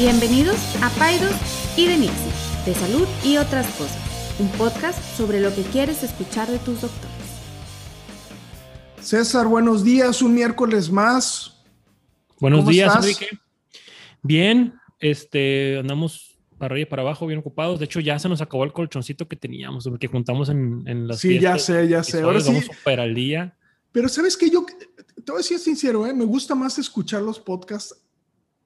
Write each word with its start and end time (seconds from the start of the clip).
Bienvenidos 0.00 0.56
a 0.82 0.88
Paidos 0.98 1.34
y 1.76 1.86
de 1.86 1.98
Nixie, 1.98 2.32
de 2.64 2.72
salud 2.72 3.06
y 3.22 3.36
otras 3.36 3.66
cosas, 3.74 3.98
un 4.38 4.48
podcast 4.52 4.98
sobre 5.14 5.42
lo 5.42 5.54
que 5.54 5.60
quieres 5.60 6.02
escuchar 6.02 6.48
de 6.48 6.58
tus 6.58 6.80
doctores. 6.80 7.10
César, 8.98 9.46
buenos 9.46 9.84
días, 9.84 10.22
un 10.22 10.32
miércoles 10.32 10.90
más. 10.90 11.62
Buenos 12.38 12.60
¿Cómo 12.60 12.70
días, 12.70 12.88
estás? 12.88 13.04
Enrique. 13.04 13.28
Bien, 14.22 14.72
este, 15.00 15.76
andamos 15.80 16.38
para 16.56 16.72
arriba 16.72 16.86
y 16.86 16.90
para 16.90 17.02
abajo, 17.02 17.26
bien 17.26 17.40
ocupados. 17.40 17.78
De 17.78 17.84
hecho, 17.84 18.00
ya 18.00 18.18
se 18.18 18.30
nos 18.30 18.40
acabó 18.40 18.64
el 18.64 18.72
colchoncito 18.72 19.28
que 19.28 19.36
teníamos, 19.36 19.86
que 20.00 20.06
juntamos 20.06 20.48
en, 20.48 20.82
en 20.86 21.08
las 21.08 21.18
Sí, 21.20 21.38
ya 21.38 21.58
sé, 21.58 21.86
ya 21.88 22.02
sé. 22.02 22.22
Ahora 22.22 22.40
sí, 22.40 22.58
súper 22.62 23.00
al 23.00 23.14
día. 23.14 23.54
pero 23.92 24.08
sabes 24.08 24.38
que 24.38 24.48
yo 24.48 24.64
te 24.64 25.30
voy 25.30 25.34
a 25.34 25.42
decir 25.42 25.58
sincero, 25.58 26.06
¿eh? 26.06 26.14
me 26.14 26.24
gusta 26.24 26.54
más 26.54 26.78
escuchar 26.78 27.20
los 27.20 27.38
podcasts 27.38 27.94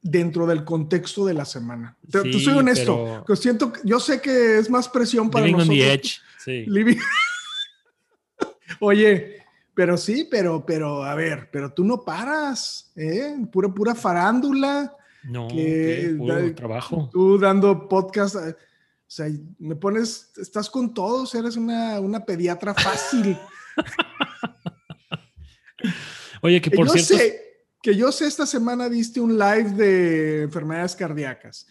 dentro 0.05 0.47
del 0.47 0.65
contexto 0.65 1.25
de 1.25 1.33
la 1.35 1.45
semana. 1.47 1.97
Te, 2.11 2.21
te 2.23 2.33
Sí, 2.35 2.41
soy 2.45 2.59
honesto, 2.59 3.25
pero- 3.27 3.37
siento, 3.37 3.73
yo 3.85 3.99
sé 3.99 4.21
que 4.21 4.59
es 4.59 4.69
más 4.71 4.87
presión 4.89 5.31
para 5.31 5.47
Living 5.47 5.61
on 5.63 5.67
nosotros. 5.67 5.87
the 5.87 5.93
edge. 5.95 6.21
Sí. 6.45 6.67
Living- 6.69 7.01
Oye, 8.81 9.43
pero 9.75 9.97
sí, 9.97 10.29
pero, 10.31 10.65
pero, 10.67 11.03
a 11.03 11.15
ver, 11.15 11.49
pero 11.51 11.73
tú 11.73 11.85
no 11.85 12.05
paras, 12.05 12.93
¿eh? 12.97 13.35
Pura, 13.51 13.69
pura 13.73 13.95
farándula. 13.95 14.95
No, 15.25 15.49
Que 15.49 16.15
puro 16.19 16.35
da- 16.49 16.55
trabajo. 16.55 17.09
Tú 17.11 17.39
dando 17.39 17.89
podcast, 17.89 18.35
eh, 18.37 18.51
o 18.51 19.11
sea, 19.15 19.27
me 19.59 19.75
pones, 19.75 20.33
estás 20.37 20.69
con 20.69 20.93
todos, 20.93 21.35
eres 21.35 21.57
una, 21.57 21.99
una 22.01 22.23
pediatra 22.27 22.75
fácil. 22.75 23.39
Oye, 26.43 26.61
que 26.61 26.71
que 26.71 26.77
por 26.77 26.87
yo 26.89 26.93
cierto, 26.93 27.17
sé, 27.17 27.41
que 27.85 27.95
yo 27.95 28.11
sé, 28.11 28.27
esta 28.27 28.47
semana 28.47 28.89
diste 28.89 29.21
un 29.21 29.39
live 29.39 29.71
de 29.73 30.43
enfermedades 30.45 30.97
cardíacas 30.97 31.67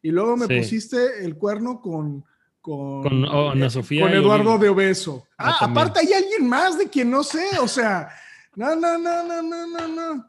y 0.00 0.10
luego 0.10 0.34
me 0.34 0.46
Sí. 0.46 0.56
pusiste 0.56 1.22
el 1.24 1.36
cuerno 1.36 1.80
con 1.82 2.24
con, 2.60 3.02
Con, 3.02 3.24
oh, 3.26 3.50
Ana 3.50 3.66
eh, 3.66 3.70
Sofía 3.70 4.02
con 4.02 4.12
Eduardo 4.12 4.50
Olivia. 4.52 4.64
de 4.64 4.68
Obeso. 4.70 5.26
Ah, 5.38 5.56
Ah, 5.60 5.64
aparte 5.66 6.00
hay 6.00 6.12
alguien 6.12 6.46
más 6.48 6.76
de 6.78 6.88
quien 6.88 7.10
no 7.10 7.22
sé, 7.22 7.44
o 7.62 7.68
sea, 7.68 8.08
no, 8.56 8.74
no, 8.76 8.98
no, 8.98 9.24
no, 9.26 9.42
no, 9.42 9.66
no, 9.66 9.88
no. 9.88 10.26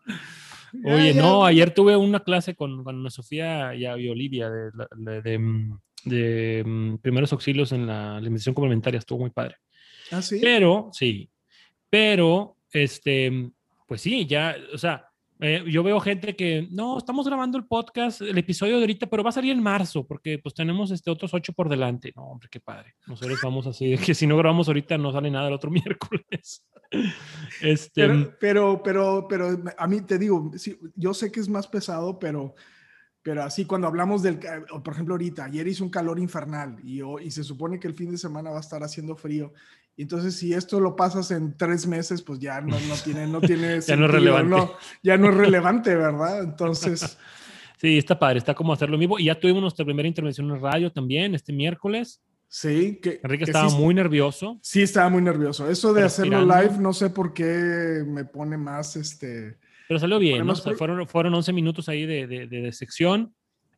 Oye, 0.86 1.14
ya. 1.14 1.22
no, 1.22 1.44
ayer 1.46 1.74
tuve 1.74 1.98
una 1.98 2.20
clase 2.22 2.54
con, 2.56 2.84
con 2.84 2.96
Ana 3.00 3.10
Sofía 3.10 3.74
y, 3.76 3.82
y 3.86 4.10
Olivia 4.10 4.50
de, 4.50 4.72
de, 4.96 5.22
de, 5.22 5.40
mm, 5.40 5.80
de, 6.06 6.64
mm, 6.66 6.98
primeros 6.98 7.34
auxilios 7.34 7.72
en 7.72 7.88
la 7.88 8.18
alimentación 8.18 8.54
complementaria. 8.56 9.00
Estuvo 9.00 9.20
muy 9.20 9.32
padre. 9.32 9.56
¿Ah, 10.12 10.22
sí? 10.22 10.40
Pero, 10.42 10.90
sí, 10.94 11.30
pero, 11.90 12.56
este, 12.72 13.52
pues 13.88 14.00
sí, 14.02 14.26
ya, 14.28 14.56
o 14.74 14.78
sea, 14.78 15.09
eh, 15.42 15.64
yo 15.70 15.84
veo 15.84 16.02
gente 16.02 16.36
que, 16.36 16.68
no, 16.70 16.98
estamos 16.98 17.26
grabando 17.26 17.58
el 17.58 17.66
podcast, 17.66 18.22
el 18.22 18.38
episodio 18.38 18.76
de 18.76 18.82
ahorita, 18.82 19.08
pero 19.08 19.24
va 19.24 19.30
a 19.30 19.34
salir 19.34 19.54
en 19.54 19.64
marzo, 19.64 20.06
porque 20.06 20.38
pues 20.38 20.54
tenemos 20.54 20.92
este, 20.92 21.10
otros 21.10 21.34
ocho 21.34 21.54
por 21.54 21.70
delante. 21.70 22.12
No, 22.16 22.24
hombre, 22.24 22.50
qué 22.52 22.60
padre. 22.60 22.96
Nosotros 23.08 23.40
vamos 23.42 23.66
así, 23.66 23.98
que 23.98 24.14
si 24.14 24.28
no 24.28 24.36
grabamos 24.36 24.68
ahorita 24.68 24.98
no 24.98 25.14
sale 25.14 25.32
nada 25.32 25.48
el 25.48 25.54
otro 25.54 25.72
miércoles. 25.72 26.68
Este, 27.62 28.08
Pero, 28.08 28.36
pero, 28.40 28.84
pero, 28.84 29.28
pero 29.30 29.64
a 29.78 29.88
mí 29.88 30.02
te 30.02 30.18
digo, 30.18 30.52
sí, 30.58 30.78
yo 30.96 31.14
sé 31.14 31.32
que 31.32 31.40
es 31.40 31.48
más 31.48 31.68
pesado, 31.68 32.20
pero, 32.20 32.56
pero 33.22 33.44
así 33.44 33.66
cuando 33.66 33.88
hablamos 33.88 34.24
del, 34.24 34.40
o 34.72 34.84
por 34.84 34.94
ejemplo, 34.94 35.14
ahorita, 35.14 35.46
ayer 35.46 35.68
hizo 35.68 35.84
un 35.84 35.92
calor 35.92 36.20
infernal 36.20 36.78
y, 36.84 37.02
y 37.22 37.32
se 37.32 37.44
supone 37.44 37.80
que 37.80 37.88
el 37.88 37.94
fin 37.94 38.12
de 38.12 38.18
semana 38.18 38.50
va 38.50 38.58
a 38.58 38.62
estar 38.62 38.84
haciendo 38.84 39.16
frío. 39.16 39.54
Entonces, 40.04 40.36
si 40.36 40.54
esto 40.54 40.80
lo 40.80 40.96
pasas 40.96 41.32
en 41.32 41.58
tres 41.58 41.86
meses, 41.88 42.22
pues 42.22 42.40
ya 42.40 42.62
no, 42.62 42.80
no 42.80 42.96
tiene, 43.04 43.28
no 43.28 43.42
tiene 43.42 43.80
Ya 43.82 43.96
no 43.96 44.06
es 44.06 44.12
sentido, 44.12 44.38
relevante. 44.38 44.50
no, 44.50 44.72
ya 45.04 45.18
no 45.18 45.30
es 45.30 45.36
relevante, 45.36 45.96
¿verdad? 45.96 46.44
Entonces, 46.44 47.18
sí, 47.82 47.98
está 47.98 48.18
padre, 48.18 48.40
está 48.40 48.54
como 48.54 48.74
hacerlo 48.74 48.96
en 48.96 49.02
vivo. 49.02 49.20
Y 49.20 49.26
ya 49.26 49.40
tuvimos 49.40 49.62
nuestra 49.62 49.86
primera 49.86 50.08
intervención 50.08 50.50
en 50.50 50.62
radio 50.62 50.92
también 50.92 51.36
este 51.36 51.52
miércoles. 51.54 52.22
sí, 52.48 53.00
que, 53.02 53.20
Enrique 53.24 53.46
que 53.46 53.52
estaba 53.52 53.70
sí, 53.70 53.78
muy 53.78 53.94
nervioso. 53.94 54.58
sí 54.62 54.82
estaba 54.82 55.10
muy 55.10 55.22
nervioso. 55.22 55.70
Eso 55.70 55.94
de 55.94 56.04
hacerlo 56.04 56.42
live, 56.42 56.78
no 56.80 56.94
sé 56.94 57.10
por 57.10 57.34
qué 57.34 58.04
me 58.08 58.26
pone 58.26 58.58
más, 58.58 58.96
este, 58.96 59.58
Pero 59.88 60.00
salió 60.00 60.18
bien, 60.20 60.46
¿no? 60.46 60.54
O 60.54 60.56
sea, 60.56 60.74
fueron, 60.76 61.08
fueron 61.08 61.34
11 61.34 61.52
minutos 61.54 61.90
ahí 61.90 62.06
de, 62.06 62.26
de, 62.28 62.48
de- 62.48 62.62
de 62.62 62.72
sección 62.72 63.34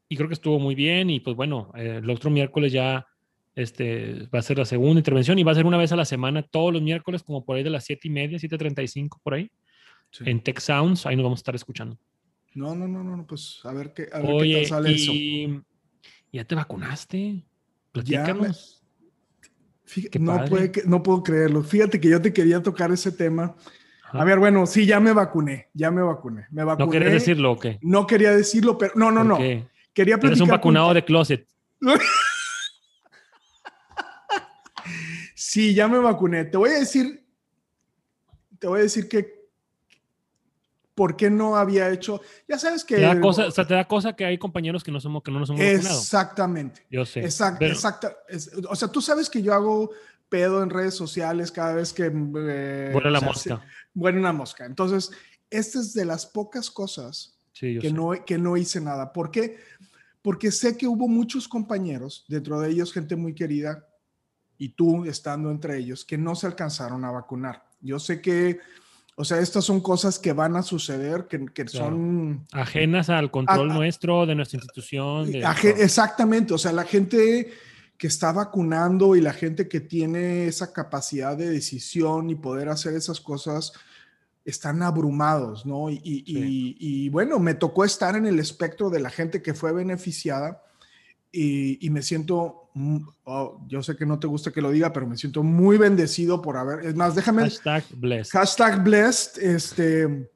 y 0.08 0.16
creo 0.18 0.28
que 0.28 0.34
estuvo 0.36 0.60
muy 0.60 0.76
bien. 0.76 1.10
Y 1.10 1.20
pues 1.20 1.36
bueno, 1.36 1.72
eh, 1.76 2.00
el 2.04 2.10
otro 2.10 2.30
miércoles 2.30 2.72
ya 2.72 3.06
este, 3.62 4.28
va 4.34 4.40
a 4.40 4.42
ser 4.42 4.58
la 4.58 4.66
segunda 4.66 5.00
intervención 5.00 5.38
y 5.40 5.44
va 5.44 5.52
a 5.52 5.56
ser 5.56 5.66
una 5.66 5.78
vez 5.78 5.92
a 5.92 5.96
la 5.96 6.06
semana, 6.06 6.44
todos 6.44 6.72
los 6.74 6.82
miércoles, 6.82 7.24
como 7.24 7.44
por 7.46 7.56
ahí 7.58 7.64
de 7.64 7.70
las 7.70 7.86
7 7.86 8.08
y 8.08 8.12
media, 8.12 8.38
7.35 8.38 9.20
por 9.24 9.34
ahí, 9.36 9.50
sí. 10.12 10.24
en 10.28 10.42
Tech 10.42 10.60
Sounds. 10.60 11.06
Ahí 11.06 11.16
nos 11.16 11.24
vamos 11.24 11.40
a 11.40 11.42
estar 11.42 11.56
escuchando. 11.56 11.98
no, 12.54 12.76
no, 12.76 12.88
no, 12.88 13.04
no, 13.04 13.26
pues 13.26 13.60
a 13.64 13.74
ver 13.74 13.94
qué, 13.94 14.08
a 14.12 14.18
ver 14.20 14.26
qué 14.28 14.34
Oye, 14.34 14.56
tal 14.62 14.66
sale 14.68 14.94
eso. 14.96 15.12
y 15.14 15.62
¿ya 16.34 16.44
te 16.46 16.56
vacunaste? 16.56 17.44
Platícanos. 17.92 18.78
Fí- 19.86 20.10
Qué 20.10 20.20
no, 20.20 20.46
puede 20.46 20.72
que- 20.72 20.84
no 20.86 21.04
puedo 21.04 21.22
creerlo. 21.24 21.62
Fíjate 21.64 22.00
que 22.00 22.10
yo 22.10 22.22
te 22.22 22.32
quería 22.32 22.62
tocar 22.64 22.92
ese 22.92 23.12
tema. 23.12 23.56
Ajá. 24.06 24.22
A 24.22 24.24
ver, 24.24 24.40
bueno, 24.40 24.66
sí, 24.66 24.86
ya 24.86 25.00
me 25.02 25.12
vacuné, 25.12 25.68
ya 25.74 25.92
me 25.92 26.02
vacuné. 26.02 26.46
Me 26.52 26.64
vacuné. 26.64 26.86
¿No 26.86 26.92
quieres 26.92 27.12
decirlo 27.12 27.52
o 27.52 27.60
qué? 27.60 27.78
No 27.82 28.08
quería 28.08 28.32
decirlo, 28.32 28.78
pero 28.78 28.94
no, 28.96 29.12
no, 29.12 29.18
¿Por 29.20 29.26
no. 29.28 29.38
qué? 29.38 29.68
Quería 29.94 30.16
Eres 30.16 30.24
un 30.26 30.30
platicar. 30.48 30.58
vacunado 30.60 30.94
de 30.94 31.04
closet. 31.04 31.46
con- 31.82 32.00
Sí, 35.52 35.74
ya 35.74 35.90
me 35.90 36.00
vacuné. 36.00 36.46
Te 36.46 36.56
voy 36.56 36.70
a 36.70 36.80
decir, 36.80 37.26
te 38.58 38.68
voy 38.68 38.80
a 38.80 38.84
decir 38.84 39.10
que 39.10 39.42
por 40.96 41.18
qué 41.18 41.30
no 41.30 41.58
había 41.58 41.90
hecho. 41.90 42.22
Ya 42.48 42.58
sabes 42.58 42.86
que. 42.86 42.96
Te 42.96 43.02
da 43.02 43.20
cosa, 43.20 43.48
o 43.48 43.52
sea, 43.52 43.68
te 43.68 43.74
da 43.74 43.86
cosa 43.86 44.14
que 44.16 44.24
hay 44.24 44.38
compañeros 44.38 44.82
que 44.82 44.94
no, 44.94 45.02
somos, 45.02 45.24
que 45.24 45.30
no 45.30 45.40
nos 45.42 45.50
hemos 45.50 45.60
vacunado. 45.62 46.00
Exactamente. 46.00 46.86
Yo 46.90 47.06
sé. 47.06 47.20
Exacto, 47.20 47.58
pero- 47.60 47.74
exacta. 47.74 48.16
es- 48.30 48.50
o 48.70 48.74
sea, 48.78 48.88
tú 48.88 49.02
sabes 49.02 49.30
que 49.30 49.42
yo 49.42 49.54
hago 49.54 49.92
pedo 50.30 50.64
en 50.64 50.70
redes 50.70 50.94
sociales 50.94 51.52
cada 51.52 51.74
vez 51.76 51.92
que. 51.92 52.06
eh, 52.06 52.90
Vuela 52.94 53.10
la 53.12 53.18
o 53.18 53.22
sea, 53.22 53.28
mosca. 53.58 53.66
Bueno, 53.94 54.20
una 54.22 54.32
mosca. 54.32 54.66
Entonces, 54.66 55.12
esta 55.50 55.80
es 55.82 55.94
de 55.94 56.06
las 56.06 56.26
pocas 56.28 56.72
cosas 56.72 57.38
Sí, 57.52 57.78
que 57.78 57.90
sé. 57.90 57.94
no, 57.94 58.12
que 58.26 58.38
no 58.38 58.56
hice 58.56 58.80
nada. 58.80 59.12
¿Por 59.12 59.32
qué? 59.32 59.58
Porque 60.22 60.50
sé 60.50 60.78
que 60.78 60.88
hubo 60.88 61.10
muchos 61.10 61.50
compañeros, 61.50 62.24
dentro 62.30 62.58
de 62.62 62.70
ellos 62.70 62.94
gente 62.94 63.18
muy 63.18 63.36
querida, 63.36 63.86
y 64.62 64.70
tú 64.70 65.06
estando 65.06 65.50
entre 65.50 65.78
ellos, 65.80 66.06
que 66.06 66.20
no 66.20 66.36
se 66.36 66.46
alcanzaron 66.46 67.04
a 67.04 67.10
vacunar. 67.10 67.64
Yo 67.82 67.98
sé 67.98 68.22
que, 68.22 68.60
o 69.16 69.26
sea, 69.26 69.40
estas 69.40 69.66
son 69.66 69.82
cosas 69.82 70.20
que 70.20 70.34
van 70.34 70.56
a 70.56 70.62
suceder, 70.62 71.26
que, 71.28 71.46
que 71.48 71.66
Claro. 71.66 71.88
son... 71.96 72.46
ajenas 72.52 73.10
al 73.10 73.32
control 73.32 73.72
Ah, 73.72 73.74
ah. 73.74 73.78
nuestro, 73.78 74.26
de 74.28 74.36
nuestra 74.36 74.58
institución. 74.58 75.32
de. 75.32 75.44
Exactamente, 75.80 76.54
o 76.54 76.60
sea, 76.60 76.72
la 76.74 76.84
gente 76.84 77.52
que 77.98 78.06
está 78.06 78.32
vacunando 78.32 79.16
y 79.16 79.22
la 79.22 79.34
gente 79.34 79.68
que 79.68 79.80
tiene 79.80 80.46
esa 80.46 80.72
capacidad 80.74 81.36
de 81.36 81.50
decisión 81.50 82.30
y 82.30 82.36
poder 82.36 82.70
hacer 82.70 82.94
esas 82.94 83.20
cosas 83.20 83.74
están 84.46 84.84
abrumados, 84.84 85.66
¿no? 85.66 85.90
Y, 85.90 85.96
y- 86.04 86.24
y- 86.28 86.78
y, 86.80 87.10
bueno, 87.10 87.40
me 87.40 87.54
tocó 87.56 87.84
estar 87.84 88.16
en 88.16 88.26
el 88.28 88.38
espectro 88.40 88.90
de 88.92 89.00
la 89.00 89.10
gente 89.10 89.42
que 89.42 89.54
fue 89.56 89.72
beneficiada 89.72 90.62
y, 91.32 91.88
me 91.92 92.02
siento, 92.02 92.61
oh, 93.24 93.62
yo 93.68 93.84
sé 93.84 93.96
que 93.96 94.06
no 94.06 94.20
te 94.20 94.28
gusta 94.28 94.52
que 94.52 94.62
lo 94.62 94.72
diga, 94.72 94.94
pero 94.94 95.08
me 95.08 95.18
siento 95.18 95.44
muy 95.44 95.78
bendecido 95.78 96.42
por 96.42 96.58
haber, 96.58 96.86
es 96.86 96.96
más, 96.96 97.16
déjame, 97.16 97.44
Hashtag 97.44 97.84
blessed. 97.96 98.32
Hashtag 98.32 98.84
blessed, 98.84 99.42
este, 99.42 100.30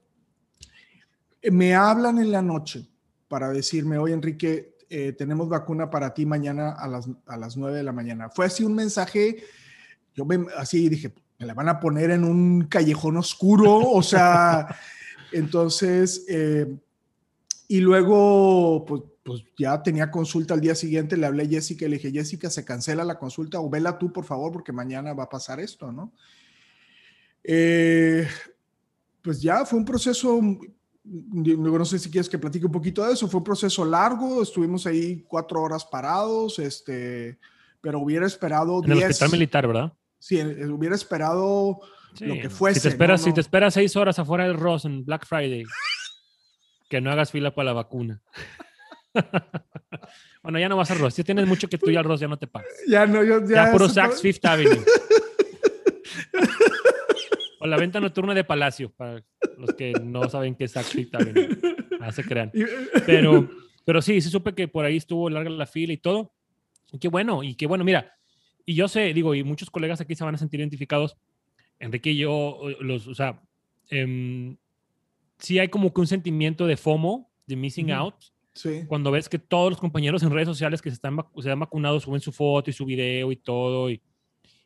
me 1.52 1.76
hablan 1.76 2.20
en 2.20 2.32
la 2.32 2.42
noche 2.42 2.88
para 3.28 3.50
decirme, 3.50 3.98
oye 3.98 4.14
Enrique, 4.14 4.76
eh, 4.90 5.14
tenemos 5.14 5.50
vacuna 5.50 5.90
para 5.90 6.14
ti 6.14 6.26
mañana 6.26 6.72
a 6.72 6.88
las, 6.88 7.10
a 7.26 7.38
las 7.38 7.58
9 7.58 7.78
de 7.78 7.84
la 7.84 7.92
mañana. 7.92 8.30
Fue 8.30 8.46
así 8.46 8.64
un 8.64 8.76
mensaje, 8.76 9.44
yo 10.14 10.26
me, 10.26 10.46
así 10.58 10.90
dije, 10.90 11.14
me 11.40 11.46
la 11.46 11.54
van 11.54 11.70
a 11.70 11.80
poner 11.80 12.12
en 12.12 12.24
un 12.24 12.68
callejón 12.68 13.18
oscuro, 13.18 13.78
o 13.80 14.04
sea, 14.04 14.68
entonces, 15.32 16.26
eh, 16.30 16.68
y 17.68 17.80
luego, 17.80 18.86
pues, 18.86 19.02
pues 19.24 19.44
ya 19.58 19.82
tenía 19.82 20.12
consulta 20.12 20.54
al 20.54 20.62
día 20.62 20.76
siguiente, 20.76 21.18
le 21.18 21.26
hablé 21.26 21.44
a 21.44 21.48
Jessica 21.48 21.86
y 21.86 21.90
le 21.90 21.98
dije, 21.98 22.12
Jessica, 22.12 22.50
se 22.50 22.66
cancela 22.66 23.04
la 23.04 23.18
consulta 23.18 23.60
o 23.60 23.70
vela 23.70 23.98
tú, 23.98 24.12
por 24.14 24.26
favor, 24.26 24.52
porque 24.52 24.72
mañana 24.72 25.14
va 25.14 25.24
a 25.24 25.30
pasar 25.30 25.60
esto, 25.60 25.92
¿no? 25.92 26.14
Eh, 27.44 28.28
pues 29.22 29.42
ya 29.42 29.66
fue 29.66 29.80
un 29.80 29.86
proceso, 29.86 30.40
no 31.04 31.86
sé 31.86 32.00
si 32.00 32.12
quieres 32.12 32.30
que 32.30 32.38
platique 32.38 32.66
un 32.66 32.72
poquito 32.72 33.06
de 33.06 33.14
eso, 33.14 33.28
fue 33.28 33.40
un 33.40 33.44
proceso 33.44 33.84
largo, 33.84 34.42
estuvimos 34.44 34.86
ahí 34.86 35.24
cuatro 35.28 35.62
horas 35.62 35.86
parados, 35.86 36.60
este, 36.60 37.40
pero 37.82 38.00
hubiera 38.00 38.26
esperado 38.28 38.84
En 38.84 38.92
el 38.92 38.98
10, 39.00 39.10
hospital 39.12 39.32
militar, 39.32 39.68
¿verdad? 39.68 39.94
sí, 40.20 40.40
eh, 40.40 40.68
hubiera 40.68 40.96
esperado 40.96 41.80
Sí, 42.16 42.26
lo 42.26 42.36
que 42.36 42.50
fuese. 42.50 42.80
Si 42.80 42.84
te 42.84 42.90
esperas, 42.90 43.22
¿no? 43.22 43.26
si 43.26 43.34
te 43.34 43.42
esperas 43.42 43.74
seis 43.74 43.96
horas 43.96 44.18
afuera 44.20 44.46
del 44.46 44.58
Ross 44.58 44.86
en 44.86 45.04
Black 45.04 45.26
Friday, 45.26 45.66
que 46.90 47.02
no 47.02 47.12
hagas 47.12 47.32
fila 47.32 47.54
para 47.54 47.68
la 47.68 47.74
vacuna. 47.74 48.22
bueno, 50.44 50.60
ya 50.60 50.70
no 50.70 50.78
vas 50.78 50.92
al 50.92 51.00
Ross. 51.00 51.14
Si 51.14 51.24
tienes 51.24 51.48
mucho 51.48 51.68
que 51.68 51.78
tú 51.78 51.90
y 51.90 51.96
al 51.96 52.04
Ross 52.04 52.20
ya 52.20 52.28
no 52.28 52.38
te 52.38 52.48
pagas. 52.48 52.70
Ya 52.88 53.06
no, 53.06 53.24
yo 53.24 53.42
ya. 53.42 53.66
Ya, 53.66 53.72
puro 53.72 53.90
Saks 53.90 54.22
Fifth 54.22 54.46
Avenue. 54.46 54.80
o 57.60 57.68
la 57.68 57.78
venta 57.78 58.00
nocturna 58.00 58.34
de 58.34 58.44
Palacio, 58.44 58.92
para 58.92 59.24
los 59.58 59.74
que 59.76 59.94
no 59.94 60.30
saben 60.30 60.56
qué 60.56 60.66
es 60.66 60.72
Saks 60.72 60.90
Fifth 60.90 61.16
Avenue. 61.16 61.58
Ah, 62.00 62.12
se 62.12 62.24
crean. 62.24 62.52
Pero 63.06 63.50
Pero 63.86 64.02
sí, 64.02 64.20
sí 64.20 64.30
supe 64.30 64.54
que 64.54 64.68
por 64.68 64.84
ahí 64.84 64.98
estuvo 64.98 65.30
larga 65.30 65.50
la 65.50 65.68
fila 65.68 65.94
y 65.94 65.98
todo. 65.98 66.34
Y 66.92 67.00
qué 67.00 67.08
bueno, 67.08 67.44
y 67.44 67.56
qué 67.56 67.68
bueno, 67.68 67.84
mira, 67.84 68.18
y 68.66 68.76
yo 68.76 68.88
sé, 68.88 69.14
digo, 69.14 69.36
y 69.36 69.44
muchos 69.44 69.70
colegas 69.70 70.02
aquí 70.02 70.16
se 70.16 70.24
van 70.24 70.36
a 70.36 70.40
sentir 70.40 70.60
identificados. 70.60 71.18
Enrique 71.80 72.12
y 72.12 72.18
yo, 72.18 72.60
los, 72.80 73.08
o 73.08 73.14
sea, 73.14 73.42
eh, 73.90 74.56
sí 75.38 75.60
hay 75.60 75.68
como 75.70 75.94
que 75.94 76.02
un 76.02 76.08
sentimiento 76.08 76.66
de 76.68 76.78
FOMO, 76.78 77.30
de 77.48 77.56
missing 77.56 77.92
out, 77.92 78.16
Sí. 78.54 78.84
cuando 78.88 79.12
ves 79.12 79.28
que 79.28 79.38
todos 79.38 79.70
los 79.70 79.80
compañeros 79.80 80.24
en 80.24 80.32
redes 80.32 80.48
sociales 80.48 80.82
que 80.82 80.90
se 80.90 80.94
están 80.96 81.18
se 81.40 81.52
han 81.52 81.60
vacunado 81.60 82.00
suben 82.00 82.22
su 82.22 82.32
foto 82.32 82.70
y 82.70 82.74
su 82.74 82.86
video 82.86 83.32
y 83.32 83.36
todo, 83.36 83.90
y, 83.90 84.02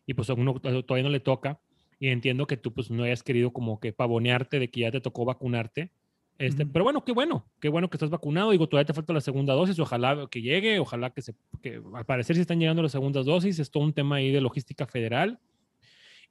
y 0.05 0.13
pues 0.13 0.29
a 0.29 0.33
uno 0.35 0.53
to- 0.59 0.83
todavía 0.85 1.03
no 1.03 1.09
le 1.09 1.19
toca. 1.19 1.59
Y 1.99 2.07
entiendo 2.09 2.45
que 2.47 2.55
tú 2.55 2.71
pues 2.73 2.89
no 2.91 3.03
hayas 3.03 3.23
querido 3.23 3.51
como 3.51 3.79
que 3.79 3.91
pavonearte 3.91 4.59
de 4.59 4.69
que 4.69 4.81
ya 4.81 4.91
te 4.91 5.01
tocó 5.01 5.25
vacunarte. 5.25 5.91
Este, 6.37 6.63
Ujú. 6.63 6.71
Pero 6.71 6.83
bueno, 6.85 7.03
qué 7.03 7.11
bueno, 7.11 7.45
qué 7.59 7.67
bueno 7.67 7.89
que 7.89 7.97
estás 7.97 8.09
vacunado. 8.11 8.51
Digo, 8.51 8.69
todavía 8.69 8.85
te 8.85 8.93
falta 8.93 9.11
la 9.11 9.19
segunda 9.21 9.53
dosis, 9.55 9.77
ojalá 9.79 10.27
que 10.31 10.41
llegue, 10.41 10.79
ojalá 10.79 11.09
que 11.09 11.21
se, 11.23 11.35
que 11.61 11.81
al 11.93 12.05
parecer 12.05 12.35
sí 12.37 12.41
están 12.41 12.59
llegando 12.59 12.81
las 12.83 12.93
segundas 12.93 13.25
dosis, 13.25 13.59
es 13.59 13.69
todo 13.71 13.83
un 13.83 13.91
tema 13.91 14.17
ahí 14.17 14.31
de 14.31 14.39
logística 14.39 14.85
federal. 14.85 15.39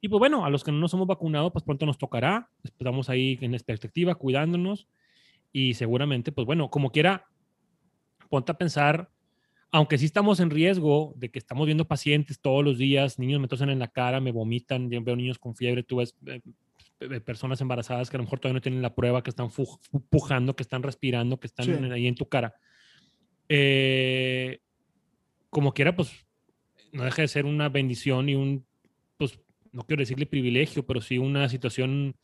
Y 0.01 0.07
pues 0.07 0.19
bueno, 0.19 0.45
a 0.45 0.49
los 0.49 0.63
que 0.63 0.71
no 0.71 0.77
nos 0.79 0.93
hemos 0.93 1.07
vacunado, 1.07 1.51
pues 1.51 1.63
pronto 1.63 1.85
nos 1.85 1.97
tocará, 1.97 2.49
estamos 2.63 3.09
ahí 3.09 3.37
en 3.41 3.51
perspectiva, 3.65 4.15
cuidándonos 4.15 4.87
y 5.51 5.73
seguramente, 5.73 6.31
pues 6.31 6.45
bueno, 6.45 6.69
como 6.69 6.91
quiera, 6.91 7.25
ponte 8.29 8.51
a 8.51 8.57
pensar, 8.57 9.09
aunque 9.71 9.97
sí 9.97 10.05
estamos 10.05 10.39
en 10.39 10.49
riesgo 10.49 11.13
de 11.17 11.29
que 11.29 11.39
estamos 11.39 11.65
viendo 11.65 11.85
pacientes 11.85 12.39
todos 12.39 12.63
los 12.63 12.77
días, 12.77 13.19
niños 13.19 13.41
me 13.41 13.47
tosen 13.47 13.69
en 13.69 13.79
la 13.79 13.89
cara, 13.89 14.19
me 14.21 14.31
vomitan, 14.31 14.89
yo 14.89 15.01
veo 15.03 15.15
niños 15.15 15.37
con 15.37 15.55
fiebre, 15.55 15.83
tú 15.83 15.97
ves 15.97 16.15
eh, 16.25 17.19
personas 17.21 17.59
embarazadas 17.61 18.09
que 18.09 18.17
a 18.17 18.19
lo 18.19 18.23
mejor 18.23 18.39
todavía 18.39 18.55
no 18.57 18.61
tienen 18.61 18.81
la 18.81 18.95
prueba, 18.95 19.21
que 19.21 19.29
están 19.29 19.49
pujando, 20.09 20.55
que 20.55 20.63
están 20.63 20.81
respirando, 20.83 21.39
que 21.39 21.47
están 21.47 21.65
Sí. 21.65 21.71
ahí 21.91 22.07
en 22.07 22.15
tu 22.15 22.27
cara. 22.27 22.55
Eh, 23.47 24.59
como 25.49 25.73
quiera, 25.73 25.95
pues 25.95 26.11
no 26.91 27.03
deja 27.03 27.21
de 27.21 27.27
ser 27.27 27.45
una 27.45 27.69
bendición 27.69 28.29
y 28.29 28.35
un, 28.35 28.65
no 29.71 29.83
quiero 29.83 30.01
decirle 30.01 30.25
privilegio, 30.25 30.85
pero 30.85 31.01
sí 31.01 31.17
una 31.17 31.49
situación 31.49 32.15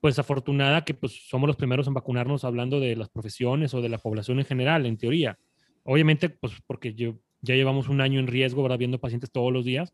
pues 0.00 0.18
afortunada 0.18 0.84
que 0.84 0.94
pues 0.94 1.28
somos 1.28 1.46
los 1.46 1.56
primeros 1.56 1.86
en 1.86 1.94
vacunarnos 1.94 2.44
hablando 2.44 2.80
de 2.80 2.96
las 2.96 3.10
profesiones 3.10 3.74
o 3.74 3.82
de 3.82 3.90
la 3.90 3.98
población 3.98 4.38
en 4.38 4.46
general, 4.46 4.86
en 4.86 4.96
teoría. 4.96 5.38
Obviamente, 5.84 6.30
pues 6.30 6.54
porque 6.66 6.94
yo, 6.94 7.16
ya 7.42 7.54
llevamos 7.54 7.88
un 7.88 8.00
año 8.00 8.18
en 8.18 8.26
riesgo, 8.26 8.62
¿verdad? 8.62 8.78
Viendo 8.78 8.98
pacientes 8.98 9.30
todos 9.30 9.52
los 9.52 9.64
días, 9.64 9.92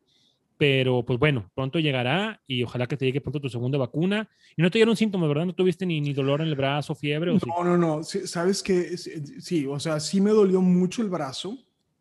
pero 0.58 1.04
pues 1.04 1.18
bueno, 1.18 1.50
pronto 1.54 1.78
llegará 1.78 2.40
y 2.46 2.62
ojalá 2.62 2.86
que 2.86 2.96
te 2.96 3.04
llegue 3.04 3.20
pronto 3.20 3.40
tu 3.40 3.48
segunda 3.48 3.78
vacuna. 3.78 4.28
Y 4.56 4.62
no 4.62 4.70
te 4.70 4.78
dieron 4.78 4.96
síntomas, 4.96 5.28
¿verdad? 5.28 5.46
No 5.46 5.54
tuviste 5.54 5.84
ni, 5.84 6.00
ni 6.00 6.12
dolor 6.14 6.40
en 6.40 6.48
el 6.48 6.54
brazo, 6.54 6.94
fiebre? 6.94 7.36
No, 7.46 7.64
no, 7.64 7.76
no. 7.76 8.02
Sabes 8.02 8.62
que 8.62 8.96
sí, 8.96 9.66
o 9.66 9.78
sea, 9.78 10.00
sí 10.00 10.20
me 10.20 10.30
dolió 10.30 10.60
mucho 10.60 11.02
el 11.02 11.08
brazo. 11.08 11.58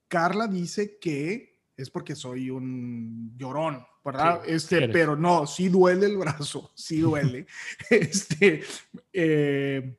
Carla 0.07 0.47
dice 0.47 0.97
que 0.99 1.59
es 1.75 1.89
porque 1.89 2.15
soy 2.15 2.49
un 2.49 3.33
llorón, 3.37 3.83
¿verdad? 4.05 4.41
Sí, 4.45 4.51
este, 4.51 4.77
eres. 4.77 4.89
pero 4.93 5.15
no, 5.15 5.47
sí 5.47 5.67
duele 5.67 6.05
el 6.05 6.17
brazo, 6.17 6.71
sí 6.75 6.99
duele. 6.99 7.47
este, 7.89 8.63
eh, 9.11 9.97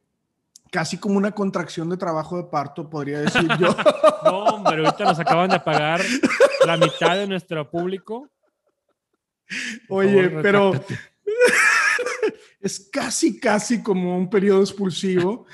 casi 0.70 0.99
como 0.99 1.17
una 1.17 1.32
contracción 1.32 1.91
de 1.91 1.97
trabajo 1.97 2.37
de 2.37 2.44
parto, 2.44 2.88
podría 2.88 3.20
decir 3.20 3.49
yo. 3.58 3.76
No, 4.25 4.44
hombre, 4.44 4.85
ahorita 4.85 5.05
nos 5.05 5.20
acaban 5.20 5.49
de 5.50 5.61
pagar 5.61 6.00
la 6.67 6.76
mitad 6.76 7.14
de 7.14 7.29
nuestro 7.29 7.70
público. 7.70 8.29
Por 9.87 10.05
Oye, 10.05 10.29
favor, 10.29 10.43
pero 10.43 10.73
es 12.61 12.88
casi, 12.93 13.38
casi 13.38 13.85
como 13.85 14.19
un 14.19 14.29
periodo 14.29 14.62
expulsivo. 14.62 15.47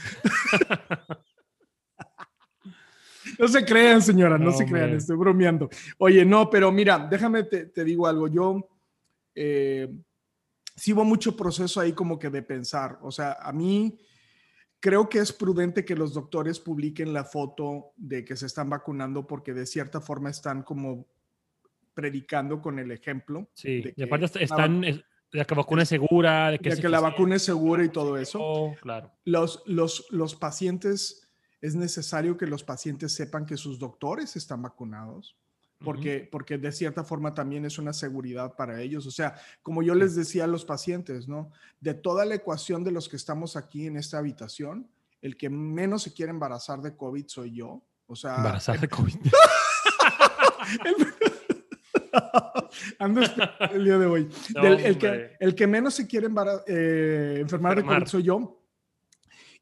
No 3.42 3.48
se 3.48 3.64
crean, 3.64 4.00
señora, 4.00 4.38
no, 4.38 4.46
No, 4.46 4.52
se 4.52 4.64
crean, 4.64 4.84
hombre. 4.84 4.98
estoy 4.98 5.16
bromeando. 5.16 5.68
Oye, 5.98 6.24
no, 6.24 6.48
pero 6.48 6.70
mira, 6.70 7.08
déjame 7.10 7.42
te, 7.42 7.66
te 7.66 7.82
digo 7.82 8.06
algo. 8.06 8.28
Yo 8.28 8.68
eh, 9.34 9.88
sí 10.76 10.92
hubo 10.92 11.04
mucho 11.04 11.36
proceso 11.36 11.80
ahí 11.80 11.92
como 11.92 12.20
que 12.20 12.30
de 12.30 12.42
pensar. 12.42 12.98
O 13.02 13.10
sea, 13.10 13.32
a 13.42 13.52
mí 13.52 13.98
creo 14.78 15.08
que 15.08 15.18
es 15.18 15.32
prudente 15.32 15.84
que 15.84 15.96
los 15.96 16.14
doctores 16.14 16.60
publiquen 16.60 17.12
la 17.12 17.24
foto 17.24 17.92
de 17.96 18.24
que 18.24 18.36
se 18.36 18.46
están 18.46 18.70
vacunando 18.70 19.26
porque 19.26 19.52
de 19.52 19.66
cierta 19.66 20.00
forma 20.00 20.30
están 20.30 20.62
como 20.62 21.08
predicando 21.94 22.60
con 22.62 22.78
el 22.78 22.92
ejemplo. 22.92 23.48
Sí, 23.54 23.82
de 23.82 23.88
y 23.90 23.92
que 23.94 24.04
aparte 24.04 24.30
la 24.38 24.44
están, 24.44 24.84
es- 24.84 25.00
de 25.32 25.44
que 25.46 25.54
la 25.54 25.62
vacuna 25.62 25.82
es 25.82 25.88
segura, 25.88 26.50
de 26.50 26.58
que, 26.58 26.70
de 26.70 26.76
que 26.76 26.88
la 26.88 26.98
eficiente, 26.98 27.10
vacuna 27.10 27.36
es 27.36 27.42
segura 27.42 27.84
y 27.84 27.88
todo 27.88 28.16
eso. 28.18 28.38
oh, 28.40 28.74
claro. 28.80 29.10
Los, 29.24 29.62
los, 29.66 30.06
los 30.10 30.34
pacientes, 30.36 31.21
es 31.62 31.76
necesario 31.76 32.36
que 32.36 32.46
los 32.46 32.64
pacientes 32.64 33.12
sepan 33.12 33.46
que 33.46 33.56
sus 33.56 33.78
doctores 33.78 34.36
están 34.36 34.62
vacunados, 34.62 35.36
porque, 35.82 36.28
porque 36.30 36.58
de 36.58 36.72
cierta 36.72 37.04
forma 37.04 37.34
también 37.34 37.64
es 37.64 37.78
una 37.78 37.92
seguridad 37.92 38.54
para 38.56 38.80
ellos. 38.82 39.06
O 39.06 39.10
sea, 39.10 39.36
como 39.62 39.82
yo 39.82 39.94
les 39.94 40.14
decía 40.14 40.44
a 40.44 40.48
los 40.48 40.64
pacientes, 40.64 41.28
¿no? 41.28 41.50
De 41.80 41.94
toda 41.94 42.24
la 42.24 42.34
ecuación 42.34 42.84
de 42.84 42.90
los 42.90 43.08
que 43.08 43.16
estamos 43.16 43.56
aquí 43.56 43.86
en 43.86 43.96
esta 43.96 44.18
habitación, 44.18 44.88
el 45.22 45.36
que 45.36 45.48
menos 45.48 46.02
se 46.02 46.12
quiere 46.12 46.30
embarazar 46.30 46.82
de 46.82 46.96
COVID 46.96 47.26
soy 47.28 47.54
yo. 47.54 47.82
O 48.06 48.16
sea, 48.16 48.36
Embarazada 48.36 48.78
de 48.78 48.88
COVID. 48.88 49.14
Ando 52.98 53.22
el 53.72 53.84
día 53.84 53.98
de 53.98 54.06
hoy. 54.06 54.28
No, 54.54 54.66
el, 54.66 54.98
que, 54.98 55.36
el 55.38 55.54
que 55.54 55.66
menos 55.66 55.94
se 55.94 56.06
quiere 56.06 56.28
eh, 56.66 57.38
enfermar 57.40 57.76
de. 57.76 57.84
COVID 57.84 58.06
soy 58.06 58.24
yo. 58.24 58.61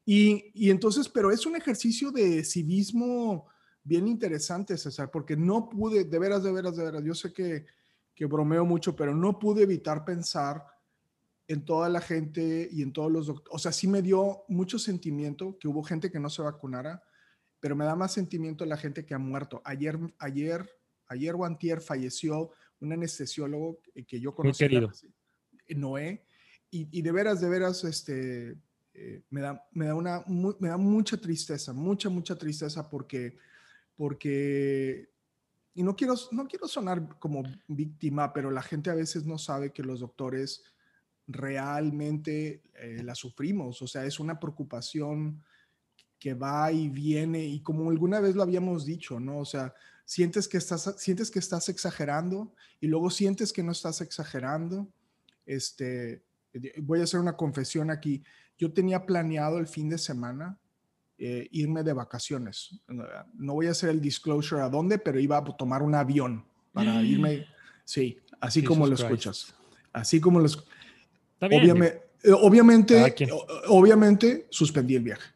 Y, 0.05 0.51
y 0.53 0.69
entonces, 0.69 1.07
pero 1.09 1.31
es 1.31 1.45
un 1.45 1.55
ejercicio 1.55 2.11
de 2.11 2.43
civismo 2.43 3.47
bien 3.83 4.07
interesante, 4.07 4.77
César, 4.77 5.09
porque 5.11 5.35
no 5.35 5.69
pude, 5.69 6.03
de 6.03 6.19
veras, 6.19 6.43
de 6.43 6.51
veras, 6.51 6.75
de 6.75 6.83
veras, 6.83 7.03
yo 7.03 7.13
sé 7.15 7.31
que, 7.33 7.65
que 8.15 8.25
bromeo 8.25 8.65
mucho, 8.65 8.95
pero 8.95 9.15
no 9.15 9.39
pude 9.39 9.63
evitar 9.63 10.03
pensar 10.05 10.63
en 11.47 11.65
toda 11.65 11.89
la 11.89 12.01
gente 12.01 12.69
y 12.71 12.81
en 12.81 12.93
todos 12.93 13.11
los 13.11 13.27
doctores. 13.27 13.55
O 13.55 13.59
sea, 13.59 13.71
sí 13.71 13.87
me 13.87 14.01
dio 14.01 14.43
mucho 14.47 14.79
sentimiento 14.79 15.57
que 15.59 15.67
hubo 15.67 15.83
gente 15.83 16.11
que 16.11 16.19
no 16.19 16.29
se 16.29 16.41
vacunara, 16.41 17.03
pero 17.59 17.75
me 17.75 17.85
da 17.85 17.95
más 17.95 18.13
sentimiento 18.13 18.65
la 18.65 18.77
gente 18.77 19.05
que 19.05 19.13
ha 19.13 19.19
muerto. 19.19 19.61
Ayer, 19.65 19.97
ayer, 20.19 20.69
ayer 21.07 21.35
o 21.35 21.45
antier 21.45 21.81
falleció 21.81 22.51
un 22.79 22.93
anestesiólogo 22.93 23.79
que- 24.07 24.19
yo 24.19 24.33
conocí. 24.33 24.59
Noé. 25.75 26.25
Y, 26.69 26.87
y 26.97 27.01
de 27.01 27.11
veras, 27.11 27.41
de 27.41 27.49
veras, 27.49 27.83
este, 27.83 28.55
eh, 28.93 29.23
me, 29.29 29.41
da, 29.41 29.67
me, 29.71 29.85
da 29.85 29.95
una, 29.95 30.23
me 30.27 30.69
da 30.69 30.77
mucha 30.77 31.17
tristeza, 31.17 31.73
mucha, 31.73 32.09
mucha 32.09 32.35
tristeza 32.35 32.89
porque, 32.89 33.37
porque, 33.95 35.09
y 35.73 35.83
no 35.83 35.95
quiero, 35.95 36.15
no 36.31 36.47
quiero 36.47 36.67
sonar 36.67 37.17
como 37.19 37.43
víctima, 37.67 38.33
pero 38.33 38.51
la 38.51 38.61
gente 38.61 38.89
a 38.89 38.95
veces 38.95 39.25
no 39.25 39.37
sabe 39.37 39.71
que 39.71 39.83
los 39.83 40.01
doctores 40.01 40.63
realmente 41.27 42.61
eh, 42.73 43.01
la 43.03 43.15
sufrimos, 43.15 43.81
o 43.81 43.87
sea, 43.87 44.05
es 44.05 44.19
una 44.19 44.39
preocupación 44.39 45.43
que 46.19 46.33
va 46.35 46.71
y 46.71 46.89
viene 46.89 47.43
y 47.45 47.61
como 47.61 47.89
alguna 47.89 48.19
vez 48.19 48.35
lo 48.35 48.43
habíamos 48.43 48.85
dicho, 48.85 49.19
¿no? 49.19 49.39
O 49.39 49.45
sea, 49.45 49.73
sientes 50.05 50.47
que 50.47 50.57
estás, 50.57 50.95
sientes 50.97 51.31
que 51.31 51.39
estás 51.39 51.67
exagerando 51.69 52.53
y 52.79 52.87
luego 52.87 53.09
sientes 53.09 53.51
que 53.53 53.63
no 53.63 53.71
estás 53.71 54.01
exagerando. 54.01 54.87
Este, 55.45 56.23
voy 56.83 56.99
a 56.99 57.05
hacer 57.05 57.19
una 57.19 57.35
confesión 57.35 57.89
aquí. 57.89 58.23
Yo 58.61 58.71
tenía 58.71 59.03
planeado 59.07 59.57
el 59.57 59.65
fin 59.65 59.89
de 59.89 59.97
semana 59.97 60.55
eh, 61.17 61.47
irme 61.51 61.81
de 61.81 61.93
vacaciones. 61.93 62.79
No 63.33 63.53
voy 63.55 63.65
a 63.65 63.71
hacer 63.71 63.89
el 63.89 63.99
disclosure 63.99 64.61
a 64.61 64.69
dónde, 64.69 64.99
pero 64.99 65.19
iba 65.19 65.35
a 65.37 65.43
tomar 65.43 65.81
un 65.81 65.95
avión 65.95 66.45
para 66.71 67.01
irme. 67.01 67.47
Sí, 67.83 68.19
así 68.39 68.63
como 68.63 68.85
lo 68.85 68.91
Jesus 68.95 69.07
Christ. 69.07 69.25
escuchas. 69.25 69.55
Así 69.91 70.21
como 70.21 70.39
lo 70.39 70.45
escuchas. 70.45 70.69
Está 71.33 71.47
bien. 71.47 71.63
Obviamente, 71.63 72.01
eh, 72.23 72.31
obviamente, 72.39 72.93
Cada 72.97 73.09
quien. 73.09 73.31
o- 73.31 73.45
obviamente 73.69 74.45
suspendí 74.51 74.95
el 74.95 75.03
viaje. 75.03 75.27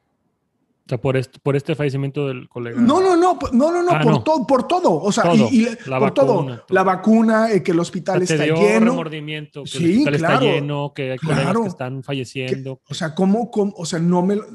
O 0.86 0.89
sea, 0.89 1.01
por 1.01 1.18
este, 1.18 1.39
por 1.39 1.56
este 1.56 1.74
fallecimiento 1.74 2.27
del 2.27 2.48
colega. 2.48 2.80
No, 2.80 3.01
no, 3.01 3.15
no, 3.18 3.39
no, 3.54 3.72
no, 3.72 3.82
no, 3.84 3.92
Ah, 3.92 4.01
por 4.04 4.12
no. 4.12 4.24
todo, 4.24 4.46
por 4.46 4.68
todo, 4.68 4.94
o 5.01 5.12
sea, 5.12 5.24
Todo. 5.24 5.50
y, 5.51 5.62
y 5.63 5.68
la- 5.88 5.98
por 5.98 6.13
todo, 6.13 6.36
vacuna, 6.36 6.56
todo. 6.58 6.65
la 6.75 6.84
vacuna, 6.84 7.51
eh, 7.51 7.63
que 7.63 7.72
el 7.72 7.80
O 7.80 7.82
hospital 7.82 8.27
sea, 8.27 8.36
está 8.38 8.54
lleno, 8.56 8.86
remordimiento, 8.92 9.63
que 9.63 9.70
Sí, 9.72 9.77
el 9.84 9.92
hospital 10.00 10.18
claro, 10.18 10.34
está 10.46 10.46
lleno, 10.56 10.94
que 10.96 11.12
hay 11.13 11.18
colegas 11.18 11.44
claro. 11.44 11.62
que 11.63 11.68
están 11.70 12.04
falleciendo. 12.04 12.82
o 12.88 12.94
sea, 12.94 13.15
cómo, 13.15 13.50
cómo- 13.50 13.74
o 13.75 13.86
sea, 13.86 13.98
no 13.98 14.22
me, 14.22 14.36
lo- 14.36 14.46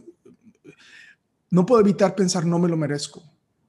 no 1.51 1.67
puedo 1.67 1.81
evitar 1.81 2.15
pensar, 2.15 2.45
no 2.47 2.59
me 2.59 2.69
lo 2.69 2.77
merezco. 2.77 3.23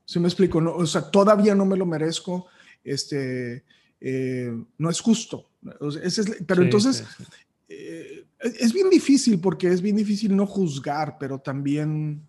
¿Sí 0.05 0.19
me 0.19 0.27
explico? 0.27 0.61
No, 0.61 0.75
o 0.75 0.85
sea, 0.85 1.09
todavía 1.09 1.55
no 1.55 1.65
me 1.65 1.77
lo 1.77 1.85
merezco, 1.85 2.45
este, 2.83 3.63
eh, 3.99 4.51
no 4.77 4.89
es 4.89 4.99
justo. 5.01 5.49
O 5.79 5.89
sea, 5.91 6.03
ese 6.03 6.21
es- 6.21 6.43
pero 6.45 6.61
Sí, 6.61 6.65
entonces, 6.65 6.97
sí, 7.17 7.23
sí. 7.23 7.31
eh, 7.69 8.25
es 8.59 8.73
bien 8.73 8.89
difícil 8.89 9.39
porque 9.39 9.67
es 9.69 9.81
bien 9.81 9.95
difícil 9.95 10.35
no 10.35 10.45
juzgar, 10.45 11.17
pero 11.19 11.39
también, 11.39 12.27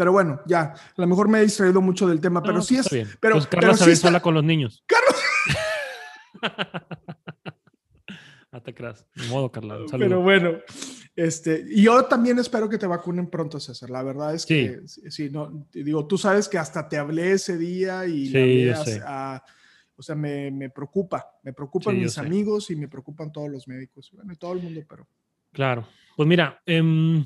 pero 0.00 0.12
bueno, 0.12 0.40
ya, 0.46 0.62
a 0.62 0.74
lo 0.96 1.06
mejor 1.06 1.28
me 1.28 1.40
he 1.40 1.42
distraído 1.42 1.82
mucho 1.82 2.08
del 2.08 2.22
tema, 2.22 2.42
pero 2.42 2.62
sí 2.62 2.74
es, 2.74 2.88
bien. 2.88 3.06
pero, 3.20 3.34
Pues 3.34 3.46
pero 3.48 3.76
sí 3.76 3.90
está- 3.90 4.08
sola 4.08 4.22
con 4.22 4.32
los 4.32 4.42
niños. 4.42 4.82
te 8.64 8.72
creas. 8.72 9.06
Ni 9.14 9.28
modo, 9.28 9.52
Carla. 9.52 9.76
Pero 9.90 10.22
bueno, 10.22 10.52
Este, 11.14 11.66
y 11.68 11.82
yo 11.82 12.02
también 12.06 12.38
espero 12.38 12.66
que 12.66 12.78
te 12.78 12.86
vacunen 12.86 13.28
pronto, 13.28 13.60
César. 13.60 13.90
La 13.90 14.02
verdad 14.02 14.34
es 14.34 14.46
que, 14.46 14.80
sí, 14.86 15.28
no, 15.28 15.66
digo, 15.70 16.06
tú 16.06 16.16
sabes 16.16 16.48
que 16.48 16.56
hasta 16.56 16.88
te 16.88 16.96
hablé 16.96 17.32
ese 17.32 17.58
día 17.58 18.06
y 18.06 18.28
hablé 18.28 18.72
a, 19.04 19.44
o 19.96 20.02
sea, 20.02 20.14
me, 20.14 20.50
me, 20.50 20.70
preocupa, 20.70 21.26
me 21.42 21.52
preocupan 21.52 22.00
mis 22.00 22.16
amigos 22.16 22.70
y 22.70 22.76
me 22.76 22.88
preocupan 22.88 23.30
todos 23.30 23.50
los 23.50 23.68
médicos, 23.68 24.10
bueno, 24.14 24.32
y 24.32 24.36
todo 24.36 24.54
el 24.54 24.62
mundo, 24.62 24.80
pero. 24.88 25.06
Claro, 25.52 25.86
pues 26.16 26.26
mira, 26.26 26.58
em, 26.64 27.22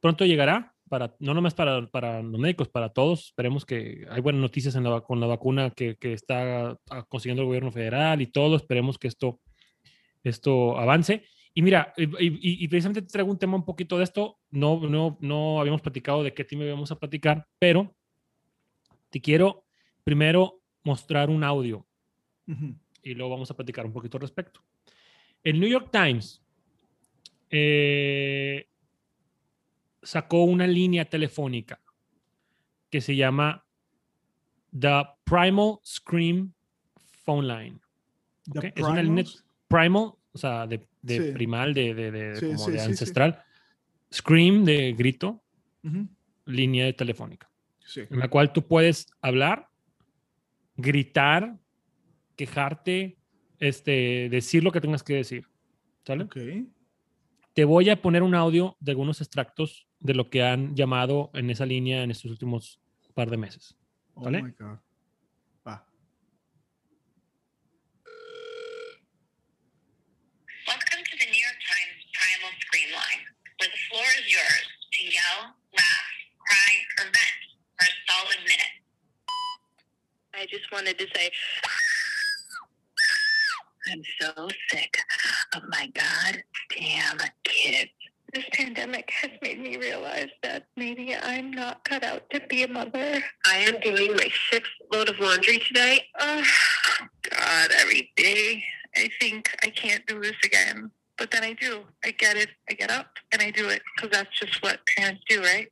pronto 0.00 0.26
llegará, 0.26 0.69
para, 0.90 1.14
no 1.20 1.34
nomás 1.34 1.54
para, 1.54 1.86
para, 1.86 2.20
los 2.20 2.38
médicos, 2.40 2.68
para 2.68 2.88
todos. 2.88 3.26
Esperemos 3.26 3.64
que 3.64 4.06
hay 4.10 4.20
buenas 4.20 4.42
noticias 4.42 4.74
en 4.74 4.82
la, 4.82 5.00
con 5.02 5.20
la 5.20 5.28
vacuna 5.28 5.70
que, 5.70 5.96
que, 5.96 6.12
está 6.12 6.76
ah, 6.90 7.04
consiguiendo 7.08 7.42
el 7.42 7.46
gobierno 7.46 7.70
federal 7.70 8.20
y 8.20 8.26
todo. 8.26 8.56
Esperemos 8.56 8.98
que 8.98 9.06
esto, 9.06 9.40
esto 10.24 10.76
avance. 10.76 11.24
Y 11.54 11.62
mira, 11.62 11.94
y, 11.96 12.66
precisamente 12.66 13.02
te 13.02 13.08
traigo 13.08 13.30
un 13.30 13.38
tema 13.38 13.56
un 13.56 13.64
poquito 13.64 13.98
de 13.98 14.04
esto. 14.04 14.40
No, 14.50 14.80
no, 14.80 15.16
no 15.20 15.60
habíamos 15.60 15.80
platicado 15.80 16.24
de 16.24 16.34
qué 16.34 16.44
tema 16.44 16.64
íbamos 16.64 16.90
a 16.90 16.98
platicar, 16.98 17.46
pero 17.60 17.94
te 19.10 19.20
quiero 19.20 19.64
primero 20.02 20.60
mostrar 20.82 21.30
un 21.30 21.44
audio 21.44 21.86
y 23.02 23.14
luego 23.14 23.30
vamos 23.30 23.50
a 23.50 23.54
platicar 23.56 23.86
un 23.86 23.92
poquito 23.92 24.16
al 24.16 24.22
respecto. 24.22 24.60
El 25.44 25.60
New 25.60 25.68
York 25.68 25.90
Times 25.92 26.42
eh, 27.48 28.69
sacó 30.02 30.44
una 30.44 30.66
línea 30.66 31.04
telefónica 31.04 31.80
que 32.90 33.00
se 33.00 33.16
llama 33.16 33.64
The 34.78 35.02
Primal 35.24 35.78
Scream 35.84 36.52
Phone 37.24 37.46
Line. 37.46 37.78
Es 38.74 38.84
una 38.84 39.02
línea 39.02 39.24
primal, 39.68 40.12
o 40.32 40.38
sea, 40.38 40.66
de, 40.66 40.78
primal, 41.32 41.74
de, 41.74 41.94
de, 41.94 42.40
como 42.40 42.70
de 42.70 42.80
ancestral. 42.80 43.42
Scream, 44.12 44.64
de 44.64 44.92
grito. 44.92 45.42
Línea 46.46 46.86
de 46.86 46.92
telefónica. 46.92 47.48
En 47.96 48.18
la 48.18 48.28
cual 48.28 48.52
tú 48.52 48.66
puedes 48.66 49.08
hablar, 49.20 49.68
gritar, 50.76 51.58
quejarte, 52.36 53.16
este, 53.58 54.28
decir 54.30 54.64
lo 54.64 54.72
que 54.72 54.80
tengas 54.80 55.02
que 55.02 55.14
decir. 55.14 55.46
¿Sale? 56.04 56.26
Te 57.52 57.64
voy 57.64 57.90
a 57.90 58.00
poner 58.00 58.22
un 58.22 58.34
audio 58.34 58.76
de 58.80 58.92
algunos 58.92 59.20
extractos 59.20 59.86
de 60.00 60.14
lo 60.14 60.30
que 60.30 60.42
han 60.42 60.74
llamado 60.74 61.30
en 61.34 61.50
esa 61.50 61.66
línea 61.66 62.02
en 62.02 62.10
estos 62.10 62.30
últimos 62.30 62.80
par 63.14 63.30
de 63.30 63.36
meses. 63.36 63.76
Oh 64.14 64.22
¿Vale? 64.24 64.38
Oh 64.38 64.44
my 64.44 64.50
God. 64.58 64.78
Va. 65.66 65.86
Welcome 70.66 71.04
to 71.04 71.16
the 71.18 71.26
New 71.30 71.40
York 71.40 71.60
Times 71.68 72.00
Primal 72.16 72.52
Scream 72.60 72.90
Line, 72.92 73.22
where 73.60 73.70
the 73.70 73.80
floor 73.88 74.08
is 74.18 74.32
yours 74.32 74.66
to 74.92 75.04
yell, 75.04 75.54
laugh, 75.76 76.10
cry, 76.38 76.72
or 76.98 77.04
vent 77.04 77.40
for 77.76 77.84
a 77.84 77.94
solid 78.08 78.40
minute. 78.44 78.74
I 80.32 80.46
just 80.46 80.70
wanted 80.72 80.98
to 80.98 81.06
say, 81.14 81.30
I'm 83.92 84.02
so 84.20 84.48
sick 84.70 84.96
of 85.54 85.62
my 85.68 85.90
goddamn 85.92 87.18
kids. 87.44 87.90
This 88.32 88.44
pandemic 88.52 89.10
has 89.22 89.32
made 89.42 89.58
me 89.60 89.76
realize 89.76 90.28
that 90.42 90.66
maybe 90.76 91.16
I'm 91.16 91.50
not 91.50 91.84
cut 91.84 92.04
out 92.04 92.30
to 92.30 92.40
be 92.48 92.62
a 92.62 92.68
mother. 92.68 93.20
I 93.44 93.56
am 93.56 93.80
doing 93.80 94.14
my 94.14 94.30
sixth 94.50 94.70
load 94.92 95.08
of 95.08 95.18
laundry 95.18 95.58
today. 95.58 96.06
Oh, 96.20 96.42
God, 97.28 97.70
every 97.80 98.12
day 98.16 98.62
I 98.96 99.10
think 99.18 99.50
I 99.64 99.70
can't 99.70 100.06
do 100.06 100.20
this 100.20 100.36
again. 100.44 100.92
But 101.18 101.32
then 101.32 101.42
I 101.42 101.54
do. 101.54 101.80
I 102.04 102.12
get 102.12 102.36
it. 102.36 102.50
I 102.70 102.74
get 102.74 102.90
up 102.90 103.08
and 103.32 103.42
I 103.42 103.50
do 103.50 103.68
it 103.68 103.82
because 103.96 104.10
that's 104.16 104.38
just 104.38 104.62
what 104.62 104.78
parents 104.96 105.22
do, 105.28 105.42
right? 105.42 105.68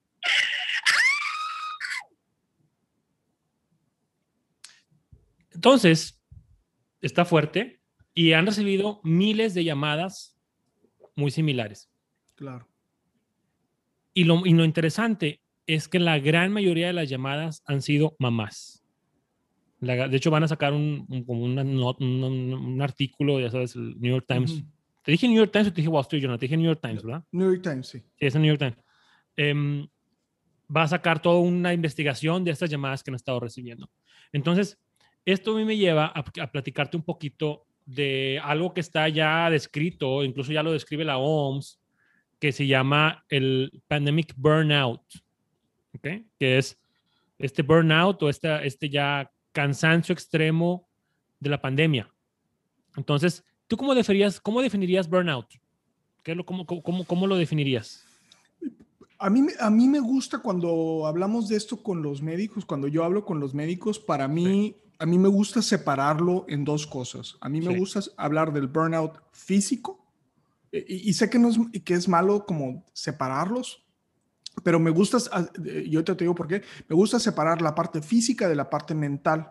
Entonces, 5.55 6.21
está 7.01 7.25
fuerte 7.25 7.81
y 8.15 8.33
han 8.33 8.47
recibido 8.47 9.01
miles 9.05 9.55
de 9.55 9.65
llamadas 9.65 10.37
muy 11.15 11.31
similares. 11.31 11.88
Claro. 12.39 12.69
Y 14.15 14.23
lo, 14.23 14.47
y 14.47 14.53
lo 14.53 14.65
interesante 14.65 15.41
es 15.67 15.89
que 15.89 15.99
la 15.99 16.21
gran 16.21 16.53
mayoría 16.53 16.87
de 16.87 16.93
las 16.93 17.09
llamadas 17.09 17.65
han 17.67 17.83
sido 17.83 18.15
mamás. 18.21 18.85
de 19.81 20.17
hecho, 20.17 20.31
van 20.31 20.45
a 20.45 20.49
sacar 20.49 20.73
un, 20.73 21.05
un, 21.09 21.59
un, 21.59 22.83
artículo, 22.83 23.41
ya 23.41 23.51
sabes, 23.51 23.75
el 23.75 24.01
New 24.01 24.13
York 24.13 24.25
Times. 24.29 24.63
¿Te 25.03 25.11
dije 25.11 25.27
New 25.27 25.37
York 25.37 25.51
Times 25.51 25.69
o 25.69 25.73
te 25.73 25.81
dije 25.81 25.89
Wall 25.89 26.03
Street 26.03 26.23
Journal? 26.23 26.39
Te 26.39 26.47
dije 26.47 26.57
New 26.57 26.67
York 26.67 26.81
Times, 26.81 27.03
¿verdad? 27.03 27.25
New 27.33 27.53
York 27.53 27.63
Times, 27.63 27.89
sí. 27.89 27.99
Sí, 27.99 28.27
es 28.27 28.35
el 28.37 28.43
New 28.43 28.57
York 28.57 28.61
Times. 28.61 28.79
Em, 29.37 29.89
va 30.75 30.85
a 30.85 30.89
sacar 30.89 31.21
toda 31.21 31.41
una 31.41 31.75
investigación 31.75 32.45
de 32.45 32.53
estas 32.53 32.71
llamadas 32.71 33.03
que 33.03 33.11
han 33.11 33.17
estado 33.17 33.41
recibiendo. 33.41 33.91
Entonces, 34.33 34.79
esto 35.25 35.57
a 35.57 35.59
mí 35.59 35.65
me 35.65 35.77
lleva 35.77 36.07
a, 36.07 36.25
a 36.41 36.53
platicarte 36.53 36.97
un 36.97 37.03
poquito 37.03 37.67
de 37.85 38.41
algo 38.45 38.73
que 38.73 38.81
está 38.81 39.09
ya 39.09 39.51
descrito, 39.51 40.23
incluso 40.23 40.53
ya 40.53 40.63
lo 40.63 40.73
describe 40.73 41.05
la 41.05 41.19
OMS, 41.19 41.81
que 42.39 42.53
se 42.53 42.67
llama 42.67 43.25
el 43.29 43.83
Pandemic 43.89 44.35
Burnout, 44.37 45.03
¿okay? 45.95 46.27
que 46.39 46.59
es 46.59 46.79
este 47.39 47.63
burnout 47.63 48.23
o 48.23 48.29
este, 48.29 48.67
este 48.67 48.89
ya 48.91 49.31
cansancio 49.53 50.13
extremo 50.13 50.89
de 51.41 51.51
la 51.51 51.61
pandemia. 51.61 52.13
Entonces, 52.97 53.45
¿tú 53.67 53.77
cómo 53.77 53.95
definirías, 53.95 54.41
cómo 54.41 54.61
definirías 54.61 55.09
burnout? 55.09 55.47
¿Qué 56.23 56.35
lo, 56.35 56.45
cómo, 56.45 56.67
cómo, 56.67 57.05
cómo, 57.05 57.27
lo 57.27 57.37
definirías? 57.37 58.05
A 59.19 59.31
mí, 59.31 59.47
a 59.59 59.71
mí 59.71 59.89
me 59.89 60.01
gusta 60.01 60.39
cuando 60.39 61.07
hablamos 61.07 61.49
de 61.49 61.57
esto 61.57 61.83
con 61.83 62.03
los 62.03 62.23
médicos, 62.23 62.65
cuando 62.65 62.87
yo 62.87 63.05
hablo 63.05 63.25
con 63.25 63.41
los 63.41 63.55
médicos, 63.55 63.99
para 63.99 64.29
mí, 64.29 64.77
a 64.99 65.07
mí 65.07 65.19
me 65.19 65.29
gusta 65.29 65.63
separarlo 65.63 66.45
en 66.49 66.65
dos 66.65 66.87
cosas. 66.87 67.37
A 67.41 67.49
mí 67.49 67.61
me 67.61 67.77
gusta 67.77 68.01
hablar 68.17 68.53
del 68.53 68.67
burnout 68.67 69.21
físico, 69.33 70.08
y, 70.73 71.13
sé 71.15 71.31
que, 71.31 71.39
no 71.39 71.49
es, 71.49 71.59
que 71.85 71.95
es 71.95 72.09
malo 72.09 72.45
como 72.45 72.85
separarlos, 72.93 73.85
pero 74.63 74.79
me 74.79 74.91
gusta, 74.91 75.19
ah, 75.33 75.47
yo 75.87 76.05
te 76.05 76.15
digo 76.15 76.35
por 76.35 76.49
qué, 76.49 76.63
me 76.89 76.97
gusta 76.97 77.19
separar 77.19 77.63
la 77.63 77.75
parte 77.75 78.03
física 78.03 78.49
de 78.49 78.57
la 78.57 78.69
parte 78.69 78.95
mental, 78.95 79.51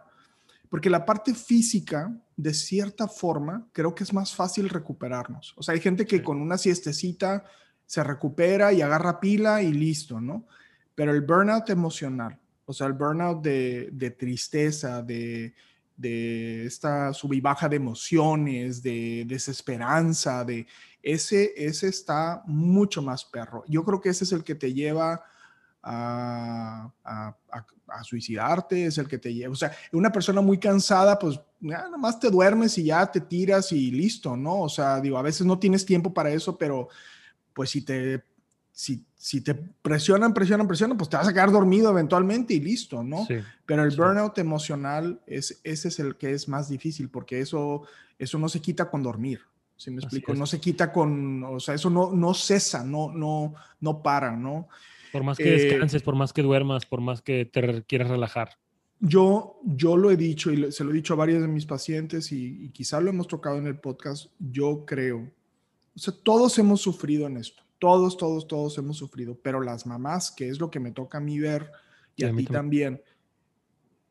porque 0.69 0.89
la 0.89 1.05
parte 1.05 1.33
física, 1.33 2.15
de 2.35 2.53
cierta 2.53 3.07
forma, 3.07 3.67
creo 3.71 3.95
que 3.95 4.03
es 4.03 4.13
más 4.13 4.35
fácil 4.35 4.69
recuperarnos. 4.69 5.53
O 5.55 5.63
sea, 5.63 5.73
hay 5.73 5.79
gente 5.79 6.05
que 6.05 6.21
con 6.21 6.41
una 6.41 6.57
siestecita 6.57 7.45
se 7.85 8.03
recupera 8.03 8.73
y 8.73 8.81
agarra 8.81 9.19
pila 9.19 9.61
y 9.61 9.71
listo, 9.71 10.19
¿no? 10.19 10.45
Pero 10.93 11.13
el 11.13 11.21
burnout 11.21 11.69
emocional, 11.69 12.37
o 12.65 12.73
sea, 12.73 12.87
el 12.87 12.93
burnout 12.93 13.41
de, 13.41 13.89
de 13.93 14.11
tristeza, 14.11 15.01
de, 15.01 15.53
de 15.97 16.65
esta 16.65 17.11
sub 17.13 17.33
y 17.33 17.41
baja 17.41 17.67
de 17.67 17.77
emociones, 17.77 18.83
de 18.83 19.23
desesperanza, 19.25 20.45
de 20.45 20.67
ese, 21.07 21.53
ese 21.55 21.87
está 21.87 22.43
mucho 22.45 23.01
más 23.01 23.23
perro. 23.23 23.63
Yo 23.67 23.83
creo 23.85 24.01
que 24.01 24.09
ese 24.09 24.25
es 24.25 24.33
el 24.33 24.43
que 24.43 24.55
te 24.55 24.73
lleva 24.73 25.23
a, 25.81 26.91
a, 27.05 28.03
suicidarte, 28.03 28.87
es 28.87 28.97
el 28.97 29.07
que 29.07 29.17
te 29.17 29.33
lleva, 29.33 29.53
o 29.53 29.55
sea, 29.55 29.71
una 29.93 30.11
persona 30.11 30.41
muy 30.41 30.57
cansada, 30.57 31.17
pues 31.17 31.39
nada 31.61 31.97
más 31.97 32.19
te 32.19 32.29
duermes 32.29 32.77
y 32.77 32.83
ya 32.83 33.09
te 33.09 33.21
tiras 33.21 33.71
y 33.71 33.89
listo, 33.91 34.35
¿no? 34.35 34.59
O 34.59 34.69
sea, 34.69 34.99
digo, 34.99 35.17
a 35.17 35.21
veces 35.21 35.47
no 35.47 35.57
tienes 35.57 35.85
tiempo 35.85 36.13
para 36.13 36.29
eso, 36.29 36.57
pero 36.57 36.89
pues 37.53 37.69
si 37.69 37.81
te, 37.83 38.21
si, 38.73 39.05
si 39.15 39.39
te 39.39 39.55
presionan, 39.55 40.33
presionan, 40.33 40.67
presionan, 40.67 40.97
pues 40.97 41.09
te 41.09 41.15
vas 41.15 41.29
a 41.29 41.33
quedar 41.33 41.51
dormido 41.51 41.89
eventualmente 41.89 42.53
y 42.53 42.59
listo, 42.59 43.01
¿no? 43.01 43.25
pero 43.65 43.83
el 43.83 43.95
burnout 43.95 44.37
emocional, 44.39 45.21
es, 45.25 45.61
ese 45.63 45.87
es 45.87 45.99
el 45.99 46.17
que 46.17 46.33
es 46.33 46.49
más 46.49 46.67
difícil 46.67 47.09
porque 47.09 47.39
eso, 47.39 47.83
eso 48.19 48.37
no 48.37 48.49
se 48.49 48.59
quita 48.59 48.89
con 48.89 49.03
dormir. 49.03 49.39
Si 49.77 49.91
me 49.91 50.01
explico? 50.01 50.33
No 50.33 50.45
se 50.45 50.59
quita 50.59 50.91
con, 50.91 51.43
o 51.43 51.59
sea, 51.59 51.75
eso 51.75 51.89
no, 51.89 52.11
no 52.11 52.33
cesa, 52.33 52.83
no, 52.83 53.11
no, 53.11 53.53
no 53.79 54.01
para, 54.01 54.35
¿no? 54.35 54.67
Por 55.11 55.23
más 55.23 55.37
que 55.37 55.51
descanses, 55.51 56.01
por 56.01 56.15
más 56.15 56.33
que 56.33 56.41
duermas, 56.41 56.85
por 56.85 56.99
más 56.99 57.21
que 57.21 57.45
te 57.45 57.83
quieras 57.83 58.09
relajar. 58.09 58.57
Yo, 58.99 59.59
yo 59.63 59.95
lo 59.95 60.09
he 60.09 60.17
dicho 60.17 60.51
y 60.51 60.71
se 60.71 60.83
lo 60.83 60.89
he 60.89 60.93
dicho 60.95 61.13
a 61.13 61.17
varios 61.17 61.41
de 61.41 61.47
mis 61.47 61.67
pacientes 61.67 62.31
y, 62.31 62.65
y 62.65 62.69
quizá 62.69 62.99
lo 62.99 63.11
hemos 63.11 63.27
tocado 63.27 63.57
en 63.57 63.67
el 63.67 63.79
podcast, 63.79 64.31
yo 64.39 64.85
creo, 64.85 65.31
o 65.95 65.99
sea, 65.99 66.13
todos 66.23 66.57
hemos 66.59 66.81
sufrido 66.81 67.27
en 67.27 67.37
esto, 67.37 67.63
todos, 67.79 68.17
todos, 68.17 68.47
todos 68.47 68.77
hemos 68.77 68.97
sufrido, 68.97 69.35
pero 69.41 69.61
las 69.61 69.85
mamás, 69.85 70.31
que 70.31 70.49
es 70.49 70.59
lo 70.59 70.71
que 70.71 70.79
me 70.79 70.91
toca 70.91 71.19
a 71.19 71.21
mí 71.21 71.39
ver 71.39 71.71
y, 72.15 72.23
a, 72.23 72.35
ti 72.35 72.45
también, 72.45 73.01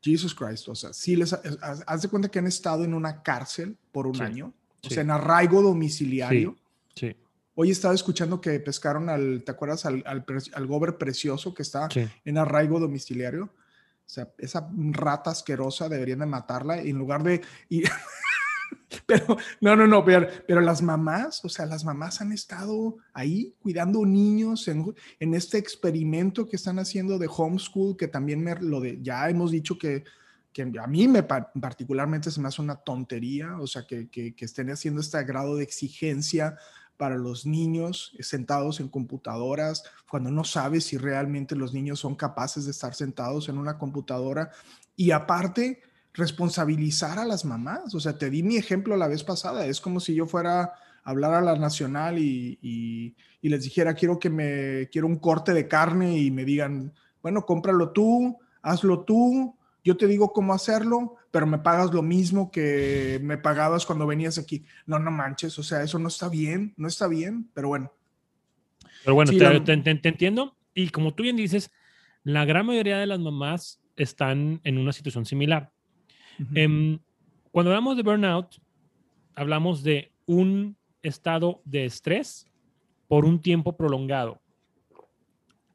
Jesus 0.02 0.34
Christ, 0.34 0.68
o 0.68 0.74
sea, 0.74 0.92
si 0.92 1.16
les, 1.16 1.32
haz 1.32 2.02
de 2.02 2.08
cuenta 2.08 2.28
que 2.28 2.38
han 2.38 2.46
estado 2.46 2.84
en 2.84 2.94
una 2.94 3.22
cárcel 3.22 3.76
por 3.90 4.06
un 4.06 4.20
año 4.20 4.52
o 4.86 4.90
sea, 4.90 5.02
en 5.02 5.10
arraigo 5.10 5.62
domiciliario. 5.62 6.56
Sí. 6.94 7.14
Hoy 7.54 7.70
estaba 7.70 7.94
escuchando 7.94 8.40
que 8.40 8.60
pescaron 8.60 9.08
al, 9.08 9.42
¿te 9.42 9.50
acuerdas? 9.50 9.86
Al, 9.86 10.02
al, 10.06 10.66
gober 10.66 10.98
precioso 10.98 11.54
que 11.54 11.62
está 11.62 11.88
en 12.24 12.38
arraigo 12.38 12.78
domiciliario. 12.78 13.44
O 13.44 14.08
sea, 14.08 14.28
esa 14.38 14.68
rata 14.72 15.30
asquerosa 15.30 15.88
deberían 15.88 16.20
de 16.20 16.26
matarla 16.26 16.78
en 16.78 16.96
lugar 16.98 17.22
de... 17.22 17.42
Pero, 19.06 19.36
no, 19.60 19.76
no, 19.76 19.86
no, 19.86 20.04
pero, 20.04 20.26
pero, 20.48 20.60
las 20.60 20.82
mamás, 20.82 21.44
o 21.44 21.48
sea, 21.48 21.66
las 21.66 21.84
mamás 21.84 22.20
han 22.20 22.32
estado 22.32 22.96
ahí 23.12 23.54
cuidando 23.60 24.04
niños 24.04 24.66
en, 24.68 24.94
en, 25.20 25.34
este 25.34 25.58
experimento 25.58 26.48
que 26.48 26.56
están 26.56 26.78
haciendo 26.78 27.18
de 27.18 27.28
homeschool, 27.28 27.96
que 27.96 28.08
también 28.08 28.42
me, 28.42 28.56
lo 28.56 28.80
de, 28.80 29.00
ya 29.02 29.28
hemos 29.28 29.52
dicho 29.52 29.78
que, 29.78 30.04
que 30.56 30.78
a 30.80 30.86
mí 30.86 31.06
me 31.06 31.22
particularmente 31.22 32.30
se 32.30 32.40
me 32.40 32.48
hace 32.48 32.62
una 32.62 32.76
tontería, 32.76 33.58
o 33.60 33.66
sea, 33.66 33.86
que, 33.86 34.08
que, 34.08 34.34
que 34.34 34.44
estén 34.44 34.70
haciendo 34.70 35.00
este 35.00 35.22
grado 35.24 35.56
de 35.56 35.64
exigencia 35.64 36.56
para 36.96 37.16
los 37.16 37.44
niños 37.44 38.16
sentados 38.20 38.80
en 38.80 38.88
computadoras, 38.88 39.84
cuando 40.08 40.30
no 40.30 40.44
sabes 40.44 40.84
si 40.84 40.96
realmente 40.96 41.54
los 41.54 41.74
niños 41.74 42.00
son 42.00 42.14
capaces 42.14 42.64
de 42.64 42.70
estar 42.70 42.94
sentados 42.94 43.48
en 43.48 43.58
una 43.58 43.76
computadora. 43.76 44.50
Y 44.96 45.10
aparte, 45.10 45.82
responsabilizar 46.16 47.18
a 47.18 47.24
las 47.24 47.44
mamás. 47.44 47.94
O 47.94 48.00
sea, 48.00 48.16
te 48.16 48.30
di 48.30 48.42
mi 48.42 48.56
ejemplo 48.56 48.96
la 48.96 49.08
vez 49.08 49.22
pasada. 49.22 49.66
Es 49.66 49.80
como 49.80 50.00
si 50.00 50.14
yo 50.14 50.26
fuera 50.26 50.62
a 50.62 50.72
hablar 51.04 51.34
a 51.34 51.40
la 51.40 51.56
nacional 51.56 52.18
y, 52.18 52.58
y, 52.62 53.14
les 53.48 53.62
dijera, 53.62 53.94
quiero 53.94 54.18
que 54.18 54.28
me, 54.28 54.88
quiero 54.90 55.06
un 55.06 55.18
corte 55.18 55.52
de 55.52 55.68
carne 55.68 56.18
y 56.18 56.32
me 56.32 56.44
digan, 56.44 56.92
bueno, 57.22 57.46
cómpralo 57.46 57.92
tú, 57.92 58.36
hazlo 58.60 59.04
tú, 59.04 59.55
yo 59.86 59.96
te 59.96 60.08
digo 60.08 60.32
cómo 60.32 60.52
hacerlo, 60.52 61.14
pero 61.30 61.46
me 61.46 61.58
pagas 61.58 61.94
lo 61.94 62.02
mismo 62.02 62.50
que 62.50 63.20
me 63.22 63.38
pagabas 63.38 63.86
cuando 63.86 64.04
venías 64.04 64.36
aquí. 64.36 64.64
No, 64.84 64.98
no 64.98 65.12
manches, 65.12 65.56
o 65.60 65.62
sea, 65.62 65.84
eso 65.84 65.96
no 66.00 66.08
está 66.08 66.28
bien, 66.28 66.74
no 66.76 66.88
está 66.88 67.06
bien, 67.06 67.48
pero 67.54 67.68
bueno. 67.68 67.92
Pero 69.04 69.14
bueno, 69.14 69.30
te, 69.30 69.76
te 69.76 70.08
entiendo. 70.08 70.56
Y 70.74 70.88
como 70.88 71.14
tú 71.14 71.22
bien 71.22 71.36
dices, 71.36 71.70
la 72.24 72.44
gran 72.44 72.66
mayoría 72.66 72.98
de 72.98 73.06
las 73.06 73.20
mamás 73.20 73.80
están 73.94 74.60
en 74.64 74.76
una 74.76 74.92
situación 74.92 75.24
similar. 75.24 75.70
Em, 76.52 76.98
cuando 77.52 77.70
hablamos 77.70 77.96
de 77.96 78.02
burnout, 78.02 78.56
hablamos 79.36 79.84
de 79.84 80.10
un 80.26 80.76
estado 81.00 81.62
de 81.64 81.84
estrés 81.84 82.50
por 83.06 83.24
un 83.24 83.40
tiempo 83.40 83.76
prolongado. 83.76 84.40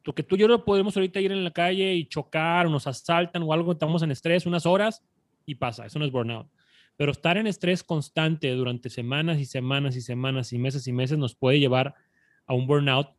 Lo 0.03 0.13
que 0.13 0.23
tú 0.23 0.35
y 0.35 0.39
yo 0.39 0.47
no 0.47 0.65
podemos 0.65 0.95
ahorita 0.95 1.19
ir 1.19 1.31
en 1.31 1.43
la 1.43 1.51
calle 1.51 1.93
y 1.93 2.05
chocar 2.05 2.65
o 2.65 2.69
nos 2.69 2.87
asaltan 2.87 3.43
o 3.43 3.53
algo, 3.53 3.71
estamos 3.73 4.01
en 4.01 4.11
estrés 4.11 4.45
unas 4.45 4.65
horas 4.65 5.03
y 5.45 5.55
pasa, 5.55 5.85
eso 5.85 5.99
no 5.99 6.05
es 6.05 6.11
burnout. 6.11 6.47
Pero 6.97 7.11
estar 7.11 7.37
en 7.37 7.47
estrés 7.47 7.83
constante 7.83 8.51
durante 8.51 8.89
semanas 8.89 9.39
y 9.39 9.45
semanas 9.45 9.95
y 9.95 10.01
semanas 10.01 10.53
y 10.53 10.57
meses 10.57 10.87
y 10.87 10.91
meses 10.91 11.17
nos 11.17 11.35
puede 11.35 11.59
llevar 11.59 11.95
a 12.45 12.53
un 12.53 12.67
burnout 12.67 13.09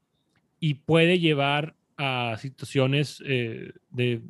y 0.61 0.75
puede 0.75 1.19
llevar 1.19 1.75
a 1.97 2.37
situaciones 2.39 3.23
eh, 3.27 3.73
de 3.91 4.23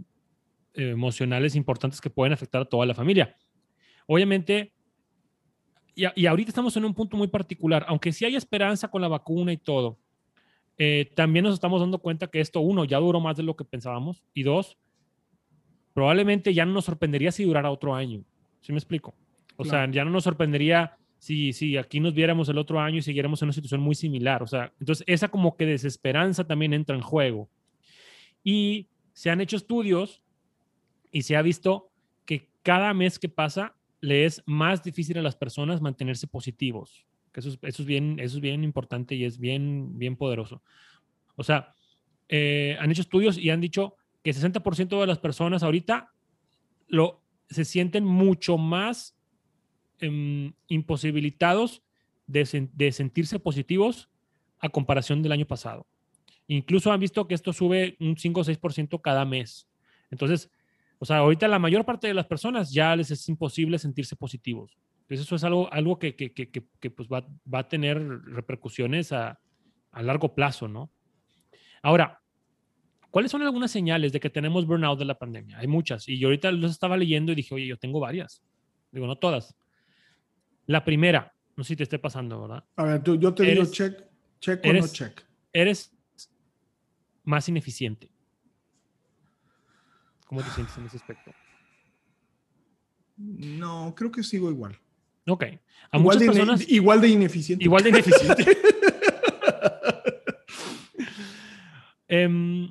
emocionales 0.75 1.55
importantes 1.55 2.01
que 2.01 2.11
pueden 2.11 2.33
afectar 2.33 2.63
a 2.63 2.65
toda 2.65 2.87
la 2.87 2.95
familia. 2.95 3.37
Obviamente, 4.07 4.73
y, 5.95 6.27
ahorita 6.27 6.51
estamos 6.51 6.77
en 6.77 6.85
un 6.85 6.95
punto 6.95 7.17
muy 7.17 7.29
particular, 7.29 7.85
aunque 7.87 8.13
sí 8.13 8.25
hay 8.25 8.37
esperanza 8.37 8.89
con 8.89 9.03
la 9.03 9.09
vacuna 9.09 9.53
y 9.53 9.59
todo, 9.59 9.99
eh, 10.85 11.13
también 11.15 11.45
nos 11.45 11.55
estamos 11.55 11.81
dando 11.81 12.01
cuenta 12.01 12.27
que 12.27 12.41
esto, 12.41 12.59
uno, 12.59 12.85
ya 12.85 12.99
duró 12.99 13.21
más 13.21 13.37
de 13.37 13.45
lo 13.45 13.55
que 13.55 13.65
pensábamos, 13.65 14.25
y 14.35 14.43
dos, 14.43 14.77
probablemente 15.95 16.53
ya 16.53 16.67
no 16.67 16.73
nos 16.73 16.87
sorprendería 16.87 17.31
si 17.31 17.45
durara 17.45 17.71
otro 17.71 17.95
año. 17.95 18.25
¿Sí 18.63 18.73
me 18.73 18.79
explico? 18.79 19.15
O 19.57 19.65
sea, 19.65 19.89
ya 19.89 20.05
no 20.05 20.11
nos 20.11 20.25
sorprendería 20.25 20.97
si, 21.19 21.53
si 21.53 21.77
aquí 21.77 22.01
nos 22.01 22.15
viéramos 22.15 22.49
el 22.49 22.59
otro 22.59 22.81
año 22.81 22.99
y 22.99 23.03
siguiéramos 23.03 23.41
en 23.41 23.47
una 23.47 23.53
situación 23.53 23.81
muy 23.81 23.95
similar. 23.95 24.43
O 24.43 24.49
sea, 24.49 24.73
entonces 24.81 25.05
esa 25.07 25.29
como 25.29 25.57
que 25.57 25.67
desesperanza 25.67 26.49
también 26.49 26.75
entra 26.75 26.97
en 26.97 27.03
juego. 27.03 27.49
Y 28.43 28.89
se 29.13 29.31
han 29.31 29.41
hecho 29.41 29.55
estudios 29.55 30.21
y 31.13 31.23
se 31.23 31.37
ha 31.37 31.43
visto 31.43 31.93
que 32.25 32.49
cada 32.65 32.93
mes 32.93 33.21
que 33.21 33.29
pasa 33.29 33.77
le 34.01 34.25
es 34.25 34.43
más 34.47 34.83
difícil 34.83 35.17
a 35.19 35.23
las 35.23 35.37
personas 35.37 35.81
mantenerse 35.81 36.27
positivos. 36.27 37.07
Que 37.33 37.41
eso, 37.41 37.59
es, 37.63 37.85
bien, 37.85 38.19
eso 38.19 38.37
es 38.37 38.43
bien 38.43 38.63
importante 38.63 39.15
y 39.15 39.25
es 39.25 39.39
bien, 39.39 39.99
bien 39.99 40.17
poderoso. 40.17 40.63
O 41.37 41.43
sea, 41.43 41.75
eh, 42.29 42.77
han 42.79 42.91
hecho 42.91 43.03
estudios 43.03 43.39
y 43.39 43.51
han 43.51 43.61
dicho 43.61 43.97
que 44.23 44.33
60% 44.33 45.01
de 45.01 45.07
las 45.07 45.19
personas 45.19 45.63
ahorita 45.63 46.13
lo, 46.89 47.23
se 47.49 47.65
sienten 47.65 48.05
mucho 48.05 48.59
más 48.59 49.17
em, 50.01 50.53
imposibilitados 50.69 51.83
de, 52.27 52.69
de, 52.75 52.93
sentirse 52.93 53.39
positivos 53.39 54.11
a 54.59 54.69
comparación 54.69 55.23
del 55.23 55.33
año 55.33 55.47
pasado. 55.47 55.87
Incluso 56.49 56.93
han 56.93 57.01
visto 57.01 57.27
que 57.27 57.35
esto 57.35 57.53
sube 57.53 57.97
un 57.99 58.17
5 58.17 58.41
o 58.41 58.45
6% 58.45 59.01
cada 59.01 59.25
mes. 59.25 59.69
Entonces, 60.11 60.51
o 60.99 61.05
sea, 61.05 61.19
ahorita 61.19 61.49
la 61.49 61.59
mayor 61.59 61.85
parte 61.85 62.07
de 62.07 62.15
las 62.15 62.27
personas 62.27 62.73
ya 62.73 62.95
les 62.95 63.11
es 63.11 63.29
imposible 63.29 63.79
sentirse 63.79 64.15
positivos. 64.15 64.77
Entonces 65.13 65.29
eso 65.29 65.37
es 65.37 65.45
algo, 65.45 65.71
algo 65.71 65.99
que, 65.99 66.17
que, 66.17 66.33
que, 66.33 66.51
que 66.51 66.91
pues 66.91 67.07
va, 67.07 67.27
va, 67.53 67.59
a 67.59 67.69
tener 67.69 67.99
repercusiones 68.25 69.13
a, 69.13 69.39
a, 69.91 70.03
largo 70.03 70.35
plazo, 70.35 70.69
¿no? 70.69 70.91
Ahora, 71.83 72.23
¿cuáles 73.11 73.31
son 73.31 73.43
algunas 73.43 73.71
señales 73.71 74.13
de 74.13 74.21
que 74.21 74.31
tenemos 74.31 74.67
burnout 74.67 74.99
de 74.99 75.05
la 75.05 75.19
pandemia? 75.19 75.59
Hay 75.59 75.67
muchas. 75.67 76.09
Y 76.09 76.19
yo 76.19 76.29
ahorita 76.29 76.51
los 76.53 76.71
estaba 76.71 76.97
leyendo 76.97 77.31
y 77.31 77.35
dije, 77.35 77.55
oye, 77.55 77.67
yo 77.67 77.77
tengo 77.77 78.01
varias. 78.01 78.43
Digo, 78.91 79.07
no 79.07 79.17
todas. 79.17 79.55
La 80.65 80.83
primera, 80.83 81.35
no 81.57 81.63
sé 81.63 81.69
si 81.69 81.77
te 81.77 81.83
esté 81.83 81.99
pasando, 81.99 82.41
¿verdad? 82.41 82.65
A 82.77 82.85
ver, 82.85 83.03
tú, 83.03 83.17
yo 83.17 83.35
te 83.35 83.43
digo 83.43 83.67
check, 83.67 83.95
check 84.41 84.65
o 84.65 84.73
no 84.73 84.89
check. 84.89 85.23
Eres 85.53 85.95
más 87.25 87.47
ineficiente. 87.51 88.11
¿Cómo 90.27 90.43
te 90.43 90.49
sientes 90.53 90.79
en 90.79 90.87
ese 90.87 90.97
aspecto? 90.97 91.33
No, 93.19 93.95
creo 93.95 94.11
que 94.11 94.23
sigo 94.23 94.51
igual. 94.51 94.82
Ok. 95.27 95.45
A 95.91 95.99
igual, 95.99 96.19
de 96.19 96.27
personas, 96.27 96.69
igual 96.69 97.01
de 97.01 97.09
ineficiente. 97.09 97.65
Igual 97.65 97.83
de 97.83 97.91
ineficiente. 97.91 98.45
Em, 102.15 102.71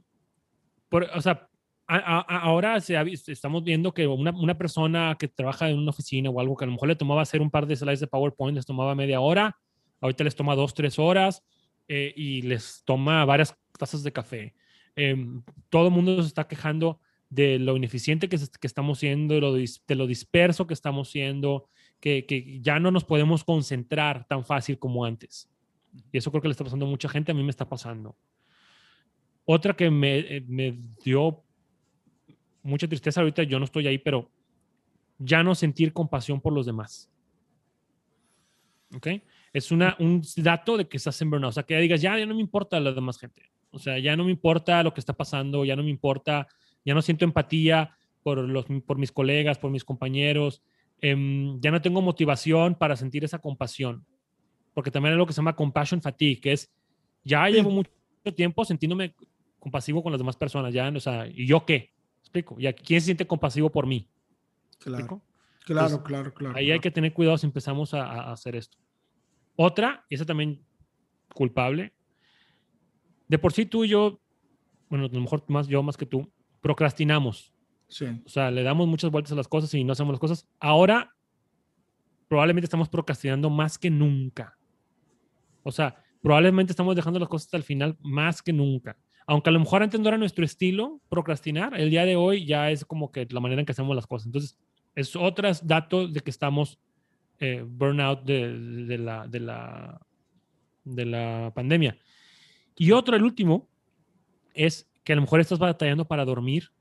o 0.92 1.22
sea, 1.22 1.50
ahora 1.88 2.80
se 2.80 2.96
estamos 3.28 3.64
viendo 3.64 3.92
que 3.92 4.06
una, 4.06 4.30
una, 4.30 4.56
persona 4.56 5.18
que 5.20 5.28
trabaja 5.28 5.68
en 5.68 5.80
una 5.80 5.90
oficina 5.90 6.30
o 6.30 6.40
algo 6.40 6.56
que 6.56 6.64
a 6.64 6.68
lo 6.68 6.74
mejor 6.74 6.90
le 6.90 6.96
tomaba 6.96 7.24
hacer 7.24 7.42
un 7.42 7.50
par 7.50 7.66
de 7.66 7.76
slides 7.76 8.02
de 8.02 8.08
PowerPoint, 8.08 8.56
les 8.56 8.68
tomaba 8.68 8.94
media 8.94 9.20
hora, 9.20 9.58
ahorita 10.00 10.24
les 10.24 10.36
toma 10.36 10.56
dos, 10.56 10.76
tres 10.76 11.00
horas 11.00 11.44
eh, 11.88 12.14
y 12.16 12.44
les 12.44 12.84
toma 12.86 13.26
varias 13.26 13.58
tazas 13.80 14.04
de 14.04 14.12
café. 14.12 14.54
Em, 14.96 15.42
todo 15.70 15.88
el 15.88 15.94
mundo 15.94 16.22
se 16.22 16.28
está 16.28 16.48
quejando 16.48 17.00
de 17.30 17.58
lo 17.60 17.76
ineficiente 17.76 18.30
que, 18.30 18.38
que 18.38 18.68
estamos 18.68 19.00
siendo, 19.00 19.34
de 19.34 19.42
lo, 19.42 19.54
de 19.54 19.96
lo, 19.96 20.06
disperso 20.06 20.68
que 20.68 20.74
estamos 20.74 21.10
siendo, 21.10 21.70
que, 22.02 22.60
ya 22.62 22.80
no 22.80 22.92
nos 22.92 23.06
podemos 23.06 23.44
concentrar 23.46 24.28
tan 24.28 24.44
fácil 24.44 24.78
como 24.78 25.06
antes. 25.06 25.50
Y 26.12 26.18
eso 26.18 26.32
creo 26.32 26.42
que 26.42 26.50
le 26.50 26.54
está 26.54 26.66
pasando 26.66 26.86
a 26.86 26.90
mucha 26.90 27.08
gente, 27.08 27.32
a 27.32 27.36
mí 27.36 27.44
me 27.44 27.50
está 27.50 27.70
pasando. 27.70 28.16
Otra 29.46 29.74
que 29.74 29.90
me, 29.90 30.20
eh, 30.20 30.44
me 30.48 30.78
dio 31.04 31.44
mucha 32.64 32.88
tristeza 32.88 33.22
ahorita, 33.22 33.44
yo 33.44 33.60
no 33.60 33.66
estoy 33.66 33.88
ahí, 33.88 33.98
pero 33.98 34.30
ya 35.18 35.44
no 35.44 35.56
sentir 35.56 35.94
compasión 35.94 36.42
por 36.42 36.52
los 36.52 36.66
demás. 36.66 37.10
¿Ok? 38.96 39.08
Es 39.54 39.72
una, 39.72 39.96
un 40.00 40.22
dato 40.38 40.76
de 40.76 40.88
que 40.88 40.98
estás 40.98 41.22
en 41.22 41.30
burnout. 41.30 41.50
O 41.50 41.54
sea, 41.54 41.64
que 41.64 41.76
ya 41.76 41.80
digas, 41.80 42.02
ya, 42.02 42.18
ya 42.18 42.26
no 42.26 42.36
me 42.36 42.42
importa 42.42 42.80
la 42.80 42.92
demás 42.92 43.18
gente. 43.18 43.52
O 43.70 43.80
sea, 43.80 44.00
ya 44.00 44.18
no 44.18 44.26
me 44.26 44.32
importa 44.32 44.84
lo 44.84 44.94
que 44.94 45.00
está 45.00 45.14
pasando, 45.14 45.64
ya 45.64 45.76
no 45.78 45.84
me 45.84 45.90
importa 45.90 46.48
ya 46.86 46.94
no 46.94 47.02
siento 47.02 47.26
empatía 47.26 47.96
por, 48.24 48.38
los, 48.38 48.66
por 48.86 48.98
mis 48.98 49.12
colegas, 49.12 49.58
por 49.58 49.72
mis 49.72 49.84
compañeros, 49.84 50.62
em, 51.02 51.60
ya 51.60 51.72
no 51.72 51.82
tengo 51.82 52.02
motivación 52.02 52.76
para 52.76 52.96
sentir 52.96 53.24
esa 53.24 53.40
compasión, 53.40 54.06
porque 54.74 54.92
también 54.92 55.14
hay 55.14 55.18
lo 55.18 55.26
que 55.26 55.34
se 55.34 55.38
llama 55.38 55.56
compassion 55.56 56.02
fatigue, 56.02 56.40
que 56.40 56.54
es, 56.54 56.72
ya 57.24 57.48
llevo 57.50 57.70
mucho 57.70 57.92
tiempo 58.36 58.64
sintiéndome 58.64 59.16
compasivo 59.60 60.02
con 60.02 60.12
las 60.12 60.20
demás 60.20 60.38
personas, 60.38 60.74
ya, 60.74 60.90
o 60.90 61.00
sea, 61.00 61.28
¿y 61.28 61.46
yo 61.46 61.66
qué? 61.66 61.92
Explico, 62.20 62.56
¿y 62.58 62.72
quién 62.74 63.02
se 63.02 63.06
siente 63.06 63.28
compasivo 63.28 63.72
por 63.72 63.86
mí? 63.86 64.08
Claro, 64.80 65.22
claro, 65.66 66.04
claro, 66.04 66.34
claro. 66.34 66.56
Ahí 66.56 66.72
hay 66.72 66.80
que 66.80 66.92
tener 66.92 67.14
cuidado 67.14 67.38
si 67.38 67.46
empezamos 67.46 67.94
a, 67.94 68.06
a 68.06 68.32
hacer 68.32 68.56
esto. 68.56 68.78
Otra, 69.56 70.06
y 70.10 70.16
esa 70.16 70.26
también 70.26 70.64
culpable, 71.34 71.94
de 73.28 73.40
por 73.40 73.54
sí 73.54 73.66
tú 73.66 73.86
y 73.86 73.90
yo, 73.90 74.20
bueno, 74.90 75.06
a 75.06 75.08
lo 75.08 75.22
mejor 75.22 75.44
más 75.48 75.68
yo 75.68 75.82
más 75.84 75.98
que 75.98 76.06
tú, 76.06 76.32
procrastinamos. 76.62 77.54
Sí. 77.92 78.06
O 78.26 78.30
sea, 78.30 78.50
le 78.50 78.64
damos 78.64 78.88
muchas 78.88 79.12
vueltas 79.12 79.34
a 79.34 79.36
las 79.36 79.50
cosas 79.50 79.74
y 79.74 79.84
no 79.84 79.92
hacemos 79.92 80.14
las 80.14 80.20
cosas. 80.20 80.48
Ahora, 80.60 81.14
probablemente 82.30 82.66
estamos 82.66 82.88
procrastinando 82.88 83.50
más 83.50 83.78
que 83.78 83.90
nunca. 83.90 84.58
O 85.64 85.72
sea, 85.74 86.02
probablemente 86.22 86.72
estamos 86.72 86.96
dejando 86.96 87.20
las 87.20 87.28
cosas 87.28 87.48
hasta 87.48 87.58
el 87.58 87.64
final 87.64 87.98
más 88.00 88.42
que 88.42 88.54
nunca. 88.54 88.98
Aunque 89.28 89.50
a 89.50 89.54
lo 89.54 89.60
mejor 89.60 89.84
antes 89.84 90.00
no 90.00 90.08
era 90.08 90.18
nuestro 90.18 90.46
estilo 90.46 91.02
procrastinar, 91.10 91.78
el 91.80 91.90
día 91.90 92.06
de 92.06 92.16
hoy 92.16 92.46
ya 92.46 92.72
es 92.72 92.86
como 92.86 93.12
que 93.12 93.28
la 93.30 93.42
manera 93.42 93.60
en 93.60 93.66
que 93.66 93.74
hacemos 93.74 93.94
las 93.94 94.08
cosas. 94.08 94.28
Entonces, 94.28 94.58
es 94.96 95.14
otro 95.18 95.50
dato 95.64 96.08
de 96.08 96.22
que 96.22 96.32
estamos 96.32 96.80
eh, 97.40 97.66
burnout 97.68 98.24
de, 98.24 98.58
de, 98.86 98.98
la, 98.98 99.28
de, 99.28 99.40
la, 99.42 100.02
de 100.86 101.06
la 101.06 101.52
pandemia. 101.54 101.98
Y 102.78 102.94
otro, 102.94 103.18
el 103.18 103.24
último, 103.24 103.70
es 104.54 104.90
que 105.04 105.12
a 105.12 105.16
lo 105.18 105.22
mejor 105.24 105.42
estás 105.42 105.60
batallando 105.60 106.08
para 106.08 106.24
dormir 106.24 106.72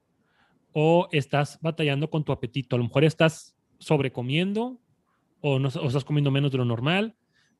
o 0.72 1.08
estás 1.12 1.58
batallando 1.60 2.10
con 2.10 2.24
tu 2.24 2.32
apetito. 2.32 2.76
A 2.76 2.78
lo 2.78 2.84
mejor 2.84 3.04
estás 3.04 3.56
sobrecomiendo 3.78 4.80
o, 5.40 5.58
no, 5.58 5.68
o 5.68 5.86
estás 5.86 6.04
comiendo 6.04 6.30
menos 6.30 6.52
de 6.52 6.58
lo 6.58 6.64
normal. 6.64 7.16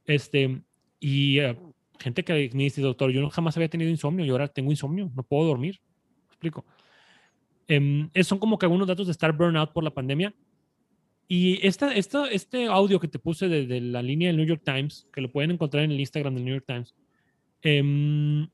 Este, 0.07 0.63
y 0.99 1.39
eh, 1.39 1.59
gente 1.99 2.25
que 2.25 2.51
me 2.55 2.65
dice, 2.65 2.81
doctor, 2.81 3.11
yo 3.11 3.21
no, 3.21 3.31
jamás 3.31 3.57
había 3.57 3.69
tenido 3.69 3.91
insomnio 3.91 4.25
y 4.25 4.31
ahora 4.31 4.49
tengo 4.49 4.71
insomnio, 4.71 5.11
no 5.15 5.23
puedo 5.23 5.47
dormir. 5.47 5.81
¿Me 6.29 6.33
explico. 6.33 6.65
Eh, 7.69 8.25
son 8.25 8.39
como 8.39 8.59
que 8.59 8.67
algunos 8.67 8.89
datos 8.89 9.07
de 9.07 9.13
estar 9.13 9.33
burnout 9.37 9.73
por 9.73 9.85
la 9.85 9.95
pandemia. 9.95 10.35
Y 11.29 11.65
esta, 11.65 11.95
esta, 11.95 12.29
este 12.29 12.67
audio 12.67 12.99
que 12.99 13.07
te 13.07 13.21
puse 13.21 13.49
de, 13.49 13.67
de, 13.67 13.81
la 13.81 14.03
línea 14.03 14.29
del 14.29 14.37
New 14.37 14.47
York 14.47 14.63
Times, 14.65 15.07
que 15.13 15.21
lo 15.21 15.31
pueden 15.31 15.53
encontrar 15.53 15.85
en 15.85 15.93
el 15.93 16.01
Instagram 16.01 16.35
del 16.35 16.45
New 16.45 16.55
York 16.55 16.65
Times, 16.67 16.95
eh, 17.63 18.49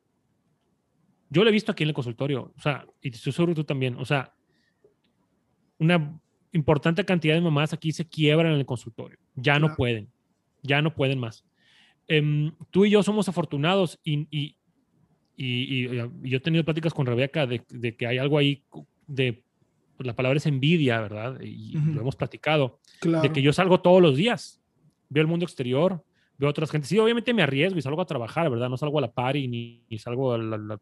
yo 1.30 1.42
lo 1.42 1.50
he 1.50 1.52
visto 1.52 1.72
aquí 1.72 1.82
en 1.82 1.88
el 1.88 1.94
consultorio, 1.94 2.52
o 2.56 2.60
sea, 2.60 2.86
y 3.00 3.08
estoy 3.08 3.32
seguro 3.32 3.54
tú 3.54 3.64
también, 3.64 3.96
o 3.96 4.04
sea, 4.04 4.32
una 5.78 6.20
importante 6.52 7.04
cantidad 7.04 7.34
de 7.34 7.40
mamás 7.40 7.72
aquí 7.72 7.92
se 7.92 8.08
quiebran 8.08 8.52
en 8.52 8.58
el 8.58 8.66
consultorio, 8.66 9.18
ya 9.34 9.58
no 9.58 9.74
pueden, 9.74 10.08
ya 10.62 10.82
no 10.82 10.94
pueden 10.94 11.18
más. 11.18 11.44
Eh, 12.08 12.52
tú 12.70 12.84
y 12.84 12.90
yo 12.90 13.02
somos 13.02 13.28
afortunados 13.28 13.98
y, 14.04 14.26
y, 14.30 14.56
y, 15.36 15.86
y, 15.86 15.88
yo 16.22 16.36
he 16.36 16.40
tenido 16.40 16.64
pláticas 16.64 16.94
con 16.94 17.06
Rebeca 17.06 17.46
de, 17.46 17.62
de 17.68 17.96
que 17.96 18.06
hay 18.06 18.18
algo 18.18 18.38
ahí 18.38 18.62
de, 19.06 19.42
pues 19.96 20.06
la 20.06 20.14
palabra 20.14 20.36
es 20.36 20.46
envidia, 20.46 21.00
¿verdad? 21.00 21.40
Y 21.40 21.76
uh 21.76 21.80
-huh. 21.80 21.94
lo 21.94 22.00
hemos 22.02 22.16
platicado, 22.16 22.80
claro. 23.00 23.22
de 23.22 23.32
que 23.32 23.42
yo 23.42 23.52
salgo 23.52 23.80
todos 23.80 24.00
los 24.00 24.16
días, 24.16 24.60
veo 25.08 25.22
el 25.22 25.26
mundo 25.28 25.44
exterior, 25.44 26.04
veo 26.38 26.50
otras 26.50 26.70
gente. 26.70 26.86
Sí, 26.86 26.98
obviamente 26.98 27.32
me 27.34 27.42
arriesgo 27.42 27.78
y 27.78 27.82
salgo 27.82 28.02
a 28.02 28.06
trabajar, 28.06 28.50
¿verdad? 28.50 28.68
No 28.68 28.76
salgo 28.76 28.98
a 28.98 29.02
la 29.02 29.12
party 29.12 29.48
ni, 29.48 29.84
ni 29.88 29.98
salgo 29.98 30.34
a 30.34 30.38
la, 30.38 30.58
la, 30.58 30.78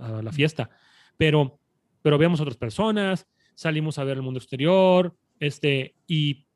a 0.00 0.22
la, 0.22 0.32
fiesta, 0.32 0.68
pero, 1.16 1.58
pero 2.02 2.18
vemos 2.18 2.40
otras 2.40 2.56
personas, 2.56 3.26
salimos 3.56 3.98
a 3.98 4.04
ver 4.04 4.18
el 4.18 4.22
mundo 4.22 4.38
exterior, 4.38 5.16
este, 5.40 5.96
y 6.06 6.46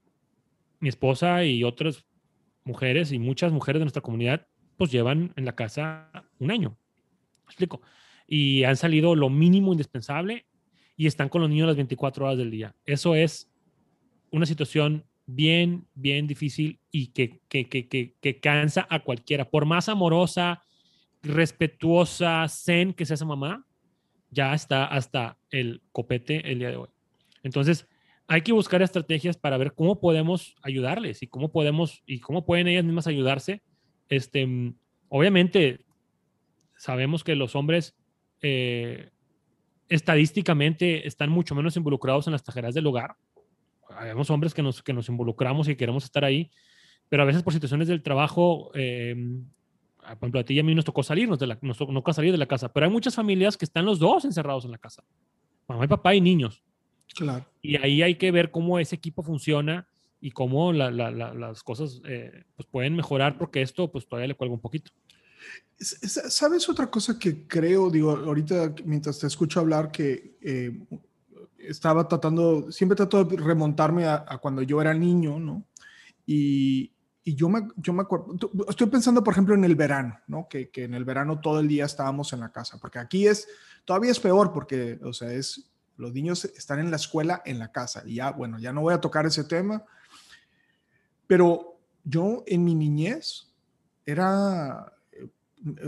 mi 0.79 0.89
esposa 0.89 1.45
y 1.45 1.65
otras 1.65 2.07
mujeres 2.65 3.11
y 3.11 3.19
muchas 3.19 3.51
mujeres 3.53 3.81
de 3.81 3.87
nuestra 3.87 4.03
comunidad, 4.03 4.47
pues 4.77 4.93
llevan 4.93 5.33
en 5.37 5.45
la 5.45 5.57
casa 5.57 6.11
un 6.39 6.51
año. 6.53 6.79
¿Me 7.41 7.47
explico? 7.47 7.83
Y 8.27 8.63
han 8.65 8.77
salido 8.77 9.17
lo 9.17 9.29
mínimo 9.29 9.73
indispensable 9.73 10.47
y 10.97 11.07
están 11.07 11.29
con 11.29 11.41
los 11.41 11.51
niños 11.51 11.67
las 11.67 11.77
24 11.77 12.27
horas 12.27 12.39
del 12.39 12.51
día. 12.51 12.77
Eso 12.87 13.15
es 13.15 13.51
una 14.31 14.47
situación 14.47 15.05
bien, 15.27 15.87
bien 15.95 16.27
difícil 16.27 16.81
y 16.91 17.09
que, 17.09 17.41
que, 17.49 17.69
que, 17.69 17.89
que, 17.89 18.15
que 18.21 18.41
cansa 18.41 18.87
a 18.89 19.01
cualquiera. 19.01 19.51
Por 19.51 19.65
más 19.65 19.89
amorosa, 19.89 20.63
respetuosa, 21.23 22.47
zen 22.49 22.93
que 22.93 23.07
sea 23.07 23.15
esa 23.15 23.25
mamá, 23.25 23.67
ya 24.31 24.55
está 24.55 24.85
hasta 24.85 25.39
el 25.51 25.83
copete 25.93 26.51
el 26.51 26.59
día 26.61 26.71
de 26.71 26.77
hoy. 26.77 26.89
Entonces, 27.43 27.89
hay 28.27 28.43
que 28.43 28.53
buscar 28.53 28.81
estrategias 28.81 29.37
para 29.37 29.59
ver 29.59 29.75
cómo 29.75 30.01
podemos 30.01 30.55
ayudarles 30.63 31.23
y 31.23 31.27
cómo 31.27 31.51
podemos 31.51 32.03
y 32.07 32.21
cómo 32.21 32.45
pueden 32.45 32.69
ellas 32.69 32.85
mismas 32.85 33.09
ayudarse. 33.09 33.63
Este, 34.09 34.47
obviamente, 35.09 35.81
sabemos 36.77 37.25
que 37.25 37.35
los 37.35 37.57
hombres 37.57 37.97
eh, 38.41 39.11
estadísticamente 39.89 41.09
están 41.09 41.31
mucho 41.31 41.55
menos 41.55 41.77
involucrados 41.77 42.27
en 42.27 42.33
las 42.33 42.45
tareas 42.45 42.75
del 42.75 42.87
hogar. 42.87 43.17
Habemos 43.89 44.31
hombres 44.31 44.55
que 44.55 44.63
nos, 44.63 44.83
que 44.83 44.93
nos 44.93 45.09
involucramos 45.09 45.69
y 45.69 45.75
queremos 45.75 46.05
estar 46.05 46.25
ahí, 46.25 46.51
pero 47.09 47.25
a 47.25 47.27
veces 47.27 47.43
por 47.43 47.53
situaciones 47.53 47.89
del 47.89 48.03
trabajo, 48.03 48.71
eh, 48.75 49.17
por 50.17 50.27
ejemplo, 50.27 50.41
a 50.41 50.45
ti 50.45 50.55
y 50.55 50.59
a 50.61 50.65
mí 50.65 50.75
nos 50.75 50.85
tocó 50.85 51.03
salirnos 51.03 51.39
de 51.39 51.47
la, 51.47 51.59
nos 51.63 51.79
tocó 51.79 52.13
salir 52.13 52.33
de 52.33 52.39
la 52.39 52.47
casa, 52.47 52.73
pero 52.73 52.87
hay 52.87 52.93
muchas 52.93 53.15
familias 53.15 53.57
que 53.57 53.65
están 53.65 53.85
los 53.85 53.99
dos 53.99 54.25
encerrados 54.25 54.65
en 54.65 54.73
la 54.73 54.79
casa, 54.79 55.05
mamá 55.69 55.85
y 55.85 55.89
papá 55.89 56.15
y 56.15 56.21
niños. 56.21 56.63
Claro. 57.15 57.45
Y 57.61 57.77
ahí 57.77 58.03
hay 58.03 58.15
que 58.17 58.31
ver 58.31 58.51
cómo 58.51 58.79
ese 58.79 58.97
equipo 58.97 59.23
funciona 59.23 59.89
y 60.21 60.31
cómo 60.31 60.73
la, 60.73 60.91
la, 60.91 61.11
la, 61.11 61.35
las 61.35 61.63
cosas 61.63 62.01
eh, 62.05 62.45
pues 62.57 62.69
pueden 62.71 62.95
mejorar 62.95 63.39
porque 63.39 63.63
esto 63.63 63.91
pues 63.91 64.07
todavía 64.07 64.29
le 64.29 64.35
cuelga 64.35 64.55
un 64.55 64.61
poquito. 64.61 64.93
¿Sabes 65.79 66.69
otra 66.69 66.91
cosa 66.91 67.19
que 67.19 67.47
creo, 67.47 67.91
digo, 67.91 68.11
ahorita 68.11 68.75
mientras 68.85 69.19
te 69.19 69.27
escucho 69.27 69.61
hablar, 69.61 69.91
que 69.91 70.37
eh, 70.43 70.79
estaba 71.59 72.07
tratando, 72.07 72.71
siempre 72.71 72.97
trato 72.97 73.25
de 73.25 73.37
remontarme 73.37 74.05
a, 74.05 74.25
a, 74.29 74.39
cuando 74.39 74.63
yo 74.63 74.81
era 74.81 74.93
niño, 74.93 75.41
¿no? 75.41 75.65
Y, 76.27 76.93
y 77.31 77.37
yo, 77.37 77.49
me, 77.49 77.69
yo 77.77 77.93
me 77.93 78.03
acuerdo, 78.03 78.35
estoy 78.69 78.89
pensando, 78.89 79.23
por 79.23 79.35
ejemplo, 79.35 79.55
en 79.55 79.63
el 79.63 79.77
verano, 79.77 80.19
¿no? 80.27 80.49
Que, 80.49 80.69
que 80.69 80.83
en 80.83 80.95
el 80.95 81.05
verano 81.05 81.39
todo 81.39 81.61
el 81.61 81.69
día 81.69 81.85
estábamos 81.85 82.33
en 82.33 82.41
la 82.41 82.51
casa, 82.51 82.77
porque 82.81 82.99
aquí 82.99 83.29
es, 83.29 83.47
todavía 83.85 84.11
es 84.11 84.19
peor, 84.19 84.53
porque, 84.53 84.99
o 85.05 85.13
sea, 85.13 85.33
es, 85.33 85.71
los 85.97 86.13
niños 86.13 86.45
están 86.45 86.81
en 86.81 86.91
la 86.91 86.97
escuela, 86.97 87.41
en 87.45 87.61
la 87.61 87.71
casa, 87.71 88.03
y 88.05 88.17
ya, 88.17 88.33
bueno, 88.33 88.59
ya 88.59 88.73
no 88.73 88.81
voy 88.81 88.95
a 88.95 89.01
tocar 89.01 89.27
ese 89.27 89.45
tema, 89.45 89.85
pero 91.29 91.79
yo 92.03 92.43
en 92.49 92.65
mi 92.65 92.75
niñez 92.75 93.47
era, 94.05 94.93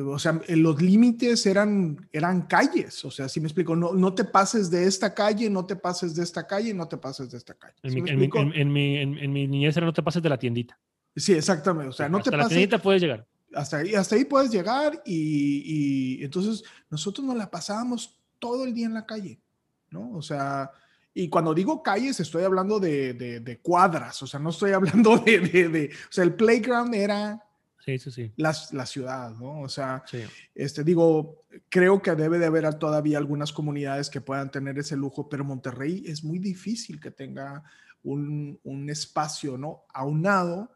o 0.06 0.18
sea, 0.20 0.40
los 0.50 0.80
límites 0.80 1.44
eran, 1.44 2.08
eran 2.12 2.42
calles, 2.42 3.04
o 3.04 3.10
sea, 3.10 3.28
si 3.28 3.40
me 3.40 3.48
explico, 3.48 3.74
no, 3.74 3.94
no 3.94 4.14
te 4.14 4.22
pases 4.22 4.70
de 4.70 4.86
esta 4.86 5.12
calle, 5.12 5.50
no 5.50 5.66
te 5.66 5.74
pases 5.74 6.14
de 6.14 6.22
esta 6.22 6.46
calle, 6.46 6.72
no 6.72 6.86
te 6.86 6.98
pases 6.98 7.32
de 7.32 7.38
esta 7.38 7.54
calle. 7.54 7.74
En, 7.82 7.90
¿Sí 7.90 8.00
mi, 8.00 8.10
en, 8.10 8.18
mi, 8.20 8.30
en, 8.32 8.52
en, 8.54 8.72
mi, 8.72 8.96
en, 8.98 9.32
mi, 9.32 9.48
niñez 9.48 9.76
era 9.76 9.86
no 9.86 9.92
te 9.92 10.04
pases 10.04 10.22
de 10.22 10.28
la 10.28 10.38
tiendita. 10.38 10.78
Sí, 11.14 11.32
exactamente, 11.34 11.90
o 11.90 11.92
sea, 11.92 12.08
no 12.08 12.18
hasta 12.18 12.30
te 12.30 12.36
la 12.36 12.78
puedes 12.78 13.02
llegar. 13.02 13.26
Hasta 13.54 13.78
ahí, 13.78 13.94
hasta 13.94 14.16
ahí 14.16 14.24
puedes 14.24 14.50
llegar 14.50 15.02
y, 15.04 16.18
y 16.20 16.24
entonces 16.24 16.64
nosotros 16.88 17.26
nos 17.26 17.36
la 17.36 17.50
pasábamos 17.50 18.18
todo 18.38 18.64
el 18.64 18.72
día 18.72 18.86
en 18.86 18.94
la 18.94 19.04
calle, 19.04 19.40
¿no? 19.90 20.12
O 20.12 20.22
sea, 20.22 20.70
y 21.12 21.28
cuando 21.28 21.52
digo 21.52 21.82
calles, 21.82 22.18
estoy 22.20 22.44
hablando 22.44 22.80
de, 22.80 23.12
de, 23.12 23.40
de 23.40 23.58
cuadras, 23.60 24.22
o 24.22 24.26
sea, 24.26 24.40
no 24.40 24.50
estoy 24.50 24.72
hablando 24.72 25.18
de, 25.26 25.68
de, 25.68 25.90
o 25.92 26.12
sea, 26.12 26.24
el 26.24 26.34
playground 26.34 26.94
era 26.94 27.42
Sí, 27.84 27.98
sí, 27.98 28.12
sí. 28.12 28.32
La, 28.36 28.54
la, 28.70 28.86
ciudad, 28.86 29.32
¿no? 29.32 29.60
O 29.60 29.68
sea, 29.68 30.04
sí. 30.06 30.22
este, 30.54 30.84
digo, 30.84 31.42
creo 31.68 32.00
que 32.00 32.14
debe 32.14 32.38
de 32.38 32.46
haber 32.46 32.72
todavía 32.74 33.18
algunas 33.18 33.52
comunidades 33.52 34.08
que 34.08 34.20
puedan 34.20 34.52
tener 34.52 34.78
ese 34.78 34.96
lujo, 34.96 35.28
pero 35.28 35.44
Monterrey 35.44 36.04
es 36.06 36.22
muy 36.22 36.38
difícil 36.38 37.00
que 37.00 37.10
tenga 37.10 37.64
un, 38.04 38.60
un 38.62 38.88
espacio, 38.88 39.58
¿no? 39.58 39.84
Aunado 39.92 40.70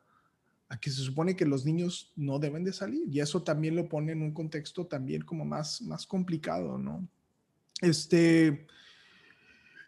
a 0.69 0.81
que 0.81 0.91
se 0.91 1.03
supone 1.03 1.37
que 1.37 1.47
los 1.47 1.65
niños 1.65 2.13
no 2.17 2.39
deben 2.39 2.65
de 2.65 2.73
salir 2.73 3.05
y 3.11 3.21
eso 3.21 3.43
también 3.43 3.77
lo 3.77 3.89
pone 3.89 4.13
en 4.13 4.23
un 4.23 4.33
contexto 4.33 4.87
también 4.87 5.23
como 5.23 5.45
más, 5.45 5.81
más 5.83 6.07
complicado, 6.07 6.79
¿no? 6.79 7.09
Este... 7.81 8.67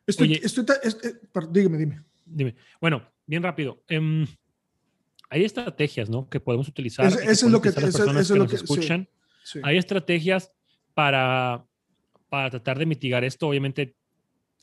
Estoy, 0.07 0.29
Oye, 0.29 0.41
estoy, 0.43 0.65
estoy, 0.83 1.13
dígame, 1.51 1.77
dime. 1.77 2.03
Dime. 2.25 2.55
Bueno, 2.81 3.07
bien 3.27 3.43
rápido. 3.43 3.83
Um, 3.91 4.27
hay 5.29 5.45
estrategias, 5.45 6.09
¿no? 6.09 6.29
Que 6.31 6.41
podemos 6.41 6.67
utilizar. 6.67 7.07
Es, 7.07 7.17
eso 7.17 7.47
es 7.47 7.53
lo 7.53 7.61
que, 7.61 7.69
eso, 7.69 7.81
personas 7.81 8.23
eso 8.23 8.33
que 8.33 8.39
lo 8.39 8.45
nos 8.45 8.55
escuchan. 8.55 9.07
Sí, 9.45 9.59
sí. 9.59 9.61
Hay 9.63 9.77
estrategias 9.77 10.51
para, 10.95 11.67
para 12.31 12.49
tratar 12.49 12.79
de 12.79 12.87
mitigar 12.87 13.23
esto. 13.23 13.49
Obviamente, 13.49 13.97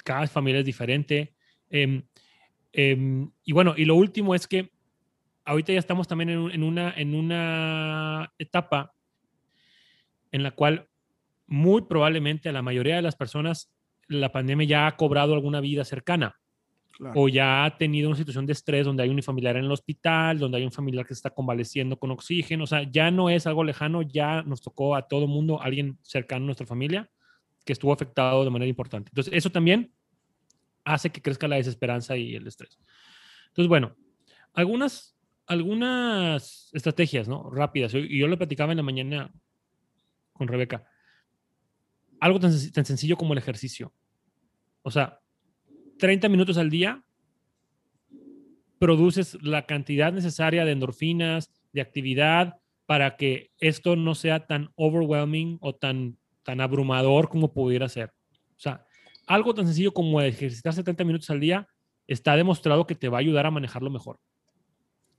cada 0.04 0.26
familia 0.26 0.62
es 0.62 0.66
diferente. 0.66 1.36
Eh, 1.70 2.02
eh, 2.74 3.28
y 3.44 3.52
bueno, 3.52 3.76
y 3.78 3.86
lo 3.86 3.96
último 3.96 4.34
es 4.34 4.48
que 4.48 4.72
ahorita 5.46 5.74
ya 5.74 5.80
estamos 5.80 6.08
también 6.08 6.30
en, 6.30 6.52
en, 6.52 6.64
una, 6.64 6.94
en 6.96 7.16
una 7.16 8.34
etapa 8.38 8.94
en 10.32 10.44
la 10.44 10.52
cual 10.52 10.90
muy 11.48 11.84
probablemente 11.84 12.50
a 12.50 12.52
la 12.52 12.62
mayoría 12.62 12.96
de 12.96 13.02
las 13.02 13.16
personas 13.16 13.72
la 14.08 14.32
pandemia 14.32 14.68
ya 14.68 14.88
ha 14.88 14.98
cobrado 14.98 15.34
alguna 15.34 15.62
vida 15.62 15.84
cercana. 15.86 16.36
Claro. 16.98 17.14
o 17.20 17.28
ya 17.28 17.66
ha 17.66 17.78
tenido 17.78 18.08
una 18.08 18.16
situación 18.16 18.46
de 18.46 18.54
estrés 18.54 18.86
donde 18.86 19.04
hay 19.04 19.10
un 19.10 19.22
familiar 19.22 19.58
en 19.58 19.66
el 19.66 19.72
hospital, 19.72 20.40
donde 20.40 20.60
hay 20.60 20.64
un 20.64 20.72
familiar 20.72 21.06
que 21.06 21.14
está 21.14 21.30
convaleciendo 21.30 22.00
con 22.00 22.10
oxígeno, 22.12 22.64
o 22.64 22.68
sea, 22.68 22.90
ya 22.90 23.12
no 23.12 23.30
es 23.30 23.46
algo 23.48 23.66
lejano, 23.66 24.02
ya 24.02 24.44
nos 24.44 24.62
tocó 24.62 24.96
a 24.96 25.06
todo 25.06 25.28
mundo, 25.28 25.62
alguien 25.62 25.98
cercano 26.04 26.44
a 26.44 26.46
nuestra 26.46 26.66
familia 26.66 27.10
que 27.66 27.74
estuvo 27.74 27.92
afectado 27.92 28.46
de 28.46 28.50
manera 28.50 28.70
importante. 28.70 29.10
Entonces, 29.12 29.34
eso 29.34 29.50
también 29.50 29.92
hace 30.86 31.10
que 31.10 31.22
crezca 31.22 31.50
la 31.50 31.58
desesperanza 31.58 32.16
y 32.16 32.36
el 32.36 32.48
estrés. 32.48 32.80
Entonces, 33.48 33.68
bueno, 33.68 33.94
algunas, 34.54 35.15
algunas 35.48 36.70
estrategias, 36.74 37.28
¿no? 37.28 37.50
Rápidas, 37.50 37.94
y 37.94 38.18
yo 38.18 38.28
lo 38.28 38.38
platicaba 38.38 38.72
en 38.74 38.78
la 38.78 38.84
mañana 38.84 39.32
con 40.34 40.48
Rebeca. 40.48 40.86
Algo 42.20 42.40
tan, 42.40 42.52
tan 42.72 42.86
sencillo 42.86 43.18
como 43.18 43.34
el 43.34 43.40
ejercicio. 43.40 43.94
O 44.82 44.92
sea, 44.92 45.20
30 46.00 46.30
minutos 46.30 46.58
al 46.58 46.70
día, 46.70 47.04
produces 48.80 49.38
la 49.42 49.66
cantidad 49.66 50.12
necesaria 50.12 50.66
de 50.66 50.72
endorfinas, 50.72 51.52
de 51.74 51.82
actividad, 51.82 52.60
para 52.86 53.18
que 53.18 53.52
esto 53.60 53.96
no 53.96 54.16
sea 54.16 54.46
tan 54.46 54.70
overwhelming 54.76 55.58
o 55.62 55.74
tan, 55.74 56.18
tan 56.44 56.62
abrumador 56.62 57.30
como 57.30 57.54
pudiera 57.54 57.90
ser. 57.90 58.12
O 58.52 58.60
sea, 58.60 58.86
algo 59.28 59.54
tan 59.54 59.66
sencillo 59.66 59.94
como 59.94 60.22
ejercitarse 60.22 60.84
30 60.84 61.04
minutos 61.04 61.30
al 61.30 61.40
día 61.40 61.68
está 62.08 62.36
demostrado 62.36 62.86
que 62.86 62.96
te 62.96 63.10
va 63.10 63.18
a 63.18 63.22
ayudar 63.22 63.46
a 63.46 63.52
manejarlo 63.52 63.90
mejor. 63.90 64.20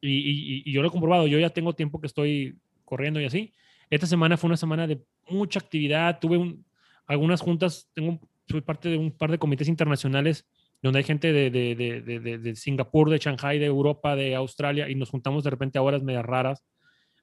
Y, 0.00 0.10
y, 0.10 0.62
y 0.64 0.72
yo 0.72 0.82
lo 0.82 0.88
he 0.88 0.90
comprobado, 0.90 1.26
yo 1.26 1.38
ya 1.38 1.50
tengo 1.50 1.74
tiempo 1.74 2.00
que 2.00 2.06
estoy 2.06 2.58
corriendo 2.84 3.20
y 3.20 3.24
así. 3.24 3.52
Esta 3.90 4.06
semana 4.06 4.36
fue 4.36 4.48
una 4.48 4.56
semana 4.56 4.86
de 4.86 5.02
mucha 5.28 5.58
actividad, 5.58 6.18
tuve 6.20 6.36
un, 6.38 6.64
algunas 7.06 7.40
juntas, 7.40 7.88
tengo, 7.94 8.20
soy 8.48 8.60
parte 8.60 8.88
de 8.88 8.98
un 8.98 9.12
par 9.12 9.30
de 9.30 9.38
comités 9.38 9.68
internacionales 9.68 10.46
donde 10.82 10.98
hay 10.98 11.04
gente 11.04 11.32
de, 11.32 11.50
de, 11.50 11.74
de, 11.74 12.38
de, 12.38 12.56
Singapur, 12.56 13.10
de 13.10 13.18
Shanghai, 13.18 13.58
de 13.58 13.66
Europa, 13.66 14.14
de 14.14 14.34
Australia, 14.34 14.88
y 14.88 14.94
nos 14.94 15.10
juntamos 15.10 15.42
de 15.42 15.50
repente 15.50 15.78
a 15.78 15.82
horas 15.82 16.02
medias 16.02 16.24
raras 16.24 16.64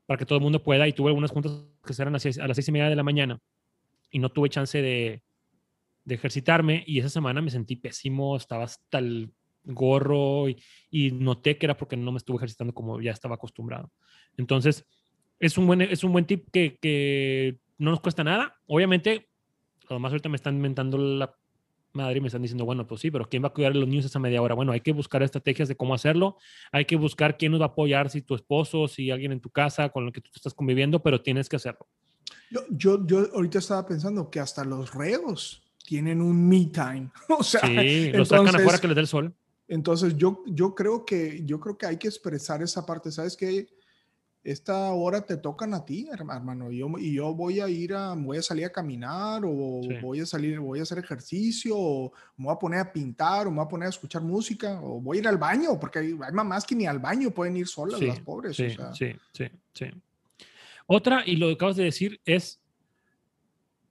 para 0.06 0.18
que 0.18 0.26
todo 0.26 0.38
el 0.38 0.44
mundo 0.44 0.64
pueda. 0.64 0.88
Y 0.88 0.94
tuve 0.94 1.10
algunas 1.10 1.32
juntas 1.32 1.66
que 1.86 1.94
eran 2.02 2.16
a, 2.16 2.18
a 2.18 2.48
las 2.48 2.56
seis 2.56 2.68
y 2.68 2.72
media 2.72 2.90
de 2.90 2.96
la 2.96 3.04
mañana 3.04 3.40
y 4.12 4.20
no 4.20 4.30
tuve 4.30 4.50
chance 4.50 4.82
de, 4.82 5.22
ejercitarme. 6.08 6.84
Y 6.86 7.00
esa 7.00 7.10
semana 7.10 7.42
me 7.42 7.52
sentí 7.52 7.76
pésimo, 7.76 8.36
estaba 8.36 8.66
hasta 8.66 9.00
el 9.00 9.32
gorro 9.64 10.48
y, 10.50 11.12
noté 11.12 11.58
que 11.58 11.66
era 11.66 11.78
porque 11.78 11.98
no 11.98 12.12
me 12.12 12.18
estuve 12.18 12.38
ejercitando 12.38 12.74
como 12.74 13.02
ya 13.02 13.12
estaba 13.12 13.36
acostumbrado. 13.36 13.92
Entonces, 14.38 14.86
es 15.40 15.58
un 15.58 15.68
buen, 15.68 15.82
es 15.82 16.04
un 16.04 16.12
buen 16.12 16.26
tip 16.26 16.48
que, 16.52 16.78
que 16.82 17.58
no 17.78 17.92
nos 17.92 18.00
cuesta 18.00 18.24
nada. 18.24 18.56
Obviamente, 18.68 19.30
además 19.90 20.12
ahorita 20.12 20.30
me 20.30 20.36
están 20.36 20.56
inventando 20.56 20.98
la 20.98 21.36
madre 21.94 22.20
me 22.22 22.28
están 22.28 22.42
diciendo, 22.42 22.66
bueno, 22.66 22.88
pues 22.88 23.02
sí, 23.02 23.12
pero 23.12 23.30
¿quién 23.30 23.44
va 23.44 23.48
a 23.48 23.54
cuidar 23.54 23.76
los 23.76 23.88
niños 23.88 24.06
esa 24.06 24.20
media 24.20 24.42
hora? 24.42 24.56
Bueno, 24.56 24.72
hay 24.72 24.82
que 24.82 24.92
buscar 24.92 25.24
estrategias 25.24 25.68
de 25.68 25.76
cómo 25.76 25.94
hacerlo, 25.94 26.38
hay 26.72 26.86
que 26.86 26.96
buscar 26.96 27.38
quién 27.38 27.52
nos 27.52 27.62
va 27.62 27.66
a 27.66 27.70
apoyar, 27.70 28.10
si 28.10 28.22
tu 28.22 28.36
esposo, 28.36 28.88
si 28.88 29.12
alguien 29.12 29.32
en 29.32 29.40
tu 29.40 29.50
casa 29.50 29.90
con 29.90 30.08
el 30.08 30.12
que 30.12 30.22
tú 30.22 30.32
estás 30.36 30.54
conviviendo, 30.54 31.02
pero 31.02 31.22
tienes 31.22 31.48
que 31.48 31.56
hacerlo. 31.56 31.88
Yo, 32.50 32.62
yo, 32.72 33.06
yo 33.06 33.28
ahorita 33.34 33.60
estaba 33.60 33.86
pensando 33.86 34.30
que 34.30 34.40
hasta 34.40 34.66
los 34.66 34.94
reos 34.94 35.64
tienen 35.86 36.22
un 36.22 36.48
me 36.48 36.66
time. 36.66 37.12
O 37.30 37.44
sea, 37.44 37.62
sí, 37.62 38.12
lo 38.12 38.26
sacan 38.26 38.56
afuera 38.56 38.80
que 38.80 38.88
les 38.88 38.96
dé 38.96 39.02
el 39.02 39.08
sol. 39.08 39.36
Entonces, 39.68 40.16
yo, 40.18 40.44
yo, 40.48 40.76
creo 40.76 41.06
que, 41.06 41.44
yo 41.46 41.60
creo 41.60 41.78
que 41.78 41.86
hay 41.86 41.98
que 41.98 42.08
expresar 42.08 42.62
esa 42.62 42.86
parte. 42.86 43.12
¿Sabes 43.12 43.38
qué? 43.38 43.68
esta 44.44 44.92
hora 44.92 45.22
te 45.26 45.38
tocan 45.38 45.74
a 45.74 45.86
ti, 45.86 46.10
hermano, 46.12 46.70
y 46.70 46.80
yo, 46.80 46.92
y 47.00 47.14
yo 47.14 47.34
voy 47.34 47.62
a 47.62 47.70
ir 47.70 47.94
a, 47.94 48.14
voy 48.14 48.38
a 48.38 48.42
salir 48.42 48.66
a 48.66 48.72
caminar, 48.72 49.44
o 49.46 49.82
voy 50.02 50.20
a 50.20 50.26
salir, 50.26 50.60
voy 50.60 50.80
a 50.80 50.84
hacer 50.84 50.98
ejercicio, 50.98 51.76
o 51.78 52.12
me 52.36 52.46
voy 52.46 52.54
a 52.54 52.60
poner 52.60 52.80
a 52.82 52.92
pintar, 52.92 53.48
o 53.48 53.52
me 53.52 53.58
voy 53.58 53.66
a 53.66 53.70
poner 53.70 53.86
a 53.88 53.90
escuchar 53.90 54.22
música, 54.22 54.82
o 54.82 55.00
voy 55.00 55.18
a 55.18 55.22
ir 55.22 55.28
al 55.30 55.38
baño, 55.38 55.80
porque 55.80 56.00
hay, 56.00 56.14
mamás 56.14 56.66
que 56.66 56.76
ni 56.76 56.86
al 56.86 57.00
baño 57.00 57.32
pueden 57.32 57.56
ir 57.56 57.68
solas, 57.68 58.02
las 58.02 58.20
pobres. 58.20 58.58
Sí, 58.58 58.70
sí, 58.94 59.16
sí, 59.32 59.46
sí. 59.74 59.86
Otra, 60.88 61.24
y 61.26 61.38
lo 61.38 61.48
que 61.48 61.54
acabas 61.54 61.78
de 61.78 61.86
decir, 61.86 62.20
es 62.26 62.60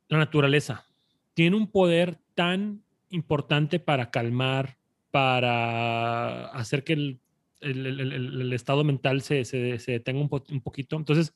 la 0.09 0.19
naturaleza. 0.19 0.85
Tiene 1.33 1.57
un 1.57 1.71
poder 1.71 2.19
tan 2.35 2.83
importante 3.09 3.81
para 3.81 4.11
calmar, 4.11 4.77
para 5.13 6.47
hacer 6.47 6.83
que 6.83 6.95
el 6.95 7.21
el, 7.63 8.53
estado 8.53 8.85
mental 8.85 9.23
se, 9.23 9.45
se, 9.45 9.79
se 9.79 9.93
detenga 9.93 10.21
un, 10.21 10.29
un, 10.51 10.61
poquito. 10.61 10.97
Entonces, 10.97 11.35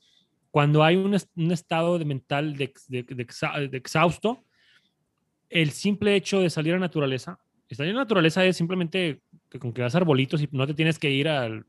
cuando 0.50 0.82
hay 0.82 0.96
un, 0.96 1.16
un 1.36 1.52
estado 1.52 1.98
de 1.98 2.04
mental 2.04 2.56
de, 2.56 2.72
de, 2.88 3.76
exhausto, 3.76 4.44
el 5.48 5.70
simple 5.70 6.16
hecho 6.16 6.40
de 6.40 6.50
salir 6.50 6.72
a 6.72 6.76
la 6.76 6.80
naturaleza, 6.80 7.38
salir 7.70 7.92
a 7.92 7.98
naturaleza 7.98 8.44
es 8.44 8.56
simplemente 8.56 9.22
que 9.48 9.58
con 9.58 9.72
que 9.72 9.82
vas 9.82 9.94
a 9.94 9.98
arbolitos 9.98 10.42
y 10.42 10.48
no 10.50 10.66
te 10.66 10.74
tienes 10.74 10.98
que 10.98 11.10
ir 11.10 11.28
al, 11.28 11.66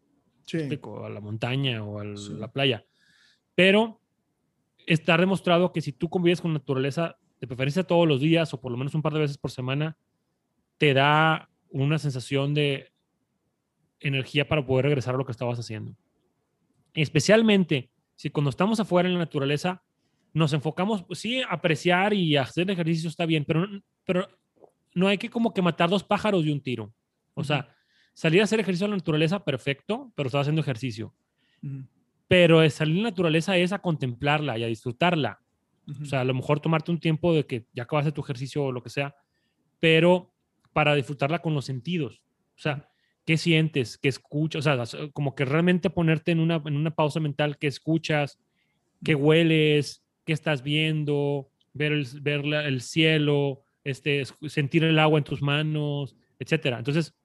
a 0.53 1.09
la 1.09 1.21
montaña 1.21 1.83
o 1.83 1.99
a 1.99 2.05
la 2.05 2.51
playa. 2.51 2.85
Pero 3.55 3.99
está 4.85 5.17
demostrado 5.17 5.71
que 5.71 5.81
si 5.81 5.91
tú 5.91 6.09
convives 6.09 6.41
con 6.41 6.53
naturaleza, 6.53 7.17
de 7.39 7.45
preferencia 7.45 7.83
todos 7.83 8.07
los 8.07 8.19
días 8.19 8.51
o 8.53 8.59
por 8.59 8.71
lo 8.71 8.79
menos 8.79 8.95
un 8.95 9.03
par 9.03 9.13
de 9.13 9.19
veces 9.19 9.37
por 9.37 9.51
semana, 9.51 9.95
te 10.79 10.95
da 10.95 11.49
una 11.69 11.97
sensación 11.99 12.53
de 12.53 12.91
energía 13.99 14.47
para 14.47 14.65
poder 14.65 14.85
regresar 14.85 15.15
a 15.15 15.17
lo 15.17 15.25
que 15.25 15.31
estabas 15.31 15.59
haciendo. 15.59 15.95
Especialmente 16.93 17.91
si 18.15 18.29
cuando 18.29 18.49
estamos 18.49 18.79
afuera 18.79 19.07
en 19.07 19.13
la 19.13 19.19
naturaleza 19.19 19.83
nos 20.33 20.53
enfocamos, 20.53 21.03
pues 21.03 21.19
sí, 21.19 21.41
apreciar 21.47 22.13
y 22.13 22.35
hacer 22.35 22.69
ejercicio 22.69 23.09
está 23.09 23.25
bien, 23.25 23.45
pero, 23.45 23.65
pero 24.05 24.27
no 24.93 25.07
hay 25.07 25.17
que 25.17 25.29
como 25.29 25.53
que 25.53 25.61
matar 25.61 25.89
dos 25.89 26.03
pájaros 26.03 26.43
de 26.43 26.51
un 26.51 26.61
tiro. 26.61 26.93
O 27.33 27.43
sea, 27.43 27.73
salir 28.13 28.41
a 28.41 28.43
hacer 28.43 28.59
ejercicio 28.59 28.85
en 28.85 28.91
la 28.91 28.97
naturaleza, 28.97 29.43
perfecto, 29.43 30.11
pero 30.15 30.27
estás 30.27 30.41
haciendo 30.41 30.61
ejercicio. 30.61 31.13
Pero 32.27 32.67
salir 32.69 32.99
a 32.99 33.03
la 33.03 33.09
naturaleza 33.09 33.57
es 33.57 33.71
a 33.71 33.79
contemplarla 33.79 34.57
y 34.57 34.63
a 34.63 34.67
disfrutarla. 34.67 35.39
O 36.01 36.05
sea, 36.05 36.21
a 36.21 36.23
lo 36.23 36.33
mejor 36.33 36.59
tomarte 36.59 36.91
un 36.91 36.99
tiempo 36.99 37.33
de 37.33 37.45
que 37.45 37.65
ya 37.73 37.83
acabaste 37.83 38.11
tu 38.11 38.21
ejercicio 38.21 38.65
o 38.65 38.71
lo 38.71 38.83
que 38.83 38.89
sea, 38.89 39.15
pero 39.79 40.33
para 40.77 40.93
disfrutarla 40.93 41.39
con 41.39 41.55
los 41.55 41.65
sentidos. 41.65 42.21
O 42.55 42.59
sea, 42.59 42.87
qué 43.25 43.35
sientes, 43.37 43.97
qué 43.97 44.09
escuchas, 44.09 44.67
o 44.67 44.85
sea, 44.85 45.09
como 45.11 45.33
que 45.33 45.43
realmente 45.43 45.89
ponerte 45.89 46.31
en 46.31 46.39
una, 46.39 46.61
en 46.63 46.77
una 46.77 46.91
pausa 46.91 47.19
mental, 47.19 47.57
qué 47.57 47.65
escuchas, 47.65 48.37
qué 49.03 49.15
hueles, 49.15 50.03
qué 50.23 50.33
estás 50.33 50.61
viendo, 50.61 51.49
ver 51.73 51.93
el, 51.93 52.07
ver 52.21 52.45
el 52.45 52.81
cielo, 52.81 53.63
este, 53.83 54.23
sentir 54.49 54.83
el 54.83 54.99
agua 54.99 55.17
en 55.17 55.23
tus 55.23 55.41
manos, 55.41 56.15
etcétera. 56.37 56.77
Entonces, 56.77 57.15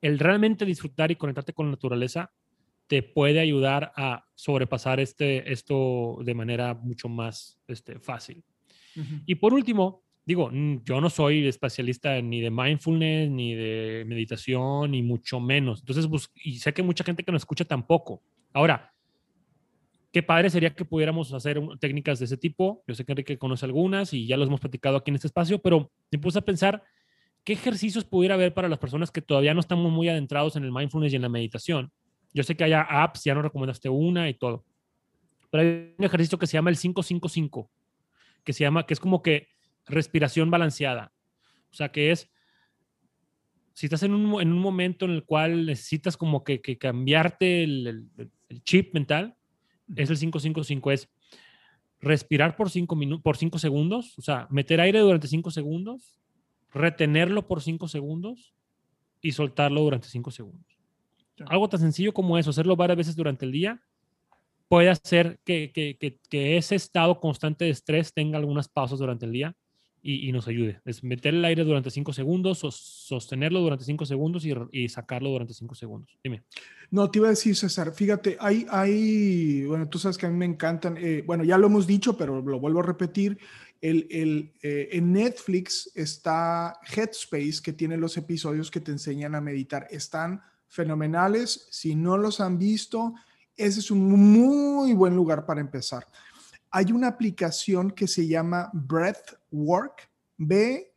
el 0.00 0.18
realmente 0.18 0.64
disfrutar 0.64 1.12
y 1.12 1.14
conectarte 1.14 1.52
con 1.52 1.66
la 1.66 1.76
naturaleza 1.76 2.32
te 2.88 3.04
puede 3.04 3.38
ayudar 3.38 3.92
a 3.94 4.26
sobrepasar 4.34 4.98
este, 4.98 5.52
esto 5.52 6.18
de 6.24 6.34
manera 6.34 6.74
mucho 6.74 7.08
más 7.08 7.60
este, 7.68 8.00
fácil. 8.00 8.42
Y 9.24 9.36
por 9.36 9.54
último, 9.54 10.02
digo, 10.24 10.50
yo 10.84 11.00
no 11.00 11.10
soy 11.10 11.46
especialista 11.46 12.20
ni 12.20 12.40
de 12.40 12.50
mindfulness, 12.50 13.30
ni 13.30 13.54
de 13.54 14.04
meditación, 14.06 14.92
ni 14.92 15.02
mucho 15.02 15.40
menos. 15.40 15.80
Entonces, 15.80 16.06
y 16.36 16.58
sé 16.58 16.72
que 16.72 16.82
mucha 16.82 17.04
gente 17.04 17.24
que 17.24 17.32
nos 17.32 17.42
escucha 17.42 17.64
tampoco. 17.64 18.22
Ahora, 18.52 18.92
qué 20.12 20.22
padre 20.22 20.50
sería 20.50 20.74
que 20.74 20.84
pudiéramos 20.84 21.32
hacer 21.32 21.60
técnicas 21.78 22.18
de 22.18 22.26
ese 22.26 22.36
tipo. 22.36 22.82
Yo 22.86 22.94
sé 22.94 23.04
que 23.04 23.12
Enrique 23.12 23.38
conoce 23.38 23.64
algunas 23.64 24.12
y 24.12 24.26
ya 24.26 24.36
los 24.36 24.48
hemos 24.48 24.60
platicado 24.60 24.96
aquí 24.96 25.10
en 25.10 25.16
este 25.16 25.26
espacio, 25.26 25.60
pero 25.60 25.90
me 26.10 26.18
puse 26.18 26.38
a 26.38 26.42
pensar 26.42 26.82
qué 27.44 27.54
ejercicios 27.54 28.04
pudiera 28.04 28.34
haber 28.34 28.54
para 28.54 28.68
las 28.68 28.78
personas 28.78 29.10
que 29.10 29.22
todavía 29.22 29.54
no 29.54 29.60
estamos 29.60 29.90
muy 29.90 30.08
adentrados 30.08 30.56
en 30.56 30.64
el 30.64 30.72
mindfulness 30.72 31.12
y 31.12 31.16
en 31.16 31.22
la 31.22 31.28
meditación. 31.28 31.90
Yo 32.32 32.42
sé 32.42 32.56
que 32.56 32.64
hay 32.64 32.72
apps, 32.72 33.24
ya 33.24 33.34
nos 33.34 33.42
recomendaste 33.42 33.88
una 33.88 34.28
y 34.28 34.34
todo. 34.34 34.64
Pero 35.50 35.62
hay 35.62 35.94
un 35.98 36.04
ejercicio 36.04 36.38
que 36.38 36.46
se 36.46 36.52
llama 36.52 36.70
el 36.70 36.76
555, 36.76 37.70
que 38.44 38.52
se 38.52 38.62
llama, 38.62 38.86
que 38.86 38.94
es 38.94 39.00
como 39.00 39.22
que 39.22 39.48
respiración 39.86 40.50
balanceada. 40.50 41.12
O 41.70 41.74
sea, 41.74 41.90
que 41.90 42.10
es, 42.10 42.30
si 43.72 43.86
estás 43.86 44.02
en 44.02 44.14
un, 44.14 44.40
en 44.40 44.52
un 44.52 44.58
momento 44.58 45.04
en 45.04 45.12
el 45.12 45.24
cual 45.24 45.66
necesitas 45.66 46.16
como 46.16 46.44
que, 46.44 46.60
que 46.60 46.78
cambiarte 46.78 47.62
el, 47.62 48.08
el, 48.48 48.62
chip 48.64 48.92
mental, 48.94 49.36
es 49.96 50.10
el 50.10 50.18
555, 50.18 50.90
es 50.90 51.08
respirar 52.00 52.56
por 52.56 52.70
5 52.70 52.94
minutos, 52.96 53.22
por 53.22 53.36
5 53.36 53.58
segundos, 53.58 54.18
o 54.18 54.22
sea, 54.22 54.46
meter 54.50 54.80
aire 54.80 55.00
durante 55.00 55.28
5 55.28 55.50
segundos, 55.50 56.20
retenerlo 56.72 57.46
por 57.46 57.62
5 57.62 57.88
segundos 57.88 58.54
y 59.20 59.32
soltarlo 59.32 59.82
durante 59.82 60.08
5 60.08 60.30
segundos. 60.30 60.78
Algo 61.46 61.68
tan 61.68 61.80
sencillo 61.80 62.12
como 62.12 62.36
eso, 62.38 62.50
hacerlo 62.50 62.76
varias 62.76 62.98
veces 62.98 63.16
durante 63.16 63.44
el 63.46 63.52
día, 63.52 63.82
puede 64.68 64.88
hacer 64.88 65.40
que, 65.44 65.72
que, 65.72 65.96
que, 65.98 66.18
que, 66.28 66.56
ese 66.56 66.74
estado 66.76 67.18
constante 67.18 67.64
de 67.64 67.72
estrés 67.72 68.12
tenga 68.12 68.38
algunas 68.38 68.68
pausas 68.68 68.98
durante 68.98 69.26
el 69.26 69.32
día 69.32 69.56
y, 70.02 70.32
nos 70.32 70.48
ayude. 70.48 70.80
Es 70.84 71.04
meter 71.04 71.34
el 71.34 71.44
aire 71.44 71.64
durante 71.64 71.90
5 71.90 72.12
segundos, 72.12 72.58
sostenerlo 72.58 73.60
durante 73.60 73.84
5 73.84 74.06
segundos 74.06 74.44
y, 74.44 74.88
sacarlo 74.88 75.30
durante 75.30 75.54
5 75.54 75.74
segundos. 75.74 76.18
Dime. 76.22 76.44
No, 76.90 77.10
te 77.10 77.18
iba 77.18 77.28
a 77.28 77.30
decir, 77.30 77.54
César, 77.54 77.92
fíjate, 77.92 78.36
hay, 78.40 78.66
hay 78.70 79.64
bueno, 79.64 79.88
tú 79.88 79.98
sabes 79.98 80.18
que 80.18 80.26
a 80.26 80.30
mí 80.30 80.36
me 80.36 80.46
encantan, 80.46 80.96
eh, 80.96 81.22
bueno, 81.26 81.44
ya 81.44 81.58
lo 81.58 81.66
hemos 81.66 81.86
dicho, 81.86 82.16
pero 82.16 82.40
lo 82.42 82.58
vuelvo 82.58 82.80
a 82.80 82.84
repetir, 82.84 83.38
el, 83.80 84.06
el, 84.10 84.52
eh, 84.62 84.88
en 84.92 85.12
Netflix 85.12 85.90
está 85.94 86.78
Headspace, 86.94 87.60
que 87.62 87.72
tiene 87.72 87.96
los 87.96 88.16
episodios 88.16 88.70
que 88.70 88.80
te 88.80 88.90
enseñan 88.90 89.34
a 89.34 89.40
meditar. 89.40 89.86
Están 89.90 90.42
fenomenales. 90.68 91.68
Si 91.70 91.94
no 91.94 92.18
los 92.18 92.40
han 92.40 92.58
visto, 92.58 93.14
ese 93.56 93.80
es 93.80 93.90
un 93.90 94.00
muy 94.10 94.92
buen 94.92 95.14
lugar 95.14 95.46
para 95.46 95.60
empezar 95.60 96.06
hay 96.70 96.92
una 96.92 97.08
aplicación 97.08 97.90
que 97.90 98.06
se 98.06 98.26
llama 98.26 98.70
Breathwork, 98.72 100.08
B-R-E-A-T-H-W-R-K, 100.36 100.92